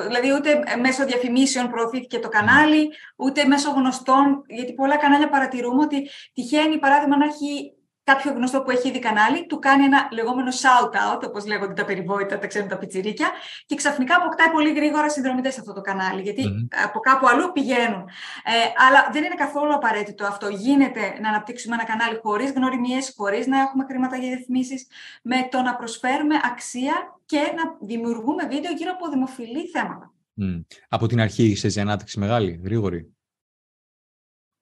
δηλαδή 0.06 0.32
ούτε 0.32 0.62
μέσω 0.80 1.04
διαφημίσεων 1.04 1.70
προωθήθηκε 1.70 2.18
το 2.18 2.28
κανάλι, 2.28 2.90
ούτε 3.16 3.44
μέσω 3.44 3.70
γνωστών, 3.70 4.42
γιατί 4.46 4.72
πολλά 4.72 4.96
κανάλια 4.96 5.28
παρατηρούμε 5.28 5.82
ότι 5.82 6.08
τυχαίνει 6.32 6.78
παράδειγμα 6.78 7.16
να 7.16 7.24
έχει 7.24 7.72
κάποιο 8.04 8.32
γνωστό 8.32 8.62
που 8.62 8.70
έχει 8.70 8.88
ήδη 8.88 8.98
κανάλι, 8.98 9.46
του 9.46 9.58
κάνει 9.58 9.84
ένα 9.84 10.08
λεγόμενο 10.12 10.50
shout-out, 10.50 11.22
όπως 11.24 11.46
λέγονται 11.46 11.72
τα 11.72 11.84
περιβόητα, 11.84 12.38
τα 12.38 12.46
ξέρουν 12.46 12.68
τα 12.68 12.78
πιτσιρίκια, 12.78 13.30
και 13.66 13.74
ξαφνικά 13.74 14.16
αποκτάει 14.16 14.50
πολύ 14.50 14.72
γρήγορα 14.72 15.10
συνδρομητές 15.10 15.54
σε 15.54 15.60
αυτό 15.60 15.72
το 15.72 15.80
κανάλι, 15.80 16.34
από 16.84 16.98
κάπου 16.98 17.26
αλλού 17.28 17.52
πηγαίνουν. 17.52 18.02
Ε, 18.44 18.52
αλλά 18.86 19.08
δεν 19.12 19.24
είναι 19.24 19.34
καθόλου 19.34 19.74
απαραίτητο 19.74 20.24
αυτό. 20.24 20.48
Γίνεται 20.48 21.18
να 21.20 21.28
αναπτύξουμε 21.28 21.74
ένα 21.74 21.84
κανάλι 21.84 22.18
χωρίς 22.22 22.50
γνωριμίες, 22.50 23.12
χωρίς 23.16 23.46
να 23.46 23.60
έχουμε 23.60 23.84
χρήματα 23.84 24.16
για 24.16 24.34
ρυθμίσεις, 24.34 24.86
με 25.22 25.48
το 25.50 25.62
να 25.62 25.76
προσφέρουμε 25.76 26.34
αξία 26.44 26.94
και 27.26 27.38
να 27.38 27.86
δημιουργούμε 27.86 28.46
βίντεο 28.46 28.72
γύρω 28.72 28.90
από 28.94 29.08
δημοφιλή 29.10 29.66
θέματα. 29.66 30.12
Mm. 30.42 30.64
Από 30.88 31.06
την 31.06 31.20
αρχή 31.20 31.44
είσαι 31.44 31.80
ανάπτυξη 31.80 32.18
μεγάλη, 32.18 32.60
γρήγορη; 32.64 33.14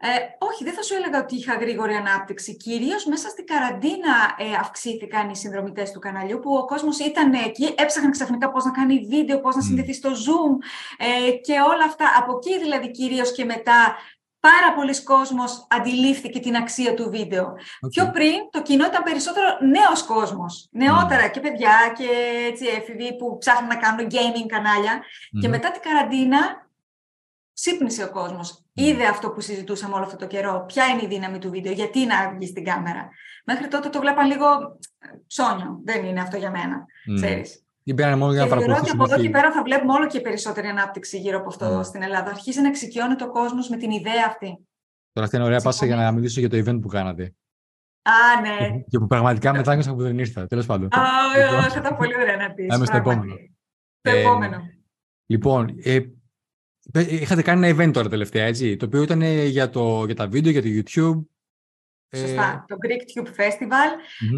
Ε, 0.05 0.09
όχι, 0.39 0.65
δεν 0.65 0.73
θα 0.73 0.83
σου 0.83 0.95
έλεγα 0.95 1.19
ότι 1.19 1.37
είχα 1.37 1.55
γρήγορη 1.55 1.95
ανάπτυξη. 1.95 2.57
Κυρίως 2.57 3.05
μέσα 3.07 3.29
στην 3.29 3.47
καραντίνα 3.47 4.15
ε, 4.39 4.55
αυξήθηκαν 4.61 5.31
οι 5.31 5.37
συνδρομητές 5.37 5.91
του 5.91 5.99
καναλιού, 5.99 6.39
που 6.39 6.55
ο 6.55 6.65
κόσμος 6.65 6.99
ήταν 6.99 7.33
εκεί, 7.33 7.75
έψαχνε 7.77 8.11
ξαφνικά 8.11 8.51
πώς 8.51 8.65
να 8.65 8.71
κάνει 8.71 9.07
βίντεο, 9.09 9.41
πώς 9.41 9.57
να 9.57 9.63
συνδεθεί 9.63 9.95
στο 9.95 10.11
Zoom 10.11 10.57
ε, 10.97 11.31
και 11.31 11.53
όλα 11.53 11.85
αυτά. 11.85 12.05
Από 12.19 12.37
εκεί 12.37 12.59
δηλαδή 12.59 12.91
κυρίως 12.91 13.33
και 13.33 13.45
μετά 13.45 13.97
πάρα 14.41 14.75
πολλοί 14.75 15.03
κόσμος 15.03 15.67
αντιλήφθηκε 15.71 16.41
την 16.41 16.57
αξία 16.57 16.95
του 16.95 17.11
βίντεο. 17.11 17.55
Πιο 17.91 18.11
πριν 18.11 18.35
το 18.51 18.63
κοινό 18.63 18.85
ήταν 18.85 19.03
περισσότερο 19.03 19.47
νέος 19.61 20.03
κόσμος. 20.03 20.69
Νεότερα 20.73 21.29
και 21.29 21.41
παιδιά 21.41 21.93
και 21.97 22.09
έτσι 22.51 22.67
έφηβοι 22.67 23.17
που 23.17 23.39
ψάχνουν 23.39 23.69
να 23.69 23.77
κάνουν 23.77 24.07
gaming 24.11 24.47
κανάλια. 24.47 25.03
Και 25.41 25.49
μετά 25.49 25.71
την 25.71 25.83
καραντίνα 25.83 26.71
ξύπνησε 27.55 28.05
ο 28.05 28.11
κόσμος. 28.11 28.62
Είδε 28.73 29.07
αυτό 29.07 29.31
που 29.31 29.41
συζητούσαμε 29.41 29.95
όλο 29.95 30.05
αυτό 30.05 30.17
το 30.17 30.27
καιρό. 30.27 30.65
Ποια 30.67 30.87
είναι 30.87 31.03
η 31.03 31.07
δύναμη 31.07 31.39
του 31.39 31.51
βίντεο, 31.51 31.73
γιατί 31.73 32.07
να 32.07 32.35
βγει 32.37 32.47
στην 32.47 32.65
κάμερα. 32.65 33.09
Μέχρι 33.45 33.69
τότε 33.69 33.89
το 33.89 34.01
βλέπαν 34.01 34.27
λίγο 34.27 34.47
ψώνιο. 35.27 35.81
Δεν 35.85 36.05
είναι 36.05 36.21
αυτό 36.21 36.37
για 36.37 36.51
μένα. 36.51 36.85
Mm. 37.11 37.15
Ξέρεις. 37.15 37.65
Ή 37.85 37.93
μόνο 37.93 38.33
για 38.33 38.45
να 38.45 38.57
Θεωρώ 38.57 38.77
ότι 38.77 38.91
από 38.91 39.05
εδώ 39.05 39.23
και 39.23 39.31
πέρα 39.31 39.53
θα 39.53 39.63
βλέπουμε 39.63 39.93
όλο 39.93 40.07
και 40.07 40.21
περισσότερη 40.21 40.67
ανάπτυξη 40.67 41.19
γύρω 41.19 41.39
από 41.39 41.49
αυτό 41.49 41.83
στην 41.83 42.03
Ελλάδα. 42.03 42.31
Αρχίζει 42.31 42.61
να 42.61 42.69
εξοικειώνεται 42.69 43.25
ο 43.25 43.31
κόσμος 43.31 43.69
με 43.69 43.77
την 43.77 43.91
ιδέα 43.91 44.25
αυτή. 44.27 44.59
Τώρα 45.13 45.27
αυτή 45.27 45.37
είναι 45.37 45.45
ωραία 45.45 45.61
πάσα 45.61 45.87
για 45.87 45.97
να 45.97 46.13
μιλήσω 46.13 46.41
για 46.41 46.49
το 46.49 46.57
event 46.57 46.79
που 46.81 46.89
κάνατε. 46.89 47.35
Α, 48.03 48.41
ναι. 48.41 48.83
Και 48.89 48.99
που 48.99 49.07
πραγματικά 49.07 49.53
μετάνιωσα 49.53 49.95
που 49.95 50.03
δεν 50.03 50.19
ήρθα. 50.19 50.47
Τέλος 50.47 50.67
πάντων. 50.67 50.87
Α, 50.87 51.69
θα 51.69 51.79
ήταν 51.79 51.97
πολύ 51.97 52.17
ωραία 52.17 52.37
να 52.37 52.53
πεις. 52.53 52.67
Πάμε 52.67 52.85
στο 52.85 52.97
επόμενο. 52.97 53.35
Το 54.01 54.11
επόμενο. 54.11 54.57
Λοιπόν, 55.27 55.79
ε, 55.83 56.01
Είχατε 56.95 57.43
κάνει 57.43 57.69
ένα 57.69 57.77
event 57.77 57.93
τώρα 57.93 58.09
τελευταία, 58.09 58.45
έτσι, 58.45 58.77
το 58.77 58.87
οποίο 58.87 59.03
ήταν 59.03 59.23
για, 59.23 59.71
το, 59.71 60.05
για 60.05 60.15
τα 60.15 60.27
βίντεο, 60.27 60.53
για 60.53 60.63
το 60.63 60.69
YouTube. 60.69 61.27
Σωστά, 62.17 62.65
το 62.69 62.77
Greek 62.81 63.21
Tube 63.21 63.27
Festival 63.27 63.91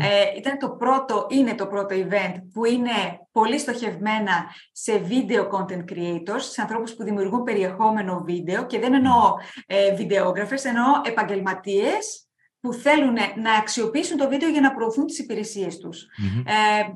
ε, 0.02 0.38
ήταν 0.38 0.58
το 0.58 0.70
πρώτο, 0.70 1.26
είναι 1.30 1.54
το 1.54 1.66
πρώτο 1.66 1.94
event 1.94 2.34
που 2.52 2.64
είναι 2.64 2.90
πολύ 3.32 3.58
στοχευμένα 3.58 4.44
σε 4.72 5.06
video 5.08 5.48
content 5.48 5.84
creators, 5.92 6.40
σε 6.40 6.60
ανθρώπους 6.60 6.94
που 6.94 7.04
δημιουργούν 7.04 7.42
περιεχόμενο 7.42 8.22
βίντεο 8.24 8.66
και 8.66 8.78
δεν 8.78 8.94
εννοώ 8.94 9.34
ε, 9.66 9.94
videographers, 9.98 10.64
εννοώ 10.64 11.00
επαγγελματίες 11.04 12.28
που 12.60 12.72
θέλουν 12.72 13.14
να 13.42 13.52
αξιοποιήσουν 13.52 14.16
το 14.16 14.28
βίντεο 14.28 14.48
για 14.48 14.60
να 14.60 14.74
προωθούν 14.74 15.06
τις 15.06 15.18
υπηρεσίες 15.18 15.78
τους. 15.78 16.02
Ε, 16.46 16.92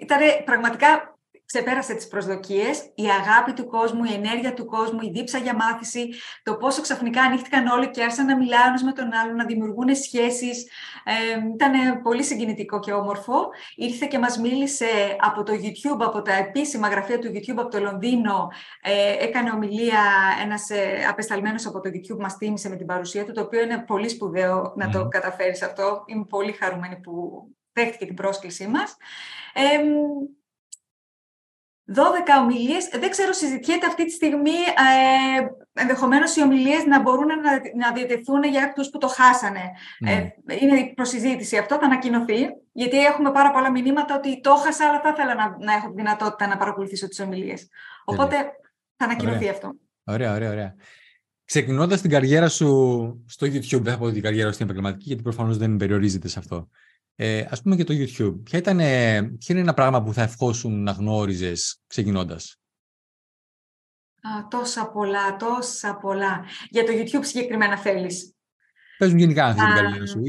ήταν 0.00 0.18
πραγματικά 0.44 1.13
ξεπέρασε 1.46 1.94
τις 1.94 2.08
προσδοκίες, 2.08 2.78
η 2.94 3.04
αγάπη 3.20 3.52
του 3.52 3.66
κόσμου, 3.66 4.04
η 4.04 4.12
ενέργεια 4.12 4.54
του 4.54 4.64
κόσμου, 4.64 4.98
η 5.02 5.10
δίψα 5.10 5.38
για 5.38 5.54
μάθηση, 5.54 6.08
το 6.42 6.56
πόσο 6.56 6.82
ξαφνικά 6.82 7.22
ανοίχτηκαν 7.22 7.66
όλοι 7.66 7.90
και 7.90 8.02
άρχισαν 8.02 8.26
να 8.26 8.36
μιλάνε 8.36 8.82
με 8.84 8.92
τον 8.92 9.12
άλλον, 9.12 9.36
να 9.36 9.44
δημιουργούν 9.44 9.94
σχέσεις. 9.94 10.66
Ε, 11.04 11.12
ήταν 11.54 12.02
πολύ 12.02 12.24
συγκινητικό 12.24 12.80
και 12.80 12.92
όμορφο. 12.92 13.48
Ήρθε 13.74 14.06
και 14.06 14.18
μας 14.18 14.38
μίλησε 14.38 15.16
από 15.20 15.42
το 15.42 15.52
YouTube, 15.52 16.00
από 16.00 16.22
τα 16.22 16.32
επίσημα 16.32 16.88
γραφεία 16.88 17.18
του 17.18 17.28
YouTube 17.28 17.58
από 17.58 17.68
το 17.68 17.80
Λονδίνο. 17.80 18.48
Ε, 18.82 19.24
έκανε 19.24 19.50
ομιλία 19.50 20.02
ένας 20.42 20.70
ε, 20.70 21.06
απεσταλμένος 21.08 21.66
από 21.66 21.80
το 21.80 21.90
YouTube, 21.92 22.18
μας 22.18 22.36
τίμησε 22.36 22.68
με 22.68 22.76
την 22.76 22.86
παρουσία 22.86 23.24
του, 23.24 23.32
το 23.32 23.40
οποίο 23.40 23.62
είναι 23.62 23.84
πολύ 23.86 24.08
σπουδαίο 24.08 24.72
να 24.76 24.90
το 24.90 25.08
καταφέρεις 25.08 25.62
αυτό. 25.62 26.04
Είμαι 26.06 26.24
πολύ 26.28 26.52
χαρούμενη 26.52 26.96
που 26.96 27.44
δέχτηκε 27.72 28.06
την 28.06 28.14
πρόσκλησή 28.14 28.66
μας. 28.66 28.96
Ε, 29.54 29.78
12 31.86 31.94
ομιλίες. 32.42 32.88
Δεν 32.88 33.10
ξέρω, 33.10 33.32
συζητιέται 33.32 33.86
αυτή 33.86 34.04
τη 34.04 34.10
στιγμή 34.10 34.50
ε, 34.50 35.80
ενδεχομένως 35.80 36.36
οι 36.36 36.42
ομιλίες 36.42 36.84
να 36.84 37.00
μπορούν 37.00 37.26
να, 37.26 37.52
να 37.76 37.92
διατεθούν 37.92 38.44
για 38.44 38.64
αυτούς 38.64 38.90
που 38.90 38.98
το 38.98 39.08
χάσανε. 39.08 39.70
Mm. 40.04 40.08
Ε, 40.08 40.56
είναι 40.60 40.92
προσυζήτηση 40.94 41.56
αυτό, 41.56 41.74
θα 41.74 41.84
ανακοινωθεί. 41.84 42.46
Γιατί 42.72 42.98
έχουμε 42.98 43.30
πάρα 43.32 43.50
πολλά 43.50 43.70
μηνύματα 43.70 44.14
ότι 44.16 44.40
το 44.40 44.54
χάσα, 44.54 44.88
αλλά 44.88 45.00
θα 45.00 45.08
ήθελα 45.08 45.34
να, 45.34 45.56
να 45.60 45.72
έχω 45.72 45.88
τη 45.88 45.94
δυνατότητα 45.94 46.46
να 46.46 46.56
παρακολουθήσω 46.56 47.08
τις 47.08 47.20
ομιλίες. 47.20 47.68
Οπότε 48.04 48.36
θα 48.96 49.04
ανακοινωθεί 49.04 49.36
ωραία. 49.36 49.50
αυτό. 49.50 49.74
Ωραία, 50.04 50.34
ωραία, 50.34 50.50
ωραία. 50.50 50.74
Ξεκινώντας 51.44 52.00
την 52.00 52.10
καριέρα 52.10 52.48
σου 52.48 52.66
στο 53.26 53.46
YouTube, 53.46 53.82
δεν 53.82 53.92
θα 53.92 53.98
πω 53.98 54.10
την 54.10 54.22
καριέρα 54.22 54.48
σου 54.48 54.54
στην 54.54 54.64
επαγγελματική, 54.64 55.04
γιατί 55.06 55.22
προφανώς 55.22 55.58
δεν 55.58 55.76
περιορίζεται 55.76 56.28
σε 56.28 56.38
αυτό. 56.38 56.68
Ε, 57.16 57.46
ας 57.50 57.62
πούμε 57.62 57.76
και 57.76 57.84
το 57.84 57.94
YouTube. 57.96 58.40
Ποια, 58.42 58.58
ήταν, 58.58 58.76
ποιο 59.38 59.48
είναι 59.48 59.60
ένα 59.60 59.74
πράγμα 59.74 60.02
που 60.02 60.12
θα 60.12 60.22
ευχόσουν 60.22 60.82
να 60.82 60.92
γνώριζες 60.92 61.80
ξεκινώντας; 61.86 62.58
Α, 64.20 64.48
τόσα 64.48 64.90
πολλά, 64.90 65.36
τόσα 65.36 65.96
πολλά. 65.96 66.44
Για 66.68 66.84
το 66.84 66.92
YouTube 66.92 67.24
συγκεκριμένα 67.24 67.78
θέλεις; 67.78 68.34
Πες 68.98 69.12
μου 69.12 69.18
γενικά 69.18 69.44
αν 69.44 69.54
θέλει 69.56 69.72
καλή 69.72 70.08
σου. 70.08 70.20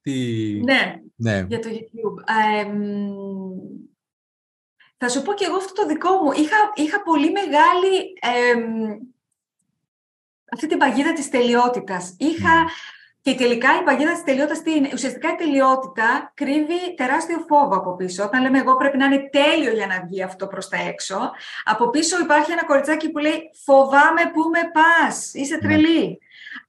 Τι... 0.00 0.52
Ναι, 0.64 0.94
ναι, 1.14 1.46
για 1.48 1.58
το 1.58 1.68
YouTube. 1.68 2.32
θα 4.96 5.08
σου 5.08 5.22
πω 5.22 5.34
και 5.34 5.44
εγώ 5.44 5.56
αυτό 5.56 5.72
το 5.72 5.86
δικό 5.86 6.10
μου. 6.10 6.32
Είχα, 6.32 6.56
είχα 6.74 7.02
πολύ 7.02 7.30
μεγάλη... 7.30 8.12
αυτή 10.52 10.66
την 10.66 10.78
παγίδα 10.78 11.12
της 11.12 11.28
τελειότητας. 11.28 12.14
Είχα... 12.18 12.64
Και 13.22 13.34
τελικά 13.34 13.68
η 13.80 13.82
παγίδα 13.84 14.12
της 14.12 14.24
τελειότητας 14.24 14.62
τι 14.62 14.74
είναι; 14.74 14.90
Ουσιαστικά 14.92 15.28
η 15.32 15.34
τελειότητα 15.34 16.32
κρύβει 16.34 16.94
τεράστιο 16.96 17.44
φόβο 17.48 17.76
από 17.76 17.96
πίσω. 17.96 18.24
Όταν 18.24 18.42
λέμε 18.42 18.58
εγώ 18.58 18.76
πρέπει 18.76 18.96
να 18.96 19.04
είναι 19.04 19.28
τέλειο 19.32 19.72
για 19.72 19.86
να 19.86 20.04
βγει 20.06 20.22
αυτό 20.22 20.46
προς 20.46 20.68
τα 20.68 20.76
έξω, 20.88 21.30
από 21.64 21.90
πίσω 21.90 22.20
υπάρχει 22.20 22.52
ένα 22.52 22.64
κοριτσάκι 22.64 23.10
που 23.10 23.18
λέει 23.18 23.50
Φοβάμαι 23.64 24.30
που 24.32 24.40
με 24.50 24.60
πας, 24.72 25.34
είσαι 25.34 25.54
ναι. 25.54 25.60
τρελή. 25.60 26.18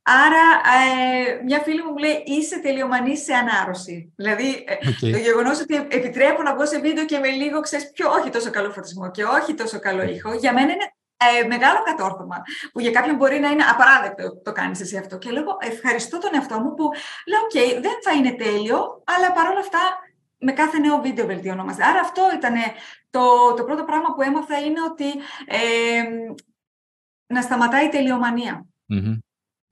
Άρα, 0.04 0.46
ε, 0.80 1.44
μια 1.44 1.60
φίλη 1.60 1.84
μου 1.84 1.92
μου 1.92 1.98
λέει: 1.98 2.24
Είσαι 2.26 2.60
τελειομανής 2.60 3.24
σε 3.24 3.34
ανάρρωση. 3.34 4.14
Δηλαδή, 4.16 4.66
ε, 4.68 5.12
το 5.12 5.18
γεγονός 5.18 5.60
ότι 5.62 5.76
επιτρέπω 5.76 6.42
να 6.44 6.54
βγω 6.54 6.66
σε 6.66 6.80
βίντεο 6.80 7.06
και 7.06 7.20
με 7.20 7.30
λίγο 7.30 7.60
ξέρεις 7.60 7.92
πιο 7.92 8.10
όχι 8.10 8.30
τόσο 8.30 8.50
καλό 8.50 8.72
φωτισμό 8.72 9.12
και 9.12 9.24
όχι 9.24 9.54
τόσο 9.54 9.80
καλό 9.80 10.04
ήχο, 10.04 10.34
για 10.34 10.54
μένα 10.54 10.72
είναι 10.72 10.94
ε, 11.42 11.48
μεγάλο 11.48 11.84
κατόρθωμα. 11.84 12.42
Που 12.72 12.80
για 12.80 12.92
κάποιον 12.92 13.16
μπορεί 13.16 13.40
να 13.40 13.50
είναι 13.50 13.64
απαράδεκτο 13.64 14.42
το 14.44 14.52
κάνεις 14.52 14.82
εσύ 14.82 14.98
αυτό. 14.98 15.18
Και 15.18 15.32
λέω: 15.32 15.58
Ευχαριστώ 15.60 16.18
τον 16.20 16.30
εαυτό 16.34 16.60
μου 16.60 16.74
που 16.74 16.90
λέω: 17.28 17.40
OK, 17.48 17.82
δεν 17.82 17.98
θα 18.04 18.12
είναι 18.14 18.32
τέλειο, 18.32 19.04
αλλά 19.04 19.32
παρόλα 19.32 19.60
αυτά 19.60 19.80
με 20.38 20.52
κάθε 20.52 20.80
νέο 20.80 21.02
βίντεο 21.02 21.26
βελτιωνόμαστε. 21.26 21.84
Άρα 21.84 22.00
αυτό 22.00 22.22
ήταν 22.36 22.54
το, 23.10 23.54
το 23.58 23.64
πρώτο 23.64 23.84
πράγμα 23.84 24.14
που 24.14 24.22
έμαθα 24.22 24.60
είναι 24.60 24.82
ότι 24.82 25.08
ε, 25.46 26.04
να 27.34 27.42
σταματάει 27.42 27.86
η 27.86 27.90
τελειομανία. 27.90 28.66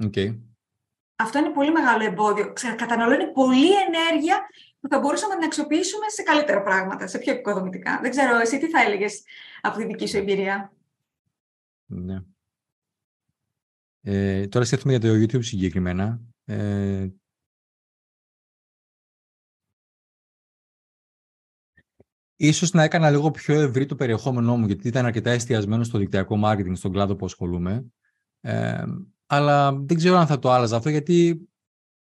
Okay. 0.04 0.38
Αυτό 1.16 1.40
είναι 1.40 1.50
πολύ 1.50 1.72
μεγάλο 1.72 2.04
εμπόδιο. 2.04 2.54
Καταναλώνει 2.76 3.32
πολλή 3.32 3.72
ενέργεια 3.72 4.48
που 4.80 4.88
θα 4.88 5.00
μπορούσαμε 5.00 5.36
να 5.36 5.46
αξιοποιήσουμε 5.46 6.10
σε 6.10 6.24
καλύτερα 6.24 6.62
πράγματα, 6.62 7.08
σε 7.08 7.18
πιο 7.18 7.34
οικοδομητικά. 7.34 8.00
Δεν 8.02 8.12
ξέρω, 8.12 8.40
εσύ 8.40 8.58
τι 8.58 8.70
θα 8.70 8.82
έλεγες 8.82 9.24
από 9.62 9.78
τη 9.78 9.86
δική 9.86 10.08
σου 10.08 10.18
εμπειρία; 10.18 10.72
Ναι. 11.88 12.24
Ε, 14.02 14.48
τώρα 14.48 14.66
σκέφτομαι 14.66 14.98
για 14.98 15.10
το 15.10 15.16
YouTube 15.16 15.44
συγκεκριμένα. 15.44 16.22
Ε, 16.46 17.08
ίσως 22.36 22.72
να 22.72 22.84
έκανα 22.84 23.10
λίγο 23.10 23.32
πιο 23.32 23.62
ευρύ 23.62 23.86
το 23.86 23.96
περιεχόμενό 23.96 24.58
μου, 24.58 24.66
γιατί 24.66 24.88
ήταν 24.88 25.06
αρκετά 25.06 25.30
εστιασμένο 25.30 25.84
στο 25.84 25.98
δικτυακό 25.98 26.40
marketing, 26.44 26.72
στον 26.74 26.92
κλάδο 26.92 27.16
που 27.16 27.26
ασχολούμαι. 27.26 27.86
Ε, 28.42 28.84
αλλά 29.26 29.74
δεν 29.74 29.98
ξέρω 29.98 30.18
αν 30.18 30.28
θα 30.28 30.40
το 30.40 30.52
άλλαζα 30.52 30.76
αυτό, 30.76 30.90
γιατί 30.90 31.48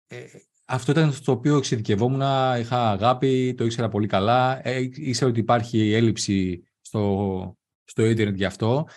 ε, 0.08 0.26
αυτό 0.66 0.92
ήταν 0.92 1.12
στο 1.12 1.32
οποίο 1.32 1.58
εξειδικευόμουν, 1.58 2.22
είχα 2.60 2.92
αγάπη, 2.92 3.54
το 3.58 3.66
ήξερα 3.66 3.90
πολύ 3.90 4.08
καλά, 4.08 4.68
ε, 4.68 4.80
ήξερα 4.94 5.30
ότι 5.30 5.40
υπάρχει 5.40 5.94
έλλειψη 5.94 6.64
στο, 6.82 7.58
στο 7.84 8.06
ίντερνετ 8.06 8.36
γι' 8.36 8.46
αυτό. 8.46 8.88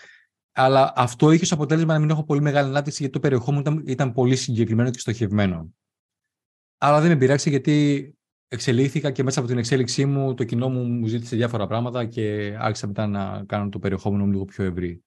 Αλλά 0.59 0.93
αυτό 0.97 1.31
είχε 1.31 1.43
ως 1.43 1.53
αποτέλεσμα 1.53 1.93
να 1.93 1.99
μην 1.99 2.11
έχω 2.11 2.25
πολύ 2.25 2.41
μεγάλη 2.41 2.69
ανάπτυξη 2.69 2.99
γιατί 2.99 3.15
το 3.15 3.21
περιεχόμενο 3.21 3.61
ήταν, 3.61 3.83
ήταν 3.87 4.13
πολύ 4.13 4.37
συγκεκριμένο 4.37 4.91
και 4.91 4.99
στοχευμένο. 4.99 5.75
Αλλά 6.79 7.01
δεν 7.01 7.11
με 7.11 7.17
πειράξει 7.17 7.51
γιατί 7.51 8.15
εξελίχθηκα 8.49 9.11
και 9.11 9.23
μέσα 9.23 9.39
από 9.39 9.49
την 9.49 9.59
εξέλιξή 9.59 10.05
μου 10.05 10.35
το 10.35 10.45
κοινό 10.45 10.69
μου 10.69 10.83
μου 10.83 11.07
ζήτησε 11.07 11.37
διάφορα 11.37 11.67
πράγματα 11.67 12.05
και 12.05 12.57
άρχισα 12.59 12.87
μετά 12.87 13.07
να 13.07 13.45
κάνω 13.45 13.69
το 13.69 13.79
περιεχόμενο 13.79 14.25
μου 14.25 14.31
λίγο 14.31 14.45
πιο 14.45 14.65
ευρύ. 14.65 15.05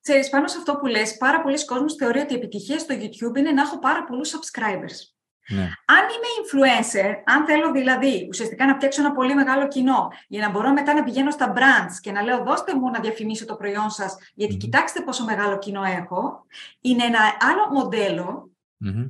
Ξέρεις, 0.00 0.28
πάνω 0.28 0.48
σε 0.48 0.56
αυτό 0.58 0.76
που 0.76 0.86
λες, 0.86 1.16
πάρα 1.16 1.42
πολλοί 1.42 1.64
κόσμος 1.64 1.94
θεωρεί 1.94 2.18
ότι 2.18 2.32
η 2.32 2.36
επιτυχία 2.36 2.78
στο 2.78 2.94
YouTube 2.98 3.36
είναι 3.36 3.52
να 3.52 3.62
έχω 3.62 3.78
πάρα 3.78 4.04
πολλούς 4.04 4.32
subscribers. 4.34 5.13
Ναι. 5.48 5.62
Αν 5.84 6.04
είμαι 6.12 6.30
influencer, 6.40 7.22
αν 7.24 7.44
θέλω 7.44 7.70
δηλαδή 7.70 8.26
ουσιαστικά 8.28 8.66
να 8.66 8.74
φτιάξω 8.74 9.00
ένα 9.00 9.12
πολύ 9.12 9.34
μεγάλο 9.34 9.68
κοινό 9.68 10.08
για 10.28 10.40
να 10.46 10.50
μπορώ 10.50 10.72
μετά 10.72 10.94
να 10.94 11.02
πηγαίνω 11.02 11.30
στα 11.30 11.52
brands 11.56 11.94
και 12.00 12.12
να 12.12 12.22
λέω 12.22 12.42
δώστε 12.44 12.74
μου 12.74 12.90
να 12.90 13.00
διαφημίσω 13.00 13.44
το 13.44 13.54
προϊόν 13.54 13.90
σας 13.90 14.16
γιατί 14.34 14.54
κοιτάξτε 14.54 15.00
πόσο 15.00 15.24
μεγάλο 15.24 15.58
κοινό 15.58 15.82
έχω, 15.82 16.46
είναι 16.80 17.04
ένα 17.04 17.18
άλλο 17.50 17.82
μοντέλο 17.82 18.48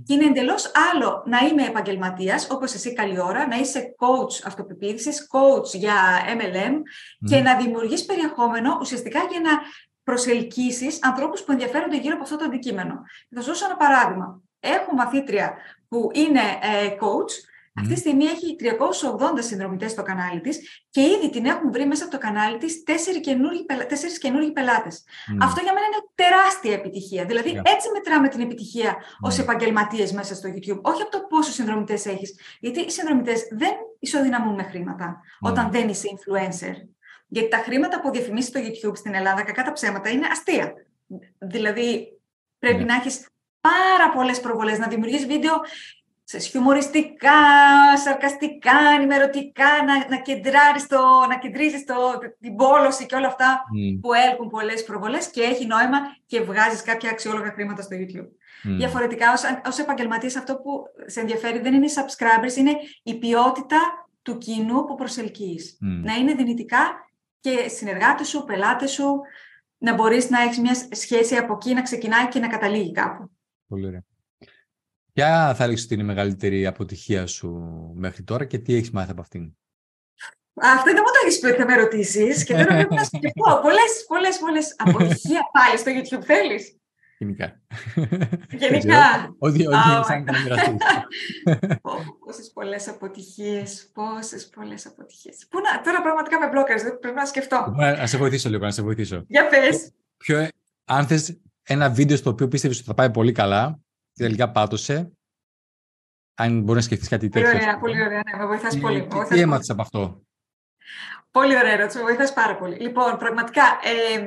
και 0.05 0.13
είναι 0.13 0.25
εντελώς 0.25 0.73
άλλο 0.93 1.23
να 1.27 1.39
είμαι 1.39 1.63
επαγγελματίας, 1.65 2.51
όπως 2.51 2.75
εσύ 2.75 2.93
καλή 2.93 3.21
ώρα, 3.21 3.47
να 3.47 3.57
είσαι 3.57 3.95
coach 3.99 4.43
αυτοπεποίθησης, 4.45 5.29
coach 5.31 5.79
για 5.79 5.95
MLM 6.39 6.73
και 7.29 7.41
να 7.41 7.57
δημιουργείς 7.57 8.05
περιεχόμενο 8.05 8.79
ουσιαστικά 8.81 9.19
για 9.31 9.41
να 9.41 9.51
προσελκύσεις 10.03 10.99
ανθρώπους 11.03 11.43
που 11.43 11.53
ενδιαφέρονται 11.53 11.97
γύρω 11.97 12.15
από 12.15 12.23
αυτό 12.23 12.37
το 12.37 12.45
αντικείμενο. 12.45 12.95
Θα 13.29 13.37
σας 13.37 13.47
δώσω 13.47 13.65
ένα 13.65 13.77
παράδειγμα. 13.77 14.41
Έχω 14.65 14.95
μαθήτρια 14.95 15.55
που 15.89 16.11
είναι 16.13 16.41
ε, 16.41 16.89
coach, 17.01 17.33
αυτή 17.77 17.95
τη 17.95 17.99
στιγμή 17.99 18.25
έχει 18.25 18.57
380 18.61 19.39
συνδρομητές 19.39 19.91
στο 19.91 20.03
κανάλι 20.03 20.41
της 20.41 20.59
και 20.91 21.01
ήδη 21.01 21.31
την 21.31 21.45
έχουν 21.45 21.73
βρει 21.73 21.87
μέσα 21.87 22.05
από 22.05 22.13
το 22.13 22.19
κανάλι 22.19 22.59
της 22.59 22.83
τέσσερις 22.83 23.21
καινούργιοι, 23.21 23.67
τέσσερις 23.89 24.19
καινούργιοι 24.19 24.53
πελάτες. 24.53 25.05
Αυτό 25.41 25.61
για 25.63 25.73
μένα 25.73 25.87
είναι 25.87 26.05
τεράστια 26.15 26.73
επιτυχία. 26.73 27.25
Δηλαδή 27.25 27.51
έτσι 27.51 27.91
μετράμε 27.93 28.29
την 28.29 28.41
επιτυχία 28.41 28.95
mm. 28.95 28.99
ως 29.21 29.39
επαγγελματίες 29.39 30.13
μέσα 30.13 30.35
στο 30.35 30.49
YouTube. 30.49 30.81
Όχι 30.83 31.03
από 31.03 31.11
το 31.11 31.21
πόσο 31.29 31.51
συνδρομητές 31.51 32.07
έχεις. 32.07 32.39
Γιατί 32.61 32.81
οι 32.81 32.91
συνδρομητές 32.91 33.49
δεν 33.51 33.73
ισοδυναμούν 33.99 34.55
με 34.55 34.63
χρήματα 34.63 35.21
όταν 35.41 35.71
δεν 35.71 35.89
είσαι 35.89 36.09
influencer. 36.15 36.75
Γιατί 37.27 37.49
τα 37.49 37.59
χρήματα 37.59 38.01
που 38.01 38.11
διαφημίσει 38.11 38.49
στο 38.49 38.61
YouTube 38.61 38.97
στην 38.97 39.15
Ελλάδα, 39.15 39.43
κακά 39.43 39.63
τα 39.63 39.73
ψέματα, 39.73 40.11
είναι 40.11 40.27
αστεία. 40.31 40.73
Δηλαδή 41.39 42.19
πρέπει 42.59 42.79
ναι. 42.79 42.85
να 42.85 42.95
έχεις 42.95 43.27
πάρα 43.69 44.11
πολλές 44.15 44.41
προβολές, 44.41 44.79
να 44.79 44.87
δημιουργείς 44.87 45.27
βίντεο 45.27 45.53
σε 46.25 46.39
χιουμοριστικά, 46.39 47.41
σαρκαστικά, 48.05 48.79
ενημερωτικά, 48.97 49.69
να, 49.87 50.09
να, 50.09 50.17
κεντράρεις 50.23 50.87
το, 50.87 51.01
να 51.29 51.39
κεντρίζεις 51.39 51.85
το, 51.85 51.95
την 52.41 52.57
πόλωση 52.57 53.07
και 53.07 53.15
όλα 53.15 53.27
αυτά 53.27 53.63
που 54.01 54.13
έλκουν 54.13 54.49
πολλές 54.49 54.85
προβολές 54.85 55.31
και 55.31 55.43
έχει 55.43 55.67
νόημα 55.67 55.99
και 56.27 56.41
βγάζεις 56.41 56.83
κάποια 56.83 57.11
αξιόλογα 57.11 57.51
χρήματα 57.53 57.83
στο 57.83 57.97
YouTube. 57.97 58.29
Mm. 58.69 58.77
Διαφορετικά, 58.77 59.33
ως, 59.33 59.43
ως 59.67 59.79
επαγγελματίας 59.79 60.37
αυτό 60.37 60.55
που 60.57 60.83
σε 61.07 61.21
ενδιαφέρει 61.21 61.59
δεν 61.59 61.75
είναι 61.75 61.87
οι 61.87 61.93
subscribers, 61.95 62.57
είναι 62.57 62.73
η 63.03 63.15
ποιότητα 63.15 64.09
του 64.23 64.39
κοινού 64.39 64.85
που 64.85 64.95
προσελκύεις. 64.95 65.77
Να 65.81 66.15
είναι 66.15 66.35
δυνητικά 66.35 66.79
και 67.41 67.69
συνεργάτες 67.69 68.29
σου, 68.29 68.45
πελάτες 68.45 68.91
σου, 68.91 69.21
να 69.79 69.95
μπορείς 69.95 70.31
να 70.31 70.43
έχεις 70.43 70.59
μια 70.59 70.75
σχέση 70.91 71.37
από 71.37 71.53
εκεί 71.53 71.75
να 71.75 71.83
ξεκινάει 71.83 72.29
και 72.29 72.39
να 72.39 72.49
καταλήγει 72.49 72.93
κάπου. 72.93 73.31
Πολύ 73.67 73.87
ωραία. 73.87 74.05
Ποια 75.13 75.55
θα 75.55 75.67
ρίξει 75.67 75.87
την 75.87 76.05
μεγαλύτερη 76.05 76.67
αποτυχία 76.67 77.27
σου 77.27 77.49
μέχρι 77.95 78.23
τώρα 78.23 78.45
και 78.45 78.59
τι 78.59 78.75
έχεις 78.75 78.91
μάθει 78.91 79.11
από 79.11 79.21
αυτήν; 79.21 79.53
Αυτό 80.55 80.93
δεν 80.93 81.03
μου 81.07 81.13
το 81.13 81.27
έχει 81.27 81.41
πει, 81.41 81.63
θα 81.63 81.67
με 81.67 81.75
ρωτήσεις 81.75 82.45
και 82.45 82.53
τώρα 82.53 82.67
πρέπει 82.67 82.95
να 82.95 83.05
σου 83.05 83.11
πω. 83.11 83.61
Πολλές, 83.67 84.05
πολλές, 84.09 84.39
πολλές 84.39 84.75
αποτυχία 84.77 85.41
πάλι 85.53 85.79
στο 85.79 85.91
YouTube 85.91 86.25
θέλεις. 86.25 86.79
Γενικά. 87.19 87.61
Γενικά. 88.51 89.35
Ό,τι 89.39 89.63
σαν 90.07 90.25
να 90.25 90.41
μοιραστεί. 90.41 90.77
Πόσες 92.27 92.51
πολλές 92.55 92.89
αποτυχίες. 92.89 93.91
Πόσες 93.93 94.49
πολλές 94.49 94.87
αποτυχίες. 94.87 95.47
Πού 95.51 95.59
να, 95.61 95.81
τώρα 95.81 96.03
πραγματικά 96.03 96.39
με 96.39 96.49
μπλόκαρες, 96.49 96.83
πρέπει 97.01 97.17
να 97.17 97.27
σκεφτώ. 97.27 97.75
Να 97.77 98.07
σε 98.07 98.19
βοηθήσω 98.19 98.49
λίγο, 98.49 98.65
να 98.65 98.71
σε 98.71 98.83
βοηθήσω. 98.83 99.25
Για 99.29 99.47
πες. 99.47 99.93
Αν 100.85 101.07
θες 101.07 101.41
ένα 101.67 101.91
βίντεο 101.91 102.17
στο 102.17 102.31
οποίο 102.31 102.49
πίστευες 102.49 102.77
ότι 102.77 102.87
θα 102.87 102.95
πάει 102.95 103.11
πολύ 103.11 103.33
καλά 103.33 103.81
και 104.13 104.23
τελικά 104.23 104.51
πάτωσε. 104.51 105.13
Αν 106.35 106.63
μπορεί 106.63 106.77
να 106.79 106.85
σκεφτείς 106.85 107.09
κάτι 107.09 107.29
τέτοιο. 107.29 107.51
Πολύ 107.51 107.63
ωραία, 107.63 107.79
πολύ 107.79 108.03
ωραία. 108.03 108.23
Ναι, 108.33 108.39
με 108.39 108.47
βοηθάς 108.47 108.79
πολύ. 108.79 109.07
Τι 109.29 109.41
έμαθες 109.41 109.71
από 109.71 109.83
αυτό; 109.83 110.25
Πολύ 111.39 111.57
ωραία 111.57 111.73
ερώτηση, 111.73 111.99
με 111.99 112.05
βοηθάς 112.05 112.33
πάρα 112.33 112.57
πολύ. 112.57 112.77
Λοιπόν, 112.77 113.17
πραγματικά, 113.17 113.63
ε, 113.63 114.21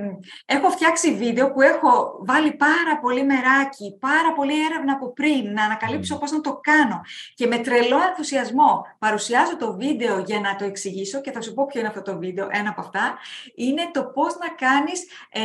έχω 0.45 0.69
φτιάξει 0.69 1.15
βίντεο 1.15 1.51
που 1.51 1.61
έχω 1.61 2.19
βάλει 2.25 2.51
πάρα 2.51 2.99
πολύ 3.01 3.23
μεράκι, 3.23 3.97
πάρα 3.99 4.33
πολύ 4.35 4.65
έρευνα 4.65 4.93
από 4.93 5.13
πριν, 5.13 5.53
να 5.53 5.63
ανακαλύψω 5.63 6.15
mm. 6.15 6.19
πώς 6.19 6.31
να 6.31 6.41
το 6.41 6.59
κάνω. 6.61 7.01
Και 7.33 7.47
με 7.47 7.57
τρελό 7.57 7.97
ενθουσιασμό 8.09 8.85
παρουσιάζω 8.99 9.57
το 9.57 9.75
βίντεο 9.75 10.19
για 10.19 10.39
να 10.39 10.55
το 10.55 10.65
εξηγήσω 10.65 11.21
και 11.21 11.31
θα 11.31 11.41
σου 11.41 11.53
πω 11.53 11.65
ποιο 11.65 11.79
είναι 11.79 11.89
αυτό 11.89 12.01
το 12.01 12.17
βίντεο, 12.17 12.47
ένα 12.51 12.69
από 12.69 12.81
αυτά. 12.81 13.17
Είναι 13.55 13.89
το 13.93 14.03
πώς 14.03 14.37
να 14.37 14.67
κάνεις 14.67 15.03
ε, 15.29 15.41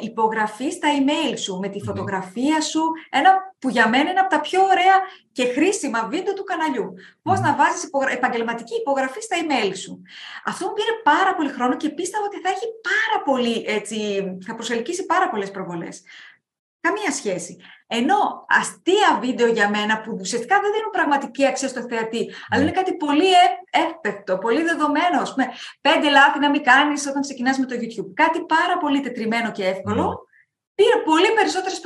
υπογραφή 0.00 0.70
στα 0.70 0.88
email 0.98 1.34
σου, 1.38 1.58
με 1.58 1.68
τη 1.68 1.80
φωτογραφία 1.80 2.60
σου, 2.60 2.80
ένα 3.10 3.54
που 3.58 3.68
για 3.68 3.88
μένα 3.88 4.10
είναι 4.10 4.20
από 4.20 4.30
τα 4.30 4.40
πιο 4.40 4.62
ωραία 4.62 4.96
και 5.32 5.44
χρήσιμα 5.44 6.06
βίντεο 6.06 6.34
του 6.34 6.44
καναλιού. 6.44 6.94
Πώς 7.22 7.40
να 7.40 7.54
βάζει 7.54 7.88
επαγγελματική 8.12 8.74
υπογραφή 8.74 9.20
στα 9.20 9.36
email 9.42 9.72
σου. 9.76 10.02
Αυτό 10.44 10.66
μου 10.66 10.72
πήρε 10.72 10.92
πάρα 11.02 11.34
πολύ 11.34 11.48
χρόνο 11.48 11.76
και 11.76 11.90
πίστευα 11.90 12.24
ότι 12.24 12.40
θα 12.40 12.48
έχει 12.48 12.66
πάρα 12.90 13.22
πολύ, 13.24 13.64
έτσι, 13.66 13.96
θα 14.46 14.54
προσελκύσει 14.54 15.06
πάρα 15.06 15.30
πολλές 15.30 15.50
προβολές. 15.50 16.02
Καμία 16.80 17.10
σχέση. 17.10 17.56
Ενώ 17.86 18.44
αστεία 18.48 19.18
βίντεο 19.20 19.46
για 19.46 19.70
μένα 19.70 20.00
που 20.00 20.16
ουσιαστικά 20.20 20.60
δεν 20.60 20.72
δίνουν 20.72 20.90
πραγματική 20.90 21.46
αξία 21.46 21.68
στο 21.68 21.82
θεατή, 21.88 22.32
αλλά 22.50 22.62
είναι 22.62 22.70
κάτι 22.70 22.96
πολύ 22.96 23.30
εύπεπτο, 23.70 24.38
πολύ 24.38 24.62
δεδομένο. 24.62 25.22
Με 25.36 25.46
πέντε 25.80 26.10
λάθη 26.10 26.38
να 26.38 26.50
μην 26.50 26.62
κάνεις 26.62 27.06
όταν 27.06 27.22
ξεκινάς 27.22 27.58
με 27.58 27.66
το 27.66 27.74
YouTube. 27.74 28.10
Κάτι 28.14 28.44
πάρα 28.44 28.78
πολύ 28.78 29.00
τετριμένο 29.00 29.50
και 29.52 29.64
εύκολο 29.66 30.26
πήρε 30.74 30.96
πολύ 31.04 31.32
περισσότερες 31.34 31.80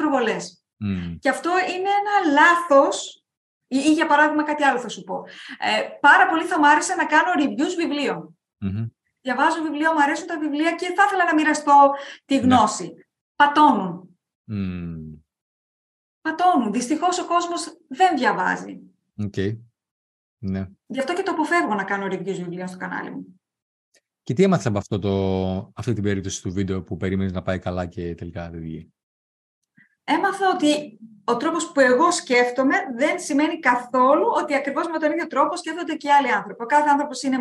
προβολές. 0.80 1.18
Και 1.20 1.28
αυτό 1.28 1.50
είναι 1.50 1.90
ένα 2.00 2.32
λάθος, 2.32 3.24
ή, 3.66 3.76
ή, 3.86 3.92
για 3.92 4.06
παράδειγμα 4.06 4.44
κάτι 4.44 4.62
άλλο 4.62 4.78
θα 4.78 4.88
σου 4.88 5.02
πω. 5.02 5.24
Ε, 5.58 5.88
πάρα 6.00 6.26
πολύ 6.28 6.44
θα 6.44 6.58
μου 6.58 6.68
άρεσε 6.68 6.94
να 6.94 7.06
κάνω 7.06 7.30
reviews 7.38 7.74
βιβλίων. 7.76 8.38
Διαβάζω 9.22 9.62
βιβλία, 9.62 9.92
μου 9.92 10.02
αρέσουν 10.02 10.26
τα 10.26 10.38
βιβλία 10.38 10.74
και 10.74 10.92
θα 10.96 11.04
ήθελα 11.06 11.24
να 11.24 11.34
μοιραστώ 11.34 11.90
τη 12.24 12.34
ναι. 12.34 12.40
γνώση. 12.40 12.94
Πατώνουν. 13.36 14.18
Πατώνουν. 16.20 16.72
Δυστυχώς 16.72 17.18
ο 17.18 17.26
κόσμος 17.26 17.76
δεν 17.88 18.16
διαβάζει. 18.16 18.80
Okay. 19.22 19.58
Ναι. 20.38 20.68
Γι' 20.86 20.98
αυτό 20.98 21.14
και 21.14 21.22
το 21.22 21.30
αποφεύγω 21.30 21.74
να 21.74 21.84
κάνω 21.84 22.06
reviews 22.06 22.24
βιβλία 22.24 22.66
στο 22.66 22.76
κανάλι 22.76 23.10
μου. 23.10 23.40
Και 24.22 24.34
τι 24.34 24.42
έμαθες 24.42 24.66
από 24.66 24.78
αυτό 24.78 24.98
το, 24.98 25.72
αυτή 25.74 25.92
την 25.92 26.02
περίπτωση 26.02 26.42
του 26.42 26.52
βίντεο 26.52 26.82
που 26.82 26.96
περίμενες 26.96 27.32
να 27.32 27.42
πάει 27.42 27.58
καλά 27.58 27.86
και 27.86 28.14
τελικά 28.14 28.50
δεν 28.50 28.60
βγήκε. 28.60 28.88
Έμαθα 30.14 30.50
ότι 30.54 30.98
ο 31.24 31.36
τρόπος 31.36 31.72
που 31.72 31.80
εγώ 31.80 32.10
σκέφτομαι 32.10 32.76
δεν 32.96 33.18
σημαίνει 33.18 33.58
καθόλου 33.58 34.26
ότι 34.42 34.54
ακριβώς 34.54 34.86
με 34.92 34.98
τον 34.98 35.10
ίδιο 35.12 35.26
τρόπο 35.26 35.56
σκέφτονται 35.56 35.94
και 35.94 36.12
άλλοι 36.12 36.30
άνθρωποι. 36.32 36.62
Ο 36.62 36.66
κάθε 36.66 36.88
άνθρωπος 36.90 37.22
είναι 37.22 37.38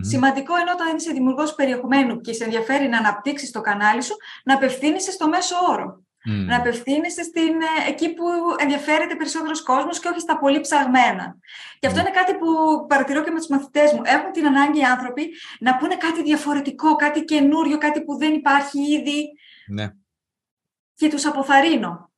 Σημαντικό 0.00 0.58
είναι 0.60 0.70
όταν 0.70 0.96
είσαι 0.96 1.12
δημιουργός 1.12 1.54
περιεχομένου 1.54 2.20
και 2.20 2.32
σε 2.32 2.44
ενδιαφέρει 2.44 2.88
να 2.88 2.98
αναπτύξεις 2.98 3.50
το 3.50 3.60
κανάλι 3.60 4.02
σου, 4.02 4.16
να 4.44 4.54
απευθύνεσαι 4.54 5.10
στο 5.10 5.28
μέσο 5.28 5.54
όρο. 5.70 6.04
Mm. 6.28 6.46
Να 6.46 6.56
απευθύνεσαι 6.56 7.22
στην, 7.22 7.60
ε, 7.60 7.88
εκεί 7.88 8.14
που 8.14 8.24
ενδιαφέρεται 8.58 9.14
περισσότερος 9.14 9.62
κόσμος 9.62 9.98
και 10.00 10.08
όχι 10.08 10.20
στα 10.20 10.38
πολύ 10.38 10.60
ψαγμένα. 10.60 11.36
Και 11.78 11.86
αυτό 11.86 12.00
είναι 12.00 12.10
κάτι 12.10 12.34
που 12.34 12.46
παρατηρώ 12.88 13.22
και 13.22 13.30
με 13.30 13.38
τους 13.38 13.48
μαθητές 13.48 13.92
μου. 13.92 14.00
Έχουν 14.04 14.32
την 14.32 14.46
ανάγκη 14.46 14.78
οι 14.78 14.82
άνθρωποι 14.84 15.32
να 15.60 15.76
πούνε 15.76 15.96
κάτι 15.96 16.22
διαφορετικό, 16.22 16.96
κάτι 16.96 17.24
καινούριο, 17.24 17.78
κάτι 17.78 18.04
που 18.04 18.16
δεν 18.16 18.34
υπάρχει 18.34 18.78
ήδη. 18.92 19.32
Ναι. 19.66 19.92
Και 20.96 21.08
τους 21.08 21.26
αποθαρρυνω 21.26 22.10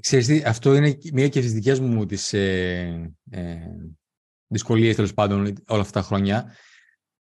Ξέρεις 0.00 0.26
τι, 0.26 0.42
αυτό 0.42 0.74
είναι 0.74 0.98
μία 1.12 1.28
και 1.28 1.40
τις 1.40 1.52
δικές 1.52 1.80
μου 1.80 2.06
τις 2.06 2.32
ε, 2.32 3.14
ε, 3.30 3.56
δυσκολίες 4.46 4.94
τέλος 4.94 5.14
πάντων 5.14 5.54
όλα 5.66 5.80
αυτά 5.80 6.00
τα 6.00 6.06
χρόνια. 6.06 6.54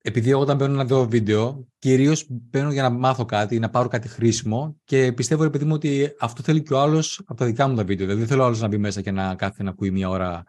Επειδή 0.01 0.30
εγώ 0.30 0.41
όταν 0.41 0.58
μπαίνω 0.58 0.74
να 0.74 0.86
δω 0.86 1.08
βίντεο, 1.08 1.68
κυρίως 1.78 2.26
μπαίνω 2.30 2.72
για 2.72 2.82
να 2.82 2.89
μάθω 2.89 3.26
κάτι, 3.26 3.60
να 3.60 3.70
πάρω 3.70 3.88
κάτι 3.88 4.08
χρήσιμο 4.08 4.80
και 4.84 5.14
πιστεύω, 5.14 5.43
επειδή 5.43 5.66
μου, 5.66 5.74
ότι 5.74 6.16
αυτό 6.20 6.43
θέλει 6.43 6.64
και 6.64 6.74
ο 6.74 6.80
άλλος 6.80 7.20
από 7.26 7.39
τα 7.39 7.45
δικά 7.45 7.68
μου 7.68 7.76
τα 7.76 7.84
βίντεο. 7.84 8.05
Δηλαδή, 8.05 8.20
δεν 8.20 8.30
θέλω 8.30 8.43
άλλος 8.43 8.62
να 8.62 8.68
μπει 8.68 8.78
μέσα 8.78 9.01
και 9.01 9.12
να 9.12 9.36
κάθεται 9.36 9.64
να 9.64 9.70
ακούει 9.70 9.91
μία 9.91 10.10
ώρα 10.10 10.43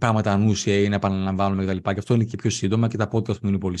πράγματα 0.00 0.32
ανούσια 0.32 0.74
ή 0.74 0.88
να 0.88 0.94
επαναλαμβάνουμε 0.94 1.64
κτλ. 1.64 1.76
Και, 1.76 1.92
και 1.92 1.98
αυτό 1.98 2.14
είναι 2.14 2.24
και 2.24 2.36
πιο 2.36 2.50
σύντομα 2.50 2.88
και 2.88 2.96
τα 2.96 3.08
podcast 3.12 3.38
μου 3.40 3.48
είναι 3.48 3.58
πολύ 3.58 3.78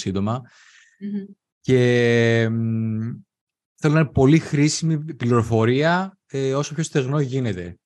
Και 1.60 2.48
θέλω 3.74 3.94
να 3.94 4.00
είναι 4.00 4.08
πολύ 4.08 4.38
χρήσιμη 4.38 5.14
πληροφορία 5.14 6.18
ε, 6.26 6.54
όσο 6.54 6.74
πιο 6.74 6.82
στεγνό 6.82 7.20
γίνεται. 7.20 7.78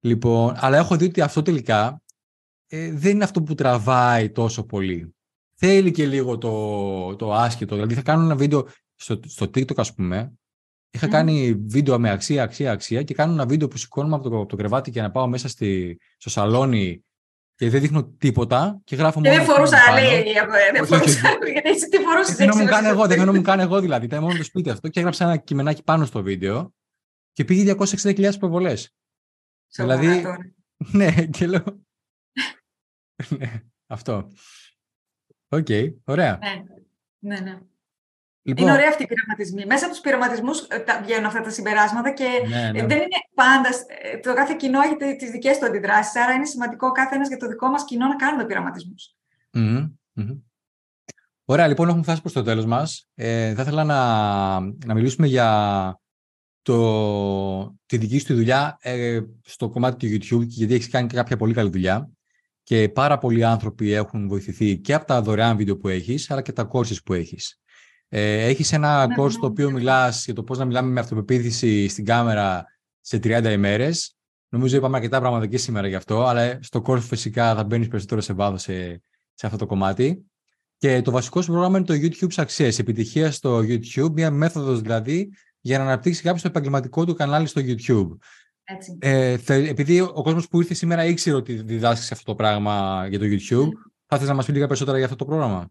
Λοιπόν, 0.00 0.54
αλλά 0.56 0.76
έχω 0.76 0.96
δει 0.96 1.04
ότι 1.04 1.20
αυτό 1.20 1.42
τελικά 1.42 2.02
ε, 2.66 2.92
δεν 2.92 3.10
είναι 3.14 3.24
αυτό 3.24 3.42
που 3.42 3.54
τραβάει 3.54 4.30
τόσο 4.30 4.64
πολύ 4.64 5.14
θέλει 5.64 5.90
και 5.90 6.06
λίγο 6.06 6.38
το, 6.38 7.16
το 7.16 7.32
άσχετο. 7.32 7.74
Δηλαδή 7.74 7.94
θα 7.94 8.02
κάνω 8.02 8.24
ένα 8.24 8.36
βίντεο 8.36 8.66
στο, 8.94 9.20
στο 9.26 9.46
TikTok 9.46 9.76
ας 9.76 9.94
πούμε, 9.94 10.32
είχα 10.90 11.08
κάνει 11.08 11.54
βίντεο 11.54 11.98
με 11.98 12.10
αξία, 12.10 12.42
αξία, 12.42 12.72
αξία 12.72 13.02
και 13.02 13.14
κάνω 13.14 13.32
ένα 13.32 13.46
βίντεο 13.46 13.68
που 13.68 13.76
σηκώνουμε 13.76 14.14
από 14.14 14.28
το, 14.28 14.46
το 14.46 14.56
κρεβάτι 14.56 14.90
και 14.90 15.02
να 15.02 15.10
πάω 15.10 15.26
μέσα 15.28 15.48
στη, 15.48 15.98
στο 16.16 16.30
σαλόνι 16.30 17.04
και 17.62 17.70
δεν 17.70 17.80
δείχνω 17.80 18.04
τίποτα 18.04 18.80
και 18.84 18.96
γράφω 18.96 19.20
μόνο. 19.20 19.32
Και 19.32 19.38
δεν 19.38 19.54
φορούσα 19.54 19.76
άλλη. 19.88 20.32
Δεν 20.72 20.86
φορούσα 20.86 21.38
γιατί 21.52 21.68
εσύ 21.68 21.88
τι 21.88 21.98
φορούσες. 21.98 22.36
Δεν 22.36 22.50
μου 22.54 22.64
κάνει 22.64 22.86
εγώ, 22.88 23.06
δεν 23.06 23.34
μου 23.34 23.42
κάνει 23.42 23.62
εγώ 23.62 23.80
δηλαδή. 23.80 24.04
Ήταν 24.04 24.22
μόνο 24.22 24.36
το 24.36 24.44
σπίτι 24.44 24.70
αυτό 24.70 24.88
και 24.88 24.98
έγραψα 24.98 25.24
ένα 25.24 25.36
κειμενάκι 25.36 25.82
πάνω 25.82 26.04
στο 26.04 26.22
βίντεο 26.22 26.74
και 27.32 27.44
πήγε 27.44 27.74
260.000 27.78 28.30
προβολές. 28.38 28.94
Δηλαδή, 29.76 30.22
ναι, 30.98 31.26
και 31.26 31.46
λέω... 31.46 31.64
ναι, 33.38 33.62
αυτό. 33.86 34.28
OK, 35.48 35.66
okay, 35.68 35.94
ωραία. 36.04 36.38
Ναι, 37.18 37.40
ναι. 37.40 37.58
Ναι. 38.42 38.52
Λοιπόν... 38.52 38.64
Είναι 38.64 38.72
ωραία 38.72 38.88
αυτοί 38.88 39.02
οι 39.02 39.06
πειραματισμοί. 39.06 39.64
Μέσα 39.66 39.84
από 39.84 39.94
τους 39.94 40.02
πειραματισμούς 40.02 40.60
ε, 40.60 40.84
βγαίνουν 41.02 41.24
αυτά 41.24 41.40
τα 41.40 41.50
συμπεράσματα 41.50 42.10
και 42.10 42.28
ναι, 42.48 42.70
ναι. 42.70 42.86
δεν 42.86 42.98
είναι 42.98 43.20
πάντα. 43.34 43.68
Ε, 44.02 44.18
το 44.18 44.34
κάθε 44.34 44.54
κοινό 44.58 44.80
έχει 44.80 45.16
τις 45.16 45.30
δικές 45.30 45.58
του 45.58 45.66
αντιδράσεις. 45.66 46.16
Άρα 46.16 46.32
είναι 46.32 46.46
σημαντικό 46.46 46.92
κάθε 46.92 47.14
ένας 47.14 47.28
για 47.28 47.36
το 47.36 47.48
δικό 47.48 47.68
μας 47.68 47.84
κοινό 47.84 48.06
να 48.06 48.16
κάνουμε 48.16 48.44
πειραματισμούς. 48.44 49.14
Mm-hmm. 49.52 49.90
Ωραία, 51.44 51.66
λοιπόν, 51.66 51.88
έχουμε 51.88 52.02
φτάσει 52.02 52.20
προς 52.20 52.32
το 52.32 52.42
τέλος 52.42 52.64
μας. 52.64 53.08
Ε, 53.14 53.54
θα 53.54 53.62
ήθελα 53.62 53.84
να, 53.84 54.60
να 54.60 54.94
μιλήσουμε 54.94 55.26
για 55.26 56.00
το, 56.62 57.76
τη 57.86 57.96
δική 57.96 58.18
σου 58.18 58.34
δουλειά 58.34 58.78
ε, 58.80 59.20
στο 59.44 59.68
κομμάτι 59.70 59.96
του 59.96 60.14
YouTube, 60.14 60.46
γιατί 60.46 60.74
έχεις 60.74 60.88
κάνει 60.88 61.08
κάποια 61.08 61.36
πολύ 61.36 61.54
καλή 61.54 61.70
δουλειά 61.70 62.08
και 62.62 62.88
πάρα 62.88 63.18
πολλοί 63.18 63.44
άνθρωποι 63.44 63.92
έχουν 63.92 64.28
βοηθηθεί 64.28 64.78
και 64.78 64.94
από 64.94 65.06
τα 65.06 65.22
δωρεάν 65.22 65.56
βίντεο 65.56 65.76
που 65.76 65.88
έχεις, 65.88 66.30
αλλά 66.30 66.42
και 66.42 66.52
τα 66.52 66.68
courses 66.72 67.02
που 67.04 67.12
έχεις. 67.12 67.61
Ε, 68.14 68.44
έχεις 68.44 68.72
ένα 68.72 69.06
ναι, 69.06 69.14
course 69.18 69.32
το 69.40 69.46
οποίο 69.46 69.70
μιλάς 69.70 70.24
για 70.24 70.34
το 70.34 70.42
πώς 70.42 70.58
να 70.58 70.64
μιλάμε 70.64 70.90
με 70.90 71.00
αυτοπεποίθηση 71.00 71.88
στην 71.88 72.04
κάμερα 72.04 72.64
σε 73.00 73.16
30 73.16 73.44
ημέρες. 73.52 74.16
Νομίζω 74.48 74.76
είπαμε 74.76 74.96
αρκετά 74.96 75.18
πράγματα 75.18 75.46
και 75.46 75.58
σήμερα 75.58 75.88
γι' 75.88 75.94
αυτό, 75.94 76.24
αλλά 76.24 76.58
στο 76.62 76.82
course 76.86 77.00
φυσικά 77.00 77.54
θα 77.54 77.64
μπαίνεις 77.64 77.88
περισσότερο 77.88 78.20
σε 78.20 78.32
βάθος 78.32 78.62
σε, 78.62 79.02
σε 79.34 79.46
αυτό 79.46 79.58
το 79.58 79.66
κομμάτι. 79.66 80.24
Και 80.76 81.02
το 81.02 81.10
βασικό 81.10 81.42
σου 81.42 81.52
πρόγραμμα 81.52 81.78
είναι 81.78 81.86
το 81.86 81.94
YouTube 81.94 82.44
Success, 82.44 82.78
επιτυχία 82.78 83.30
στο 83.30 83.58
YouTube, 83.58 84.10
μια 84.12 84.30
μέθοδος 84.30 84.80
δηλαδή 84.80 85.32
για 85.60 85.78
να 85.78 85.84
αναπτύξεις 85.84 86.22
κάποιο 86.22 86.42
το 86.42 86.48
επαγγελματικό 86.48 87.04
του 87.04 87.14
κανάλι 87.14 87.46
στο 87.46 87.60
YouTube. 87.64 88.16
Έτσι. 88.64 88.98
Ε, 89.00 89.36
επειδή 89.48 90.00
ο 90.00 90.22
κόσμος 90.22 90.48
που 90.48 90.60
ήρθε 90.60 90.74
σήμερα 90.74 91.04
ήξερε 91.04 91.36
ότι 91.36 91.54
διδάσκεις 91.62 92.12
αυτό 92.12 92.24
το 92.24 92.34
πράγμα 92.34 93.06
για 93.08 93.18
το 93.18 93.24
YouTube, 93.24 93.66
mm. 93.66 93.90
θα 94.06 94.16
ήθελα 94.16 94.30
να 94.30 94.34
μας 94.34 94.44
πεις 94.44 94.54
λίγα 94.54 94.66
περισσότερα 94.66 94.96
για 94.96 95.06
αυτό 95.06 95.18
το 95.18 95.24
πρόγραμμα; 95.24 95.70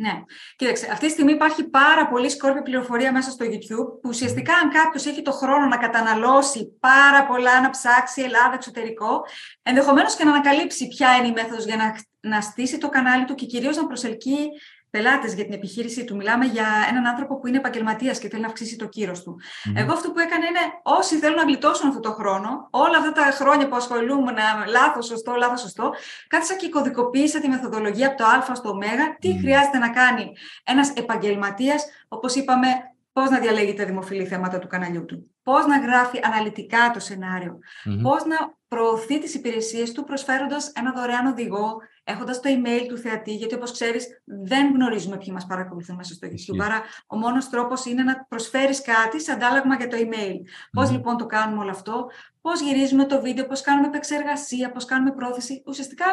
Ναι. 0.00 0.22
Κοίταξε, 0.56 0.88
αυτή 0.92 1.06
τη 1.06 1.12
στιγμή 1.12 1.32
υπάρχει 1.32 1.64
πάρα 1.64 2.08
πολύ 2.08 2.30
σκόρπια 2.30 2.62
πληροφορία 2.62 3.12
μέσα 3.12 3.30
στο 3.30 3.44
YouTube 3.44 4.00
που 4.00 4.08
ουσιαστικά 4.08 4.54
αν 4.54 4.70
κάποιος 4.70 5.06
έχει 5.06 5.22
το 5.22 5.32
χρόνο 5.32 5.66
να 5.66 5.76
καταναλώσει 5.76 6.76
πάρα 6.80 7.26
πολλά, 7.26 7.60
να 7.60 7.70
ψάξει 7.70 8.22
Ελλάδα 8.22 8.54
εξωτερικό, 8.54 9.22
ενδεχομένως 9.62 10.16
και 10.16 10.24
να 10.24 10.30
ανακαλύψει 10.30 10.88
ποια 10.88 11.16
είναι 11.16 11.26
η 11.26 11.32
μέθοδος 11.32 11.64
για 11.64 11.76
να, 11.76 11.94
να 12.20 12.40
στήσει 12.40 12.78
το 12.78 12.88
κανάλι 12.88 13.24
του 13.24 13.34
και 13.34 13.46
κυρίως 13.46 13.76
να 13.76 13.86
προσελκύει 13.86 14.48
πελάτες 14.90 15.34
για 15.34 15.44
την 15.44 15.52
επιχείρησή 15.52 16.04
του. 16.04 16.16
Μιλάμε 16.16 16.44
για 16.44 16.66
έναν 16.88 17.06
άνθρωπο 17.06 17.38
που 17.38 17.46
είναι 17.46 17.56
επαγγελματίας 17.56 18.18
και 18.18 18.28
θέλει 18.28 18.42
να 18.42 18.48
αυξήσει 18.48 18.76
το 18.76 18.88
κύρος 18.88 19.22
του. 19.22 19.40
Εγώ 19.74 19.92
αυτό 19.92 20.10
που 20.10 20.18
έκανα 20.18 20.46
είναι 20.46 20.58
όσοι 20.82 21.16
θέλουν 21.16 21.36
να 21.36 21.42
γλιτώσουν 21.42 21.88
αυτό 21.88 22.00
το 22.00 22.12
χρόνο, 22.12 22.68
όλα 22.70 22.98
αυτά 22.98 23.12
τα 23.12 23.22
χρόνια 23.22 23.68
που 23.68 23.76
ασχολούμαι, 23.76 24.32
λάθος, 24.68 25.06
σωστό, 25.06 25.34
λάθος, 25.34 25.60
σωστό, 25.60 25.92
κάθισα 26.28 26.54
και 26.54 26.68
κωδικοποίησα 26.68 27.40
τη 27.40 27.48
μεθοδολογία 27.48 28.06
από 28.06 28.16
το 28.16 28.24
Α 28.24 28.54
στο 28.54 28.68
Ω, 28.70 28.78
τι 29.18 29.38
χρειάζεται 29.38 29.78
να 29.78 29.90
κάνει 29.90 30.32
ένας 30.64 30.90
επαγγελματίας, 30.90 31.84
όπως 32.08 32.34
είπαμε, 32.34 32.66
πώς 33.12 33.30
να 33.30 33.38
διαλέγει 33.38 33.74
τα 33.74 33.84
δημοφιλή 33.84 34.26
θέματα 34.26 34.58
του 34.58 34.66
καναλιού 34.66 35.04
του, 35.04 35.30
πώς 35.42 35.66
να 35.66 35.78
γράφει 35.78 36.20
αναλυτικά 36.22 36.90
το 36.92 37.00
σενάριο, 37.00 37.58
mm 37.84 38.02
πώς 38.02 38.24
να 38.24 38.36
προωθεί 38.68 39.18
τις 39.18 39.34
υπηρεσίες 39.34 39.92
του 39.92 40.04
προσφέροντας 40.04 40.72
ένα 40.74 40.92
δωρεάν 40.92 41.26
οδηγό, 41.26 41.76
έχοντας 42.04 42.40
το 42.40 42.48
email 42.52 42.86
του 42.88 42.98
θεατή, 42.98 43.34
γιατί 43.34 43.54
όπως 43.54 43.72
ξέρεις, 43.72 44.22
δεν 44.24 44.72
γνωρίζουμε 44.74 45.16
ποιοι 45.16 45.28
μας 45.32 45.46
παρακολουθούν 45.46 45.96
μέσα 45.96 46.14
στο 46.14 46.28
YouTube. 46.28 46.64
Άρα, 46.64 46.82
ο 47.06 47.16
μόνος 47.16 47.48
τρόπος 47.48 47.84
είναι 47.84 48.02
να 48.02 48.26
προσφέρεις 48.28 48.82
κάτι 48.82 49.20
σε 49.20 49.32
αντάλλαγμα 49.32 49.76
για 49.76 49.88
το 49.88 49.96
email. 50.00 50.34
Mm. 50.34 50.70
Πώ 50.72 50.82
λοιπόν 50.82 51.16
το 51.16 51.26
κάνουμε 51.26 51.62
όλο 51.62 51.70
αυτό, 51.70 52.06
πώς 52.40 52.60
γυρίζουμε 52.60 53.04
το 53.04 53.20
βίντεο, 53.20 53.46
πώς 53.46 53.60
κάνουμε 53.60 53.86
επεξεργασία, 53.86 54.72
πώς 54.72 54.84
κάνουμε 54.84 55.12
πρόθεση; 55.12 55.62
Ουσιαστικά 55.66 56.04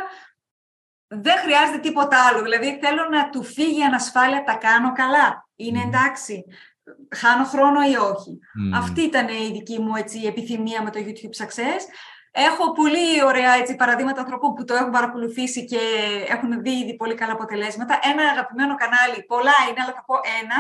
δεν 1.08 1.38
χρειάζεται 1.38 1.78
τίποτα 1.78 2.18
άλλο. 2.28 2.42
Δηλαδή, 2.42 2.80
θέλω 2.82 3.10
να 3.10 3.30
του 3.30 3.44
φύγει 3.44 3.80
η 3.80 3.84
ανασφάλεια, 3.84 4.44
τα 4.44 4.54
κάνω 4.54 4.92
καλά. 4.92 5.48
Είναι 5.56 5.82
εντάξει. 5.82 6.46
Χάνω 7.16 7.44
χρόνο 7.44 7.82
ή 7.82 7.96
όχι; 7.96 8.40
Αυτή 8.76 9.02
ήταν 9.02 9.28
η 9.28 9.52
δική 9.52 9.80
μου 9.80 9.96
έτσι, 9.96 10.20
επιθυμία 10.26 10.84
με 10.84 10.90
το 10.90 11.00
YouTube 11.00 11.46
Success. 11.46 11.82
Έχω 12.38 12.72
πολύ 12.72 13.24
ωραία 13.24 13.54
έτσι, 13.54 13.76
παραδείγματα 13.76 14.22
ανθρώπων 14.22 14.54
που 14.54 14.64
το 14.64 14.74
έχουν 14.74 14.92
παρακολουθήσει 14.92 15.66
και 15.66 15.80
έχουν 16.28 16.62
δει 16.62 16.72
ήδη 16.72 16.96
πολύ 16.96 17.16
καλά 17.16 17.32
αποτελέσματα. 17.32 18.00
Ένα 18.04 18.24
αγαπημένο 18.24 18.76
κανάλι, 18.76 19.24
πολλά 19.24 19.54
είναι, 19.70 19.82
αλλά 19.82 19.94
θα 19.94 20.04
πω 20.06 20.16
ένα, 20.42 20.56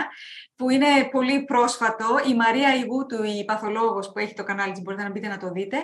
που 0.55 0.69
είναι 0.69 0.88
πολύ 1.11 1.43
πρόσφατο. 1.43 2.05
Η 2.28 2.34
Μαρία 2.36 2.76
Ιγούτου, 2.76 3.23
η 3.23 3.45
παθολόγος 3.45 4.11
που 4.11 4.19
έχει 4.19 4.34
το 4.34 4.43
κανάλι 4.43 4.71
της, 4.71 4.82
μπορείτε 4.82 5.03
να 5.03 5.09
μπείτε 5.09 5.28
να 5.28 5.38
το 5.38 5.51
δείτε. 5.51 5.78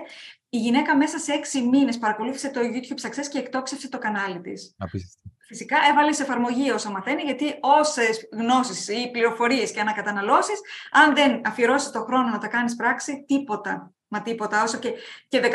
Η 0.49 0.57
γυναίκα 0.57 0.97
μέσα 0.97 1.17
σε 1.17 1.33
έξι 1.33 1.61
μήνες 1.61 1.97
παρακολούθησε 1.97 2.49
το 2.49 2.59
YouTube 2.63 3.07
Success 3.07 3.27
και 3.31 3.39
εκτόξευσε 3.39 3.89
το 3.89 3.97
κανάλι 3.97 4.41
της. 4.41 4.75
Φυσικά 5.47 5.77
έβαλε 5.89 6.11
σε 6.11 6.23
εφαρμογή 6.23 6.71
όσα 6.71 6.89
μαθαίνει, 6.91 7.21
γιατί 7.21 7.57
όσες 7.59 8.29
γνώσεις 8.31 8.87
ή 8.87 9.11
πληροφορίες 9.11 9.71
και 9.71 9.83
να 9.83 9.91
καταναλώσει, 9.91 10.53
αν 10.91 11.15
δεν 11.15 11.41
αφιερώσεις 11.45 11.91
το 11.91 12.03
χρόνο 12.03 12.29
να 12.29 12.37
τα 12.37 12.47
κάνεις 12.47 12.75
πράξη, 12.75 13.23
τίποτα 13.27 13.93
Μα 14.14 14.22
τίποτα. 14.22 14.64
Όσο 14.64 14.78
και, 14.78 14.93
και 15.28 15.39
15.000 15.43 15.49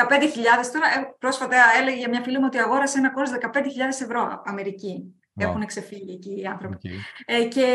τώρα, 0.73 0.87
ε, 0.99 1.15
πρόσφατα 1.19 1.57
έλεγε 1.81 1.99
για 1.99 2.09
μια 2.09 2.23
φίλη 2.23 2.39
μου 2.39 2.45
ότι 2.47 2.59
αγόρασε 2.59 2.99
ένα 2.99 3.11
κόρς 3.11 3.31
15.000 3.31 3.59
ευρώ 3.89 4.43
Αμερική. 4.45 5.15
Έχουν 5.37 5.67
ξεφύγει 5.67 6.13
εκεί 6.13 6.41
οι 6.41 6.47
άνθρωποι. 6.47 6.91
Ε, 7.25 7.45
και 7.45 7.67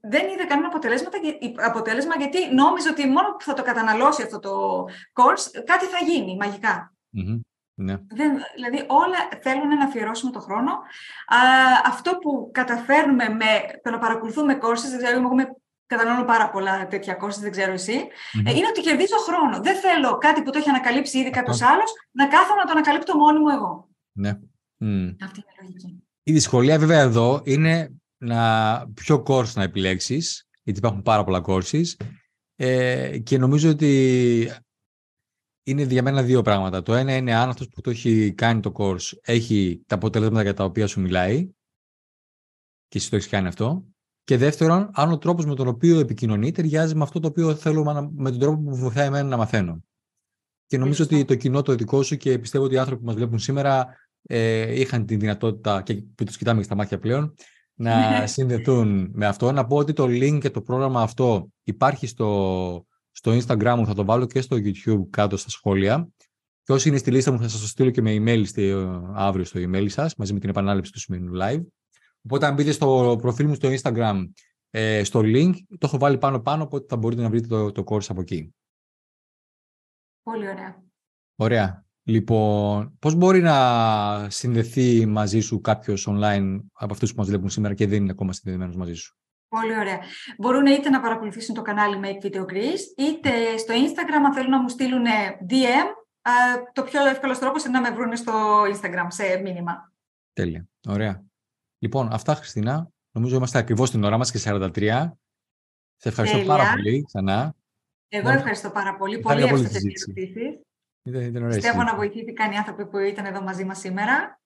δεν 0.00 0.28
είδε 0.28 0.44
κανένα 0.44 0.70
αποτέλεσμα, 1.66 2.14
γιατί 2.18 2.54
νόμιζε 2.54 2.88
ότι 2.88 3.06
μόνο 3.06 3.28
που 3.38 3.44
θα 3.44 3.54
το 3.54 3.62
καταναλώσει 3.62 4.22
αυτό 4.22 4.38
το 4.38 4.84
course 5.12 5.62
κάτι 5.64 5.86
θα 5.86 6.04
γίνει 6.04 6.36
Ναι. 7.74 7.98
Δεν, 8.08 8.38
δηλαδή 8.54 8.84
όλα 8.88 9.16
θέλουν 9.42 9.68
να 9.68 9.84
αφιερώσουμε 9.84 10.32
το 10.32 10.40
χρόνο. 10.40 10.70
Α, 11.26 11.38
αυτό 11.86 12.18
που 12.18 12.50
καταφέρνουμε 12.52 13.28
με 13.28 13.80
το 13.82 13.90
να 13.90 13.98
παρακολουθούμε 13.98 14.58
courses, 14.62 14.96
δηλαδή 14.96 15.14
εγώ 15.16 15.24
έχουμε 15.24 15.56
καταναλώνω 15.86 16.24
πάρα 16.24 16.50
πολλά 16.50 16.86
τέτοια 16.88 17.18
courses, 17.20 17.40
δεν 17.40 17.50
ξέρω 17.50 17.72
εσύ, 17.72 17.96
ε, 18.46 18.50
είναι 18.50 18.66
ότι 18.68 18.80
κερδίζω 18.80 19.16
χρόνο. 19.16 19.60
Δεν 19.62 19.76
θέλω 19.76 20.18
κάτι 20.18 20.42
που 20.42 20.50
το 20.50 20.58
έχει 20.58 20.68
ανακαλύψει 20.68 21.18
ήδη 21.18 21.30
κάποιος 21.30 21.62
άλλος 21.62 21.92
να 22.10 22.28
κάθομαι 22.28 22.60
να 22.60 22.64
το 22.64 22.72
ανακαλύπτω 22.72 23.16
μόνη 23.16 23.38
μου 23.38 23.48
εγώ. 23.48 23.88
Ναι. 24.12 24.28
Αυτή 25.24 25.40
είναι 25.40 25.52
η 25.60 25.62
λογική. 25.62 26.02
Η 26.22 26.32
δυσκολία 26.32 26.78
βέβαια 26.78 27.00
εδώ 27.00 27.42
είναι 27.44 27.94
να, 28.16 28.86
ποιο 28.94 29.22
course 29.26 29.52
να 29.54 29.62
επιλέξεις, 29.62 30.48
γιατί 30.62 30.78
υπάρχουν 30.78 31.02
πάρα 31.02 31.24
πολλά 31.24 31.42
courses 31.46 32.06
ε, 32.54 33.18
και 33.18 33.38
νομίζω 33.38 33.70
ότι 33.70 34.50
είναι 35.62 35.82
για 35.82 36.02
μένα 36.02 36.22
δύο 36.22 36.42
πράγματα. 36.42 36.82
Το 36.82 36.94
ένα 36.94 37.16
είναι 37.16 37.34
αν 37.34 37.48
αυτός 37.48 37.68
που 37.68 37.80
το 37.80 37.90
έχει 37.90 38.32
κάνει 38.32 38.60
το 38.60 38.72
course 38.76 39.18
έχει 39.22 39.82
τα 39.86 39.94
αποτελέσματα 39.94 40.42
για 40.42 40.54
τα 40.54 40.64
οποία 40.64 40.86
σου 40.86 41.00
μιλάει 41.00 41.50
και 42.88 42.98
εσύ 42.98 43.10
το 43.10 43.16
έχεις 43.16 43.28
κάνει 43.28 43.46
αυτό. 43.46 43.84
Και 44.24 44.36
δεύτερον, 44.36 44.90
αν 44.92 45.12
ο 45.12 45.18
τρόπος 45.18 45.46
με 45.46 45.54
τον 45.54 45.68
οποίο 45.68 45.98
επικοινωνεί 45.98 46.50
ταιριάζει 46.50 46.94
με 46.94 47.02
αυτό 47.02 47.20
το 47.20 47.28
οποίο 47.28 47.54
θέλω, 47.54 48.10
με 48.16 48.30
τον 48.30 48.38
τρόπο 48.38 48.62
που 48.62 48.76
βοηθάει 48.76 49.06
εμένα 49.06 49.28
να 49.28 49.36
μαθαίνω. 49.36 49.84
Και 50.66 50.78
νομίζω 50.78 51.04
ότι 51.04 51.24
το 51.24 51.34
κοινό 51.34 51.62
το 51.62 51.74
δικό 51.74 52.02
σου 52.02 52.16
και 52.16 52.38
πιστεύω 52.38 52.64
ότι 52.64 52.74
οι 52.74 52.78
άνθρωποι 52.78 53.00
που 53.00 53.06
μας 53.06 53.14
βλέπουν 53.14 53.38
σήμερα 53.38 53.86
ε, 54.22 54.80
είχαν 54.80 55.06
τη 55.06 55.16
δυνατότητα 55.16 55.82
και 55.82 55.94
που 55.94 56.24
τους 56.24 56.36
κοιτάμε 56.36 56.62
στα 56.62 56.74
μάτια 56.74 56.98
πλέον 56.98 57.34
να 57.74 58.26
συνδεθούν 58.26 59.10
με 59.12 59.26
αυτό. 59.26 59.52
Να 59.52 59.66
πω 59.66 59.76
ότι 59.76 59.92
το 59.92 60.04
link 60.04 60.38
και 60.40 60.50
το 60.50 60.60
πρόγραμμα 60.60 61.02
αυτό 61.02 61.48
υπάρχει 61.62 62.06
στο, 62.06 62.86
στο 63.10 63.32
Instagram 63.32 63.74
μου, 63.78 63.86
θα 63.86 63.94
το 63.94 64.04
βάλω 64.04 64.26
και 64.26 64.40
στο 64.40 64.56
YouTube 64.56 65.06
κάτω 65.10 65.36
στα 65.36 65.50
σχόλια. 65.50 66.08
Και 66.62 66.72
όσοι 66.72 66.88
είναι 66.88 66.98
στη 66.98 67.10
λίστα 67.10 67.32
μου 67.32 67.38
θα 67.38 67.48
σας 67.48 67.60
το 67.60 67.66
στείλω 67.66 67.90
και 67.90 68.02
με 68.02 68.16
email 68.18 68.42
στη, 68.46 68.72
αύριο 69.14 69.44
στο 69.44 69.60
email 69.60 69.86
σας, 69.88 70.16
μαζί 70.16 70.32
με 70.32 70.38
την 70.38 70.48
επανάληψη 70.48 70.92
του 70.92 70.98
σημερινού 70.98 71.32
live. 71.42 71.62
Οπότε 72.24 72.46
αν 72.46 72.54
μπείτε 72.54 72.72
στο 72.72 73.18
προφίλ 73.20 73.46
μου 73.46 73.54
στο 73.54 73.68
Instagram, 73.68 74.28
ε, 74.70 75.04
στο 75.04 75.20
link, 75.24 75.52
το 75.68 75.86
έχω 75.86 75.98
βάλει 75.98 76.18
πάνω-πάνω, 76.18 76.62
οπότε 76.62 76.86
θα 76.88 76.96
μπορείτε 76.96 77.22
να 77.22 77.28
βρείτε 77.28 77.46
το, 77.46 77.72
το 77.72 77.84
course 77.86 78.06
από 78.08 78.20
εκεί. 78.20 78.54
Πολύ 80.22 80.48
ωραία. 80.48 80.82
Ωραία. 81.36 81.84
Λοιπόν, 82.06 82.96
πώς 82.98 83.14
μπορεί 83.14 83.40
να 83.40 84.30
συνδεθεί 84.30 85.06
μαζί 85.06 85.40
σου 85.40 85.60
κάποιος 85.60 86.08
online 86.10 86.60
από 86.72 86.92
αυτούς 86.92 87.10
που 87.10 87.18
μας 87.18 87.28
βλέπουν 87.28 87.48
σήμερα 87.48 87.74
και 87.74 87.86
δεν 87.86 88.02
είναι 88.02 88.10
ακόμα 88.10 88.32
συνδεδεμένος 88.32 88.76
μαζί 88.76 88.94
σου; 88.94 89.18
Πολύ 89.48 89.78
ωραία. 89.78 89.98
Μπορούν 90.38 90.66
είτε 90.66 90.90
να 90.90 91.00
παρακολουθήσουν 91.00 91.54
το 91.54 91.62
κανάλι 91.62 92.00
Make 92.02 92.26
Video 92.26 92.40
Greece, 92.40 92.84
είτε 92.96 93.56
στο 93.56 93.74
Instagram 93.74 94.24
αν 94.24 94.34
θέλουν 94.34 94.50
να 94.50 94.60
μου 94.60 94.68
στείλουν 94.68 95.04
DM. 95.50 95.86
Το 96.72 96.82
πιο 96.82 97.06
εύκολος 97.06 97.38
τρόπος 97.38 97.64
είναι 97.64 97.78
να 97.78 97.90
με 97.90 97.96
βρουν 97.96 98.16
στο 98.16 98.62
Instagram 98.62 99.06
σε 99.08 99.40
μήνυμα. 99.42 99.92
Τέλεια. 100.32 100.68
Ωραία. 100.88 101.24
Λοιπόν, 101.78 102.12
αυτά 102.12 102.34
Χριστίνα. 102.34 102.88
Νομίζω 103.12 103.36
είμαστε 103.36 103.58
ακριβώς 103.58 103.88
στην 103.88 104.04
ώρα 104.04 104.18
μας 104.18 104.30
και 104.30 104.38
43. 104.44 105.10
Σε 105.96 106.08
ευχαριστώ 106.08 106.36
Τέλεια. 106.38 106.56
πάρα 106.56 106.70
πολύ 106.72 107.02
ξανά. 107.02 107.54
Εγώ 108.08 108.28
ευχαριστώ 108.28 108.70
πάρα 108.70 108.96
πολύ. 108.96 109.18
Πολύ 109.20 109.42
εύστοχες 109.42 109.74
ερωτήσεις. 109.74 110.06
Ήταν, 111.02 111.20
ήταν 111.22 111.42
ωραία 111.42 111.54
Πιστεύω 111.54 111.72
συζήτηση. 111.74 111.84
να 111.84 111.94
βοηθήθηκαν 111.96 112.52
οι 112.52 112.56
άνθρωποι 112.56 112.86
που 112.86 112.98
ήταν 112.98 113.24
εδώ 113.24 113.42
μαζί 113.42 113.64
μας 113.64 113.78
σήμερα. 113.78 114.40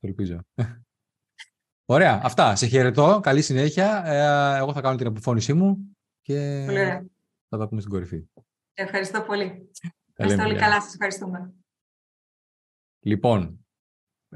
Το 0.00 0.06
ελπίζω. 0.06 0.40
Ωραία. 1.84 2.20
Αυτά. 2.24 2.56
Σε 2.56 2.66
χαιρετώ. 2.66 3.20
Καλή 3.22 3.42
συνέχεια. 3.42 4.02
Ε, 4.06 4.56
εγώ 4.58 4.72
θα 4.72 4.80
κάνω 4.80 4.96
την 4.96 5.06
αποφώνησή 5.06 5.52
μου 5.52 5.96
και 6.20 6.62
Πολύ 6.66 6.78
ωραία. 6.80 7.06
θα 7.48 7.58
τα 7.58 7.68
πούμε 7.68 7.80
στην 7.80 7.92
κορυφή. 7.92 8.28
Ευχαριστώ 8.74 9.22
πολύ. 9.22 9.70
Τα 10.14 10.24
λέμε, 10.24 10.32
Είστε 10.32 10.42
όλοι 10.44 10.52
γεια. 10.58 10.62
καλά. 10.68 10.80
Σας 10.80 10.92
ευχαριστούμε. 10.92 11.52
Λοιπόν, 13.00 13.63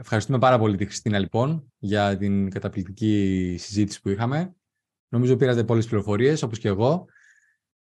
ευχαριστούμε 0.01 0.39
πάρα 0.39 0.59
πολύ 0.59 0.77
τη 0.77 0.85
Χριστίνα 0.85 1.19
λοιπόν 1.19 1.73
για 1.79 2.17
την 2.17 2.51
καταπληκτική 2.51 3.57
συζήτηση 3.59 4.01
που 4.01 4.09
είχαμε. 4.09 4.55
Νομίζω 5.09 5.37
πήρατε 5.37 5.65
πολλές 5.65 5.87
πληροφορίες, 5.87 6.43
όπως 6.43 6.59
και 6.59 6.69
εγώ. 6.69 7.07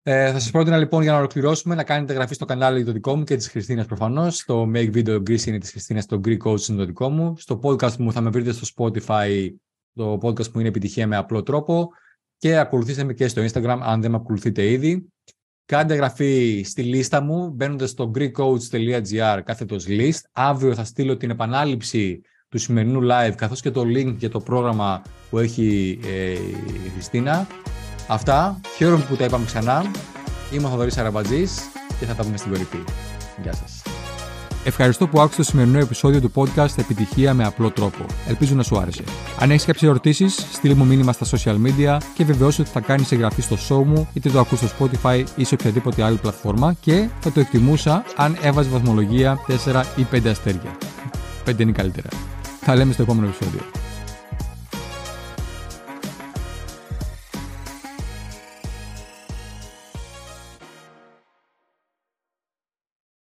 Ε, 0.02 0.32
θα 0.32 0.40
σας 0.40 0.52
πρότεινα 0.52 0.78
λοιπόν 0.78 1.02
για 1.02 1.12
να 1.12 1.18
ολοκληρώσουμε 1.18 1.76
να 1.76 1.84
κάνετε 1.84 2.12
εγγραφή 2.12 2.34
στο 2.34 2.46
κανάλι 2.46 2.84
το 2.84 2.92
δικό 2.92 3.16
μου 3.16 3.24
και 3.24 3.36
της 3.36 3.50
Χριστίνας 3.50 3.86
προφανώς. 3.86 4.46
Το 4.46 4.72
Make 4.74 4.94
Video 4.94 5.16
Greece 5.16 5.46
είναι 5.46 5.58
της 5.58 5.72
Χριστίνας, 5.72 6.06
το 6.06 6.22
Greek 6.26 6.38
Coach 6.38 6.68
είναι 6.68 6.78
το 6.78 6.86
δικό 6.86 7.10
μου. 7.10 7.38
Στο 7.38 7.60
podcast 7.64 7.96
μου 7.96 8.12
θα 8.12 8.22
με 8.22 8.30
βρείτε 8.30 8.52
στο 8.52 8.68
Spotify, 8.76 9.50
το 9.94 10.18
podcast 10.22 10.52
που 10.52 10.60
είναι 10.60 10.68
επιτυχία 10.68 11.08
με 11.08 11.16
απλό 11.16 11.44
τρόπο 11.44 11.90
και 12.38 12.58
ακολουθήστε 12.58 13.04
με 13.04 13.14
και 13.14 13.28
στο 13.28 13.44
Instagram 13.44 13.80
αν 13.82 14.02
δεν 14.02 14.12
με 14.12 14.18
ακολουθείτε 14.18 14.72
ήδη. 14.72 15.12
Κάντε 15.70 15.94
εγγραφή 15.94 16.64
στη 16.66 16.84
λίστα 16.84 17.22
μου 17.22 17.50
μπαίνοντα 17.50 17.88
στο 17.88 18.12
greekcoach.gr 18.16 19.40
κάθετος 19.44 19.86
list. 19.88 20.20
Αύριο 20.32 20.76
θα 20.76 20.84
στείλω 20.84 21.18
την 21.18 21.30
επανάληψη 21.30 22.22
του 22.50 22.58
σημερινού 22.58 23.00
live 23.04 23.34
καθώς 23.36 23.62
και 23.62 23.72
το 23.72 23.82
link 23.82 24.16
για 24.18 24.30
το 24.30 24.40
πρόγραμμα 24.40 25.02
που 25.30 25.38
έχει 25.38 26.00
ε, 26.06 26.32
η 26.86 26.90
Χριστίνα. 26.94 27.48
Αυτά. 28.08 28.60
Χαίρομαι 28.78 29.06
που 29.10 29.16
τα 29.16 29.26
είπαμε 29.26 29.46
ξανά. 29.46 29.92
Είμαι 30.54 30.68
ο 30.68 30.70
Θοδωρής 30.70 30.98
Αραμπατζής 30.98 31.60
και 32.00 32.06
θα 32.06 32.14
τα 32.14 32.24
πούμε 32.24 32.38
στην 32.38 32.52
κορυφή. 32.52 32.84
Γεια 33.42 33.54
σας. 33.54 33.99
Ευχαριστώ 34.64 35.08
που 35.08 35.20
άκουσες 35.20 35.46
το 35.46 35.52
σημερινό 35.52 35.80
επεισόδιο 35.80 36.22
του 36.22 36.32
podcast 36.36 36.78
Επιτυχία 36.78 37.34
με 37.34 37.44
απλό 37.44 37.72
τρόπο. 37.72 38.06
Ελπίζω 38.28 38.56
να 38.56 38.64
σου 38.64 38.78
άρεσε. 38.78 39.04
Αν 39.40 39.52
έχεις 39.52 39.66
κάποιες 39.66 39.90
ερωτήσεις, 39.90 40.48
στείλ 40.54 40.74
μου 40.74 40.86
μήνυμα 40.86 41.12
στα 41.12 41.26
social 41.26 41.56
media 41.56 41.98
και 42.14 42.26
βεβαιώσου 42.26 42.62
ότι 42.62 42.70
θα 42.70 42.80
κάνεις 42.80 43.12
εγγραφή 43.12 43.42
στο 43.42 43.58
show 43.70 43.84
μου, 43.86 44.10
είτε 44.14 44.30
το 44.30 44.40
ακούς 44.40 44.60
στο 44.60 44.68
Spotify 44.80 45.24
ή 45.36 45.44
σε 45.44 45.54
οποιαδήποτε 45.54 46.04
άλλη 46.04 46.18
πλατφόρμα 46.18 46.76
και 46.82 47.10
θα 47.20 47.32
το 47.32 47.40
εκτιμούσα 47.40 48.04
αν 48.16 48.38
έβαζε 48.42 48.70
βαθμολογία 48.70 49.40
4 49.66 49.84
ή 49.96 50.06
5 50.12 50.28
αστέρια. 50.28 50.78
5 51.46 51.60
είναι 51.60 51.72
καλύτερα. 51.72 52.10
Θα 52.62 52.76
λέμε 52.76 52.94
στο 52.94 53.02
επόμενο 53.02 53.28
επεισόδιο. 53.28 53.62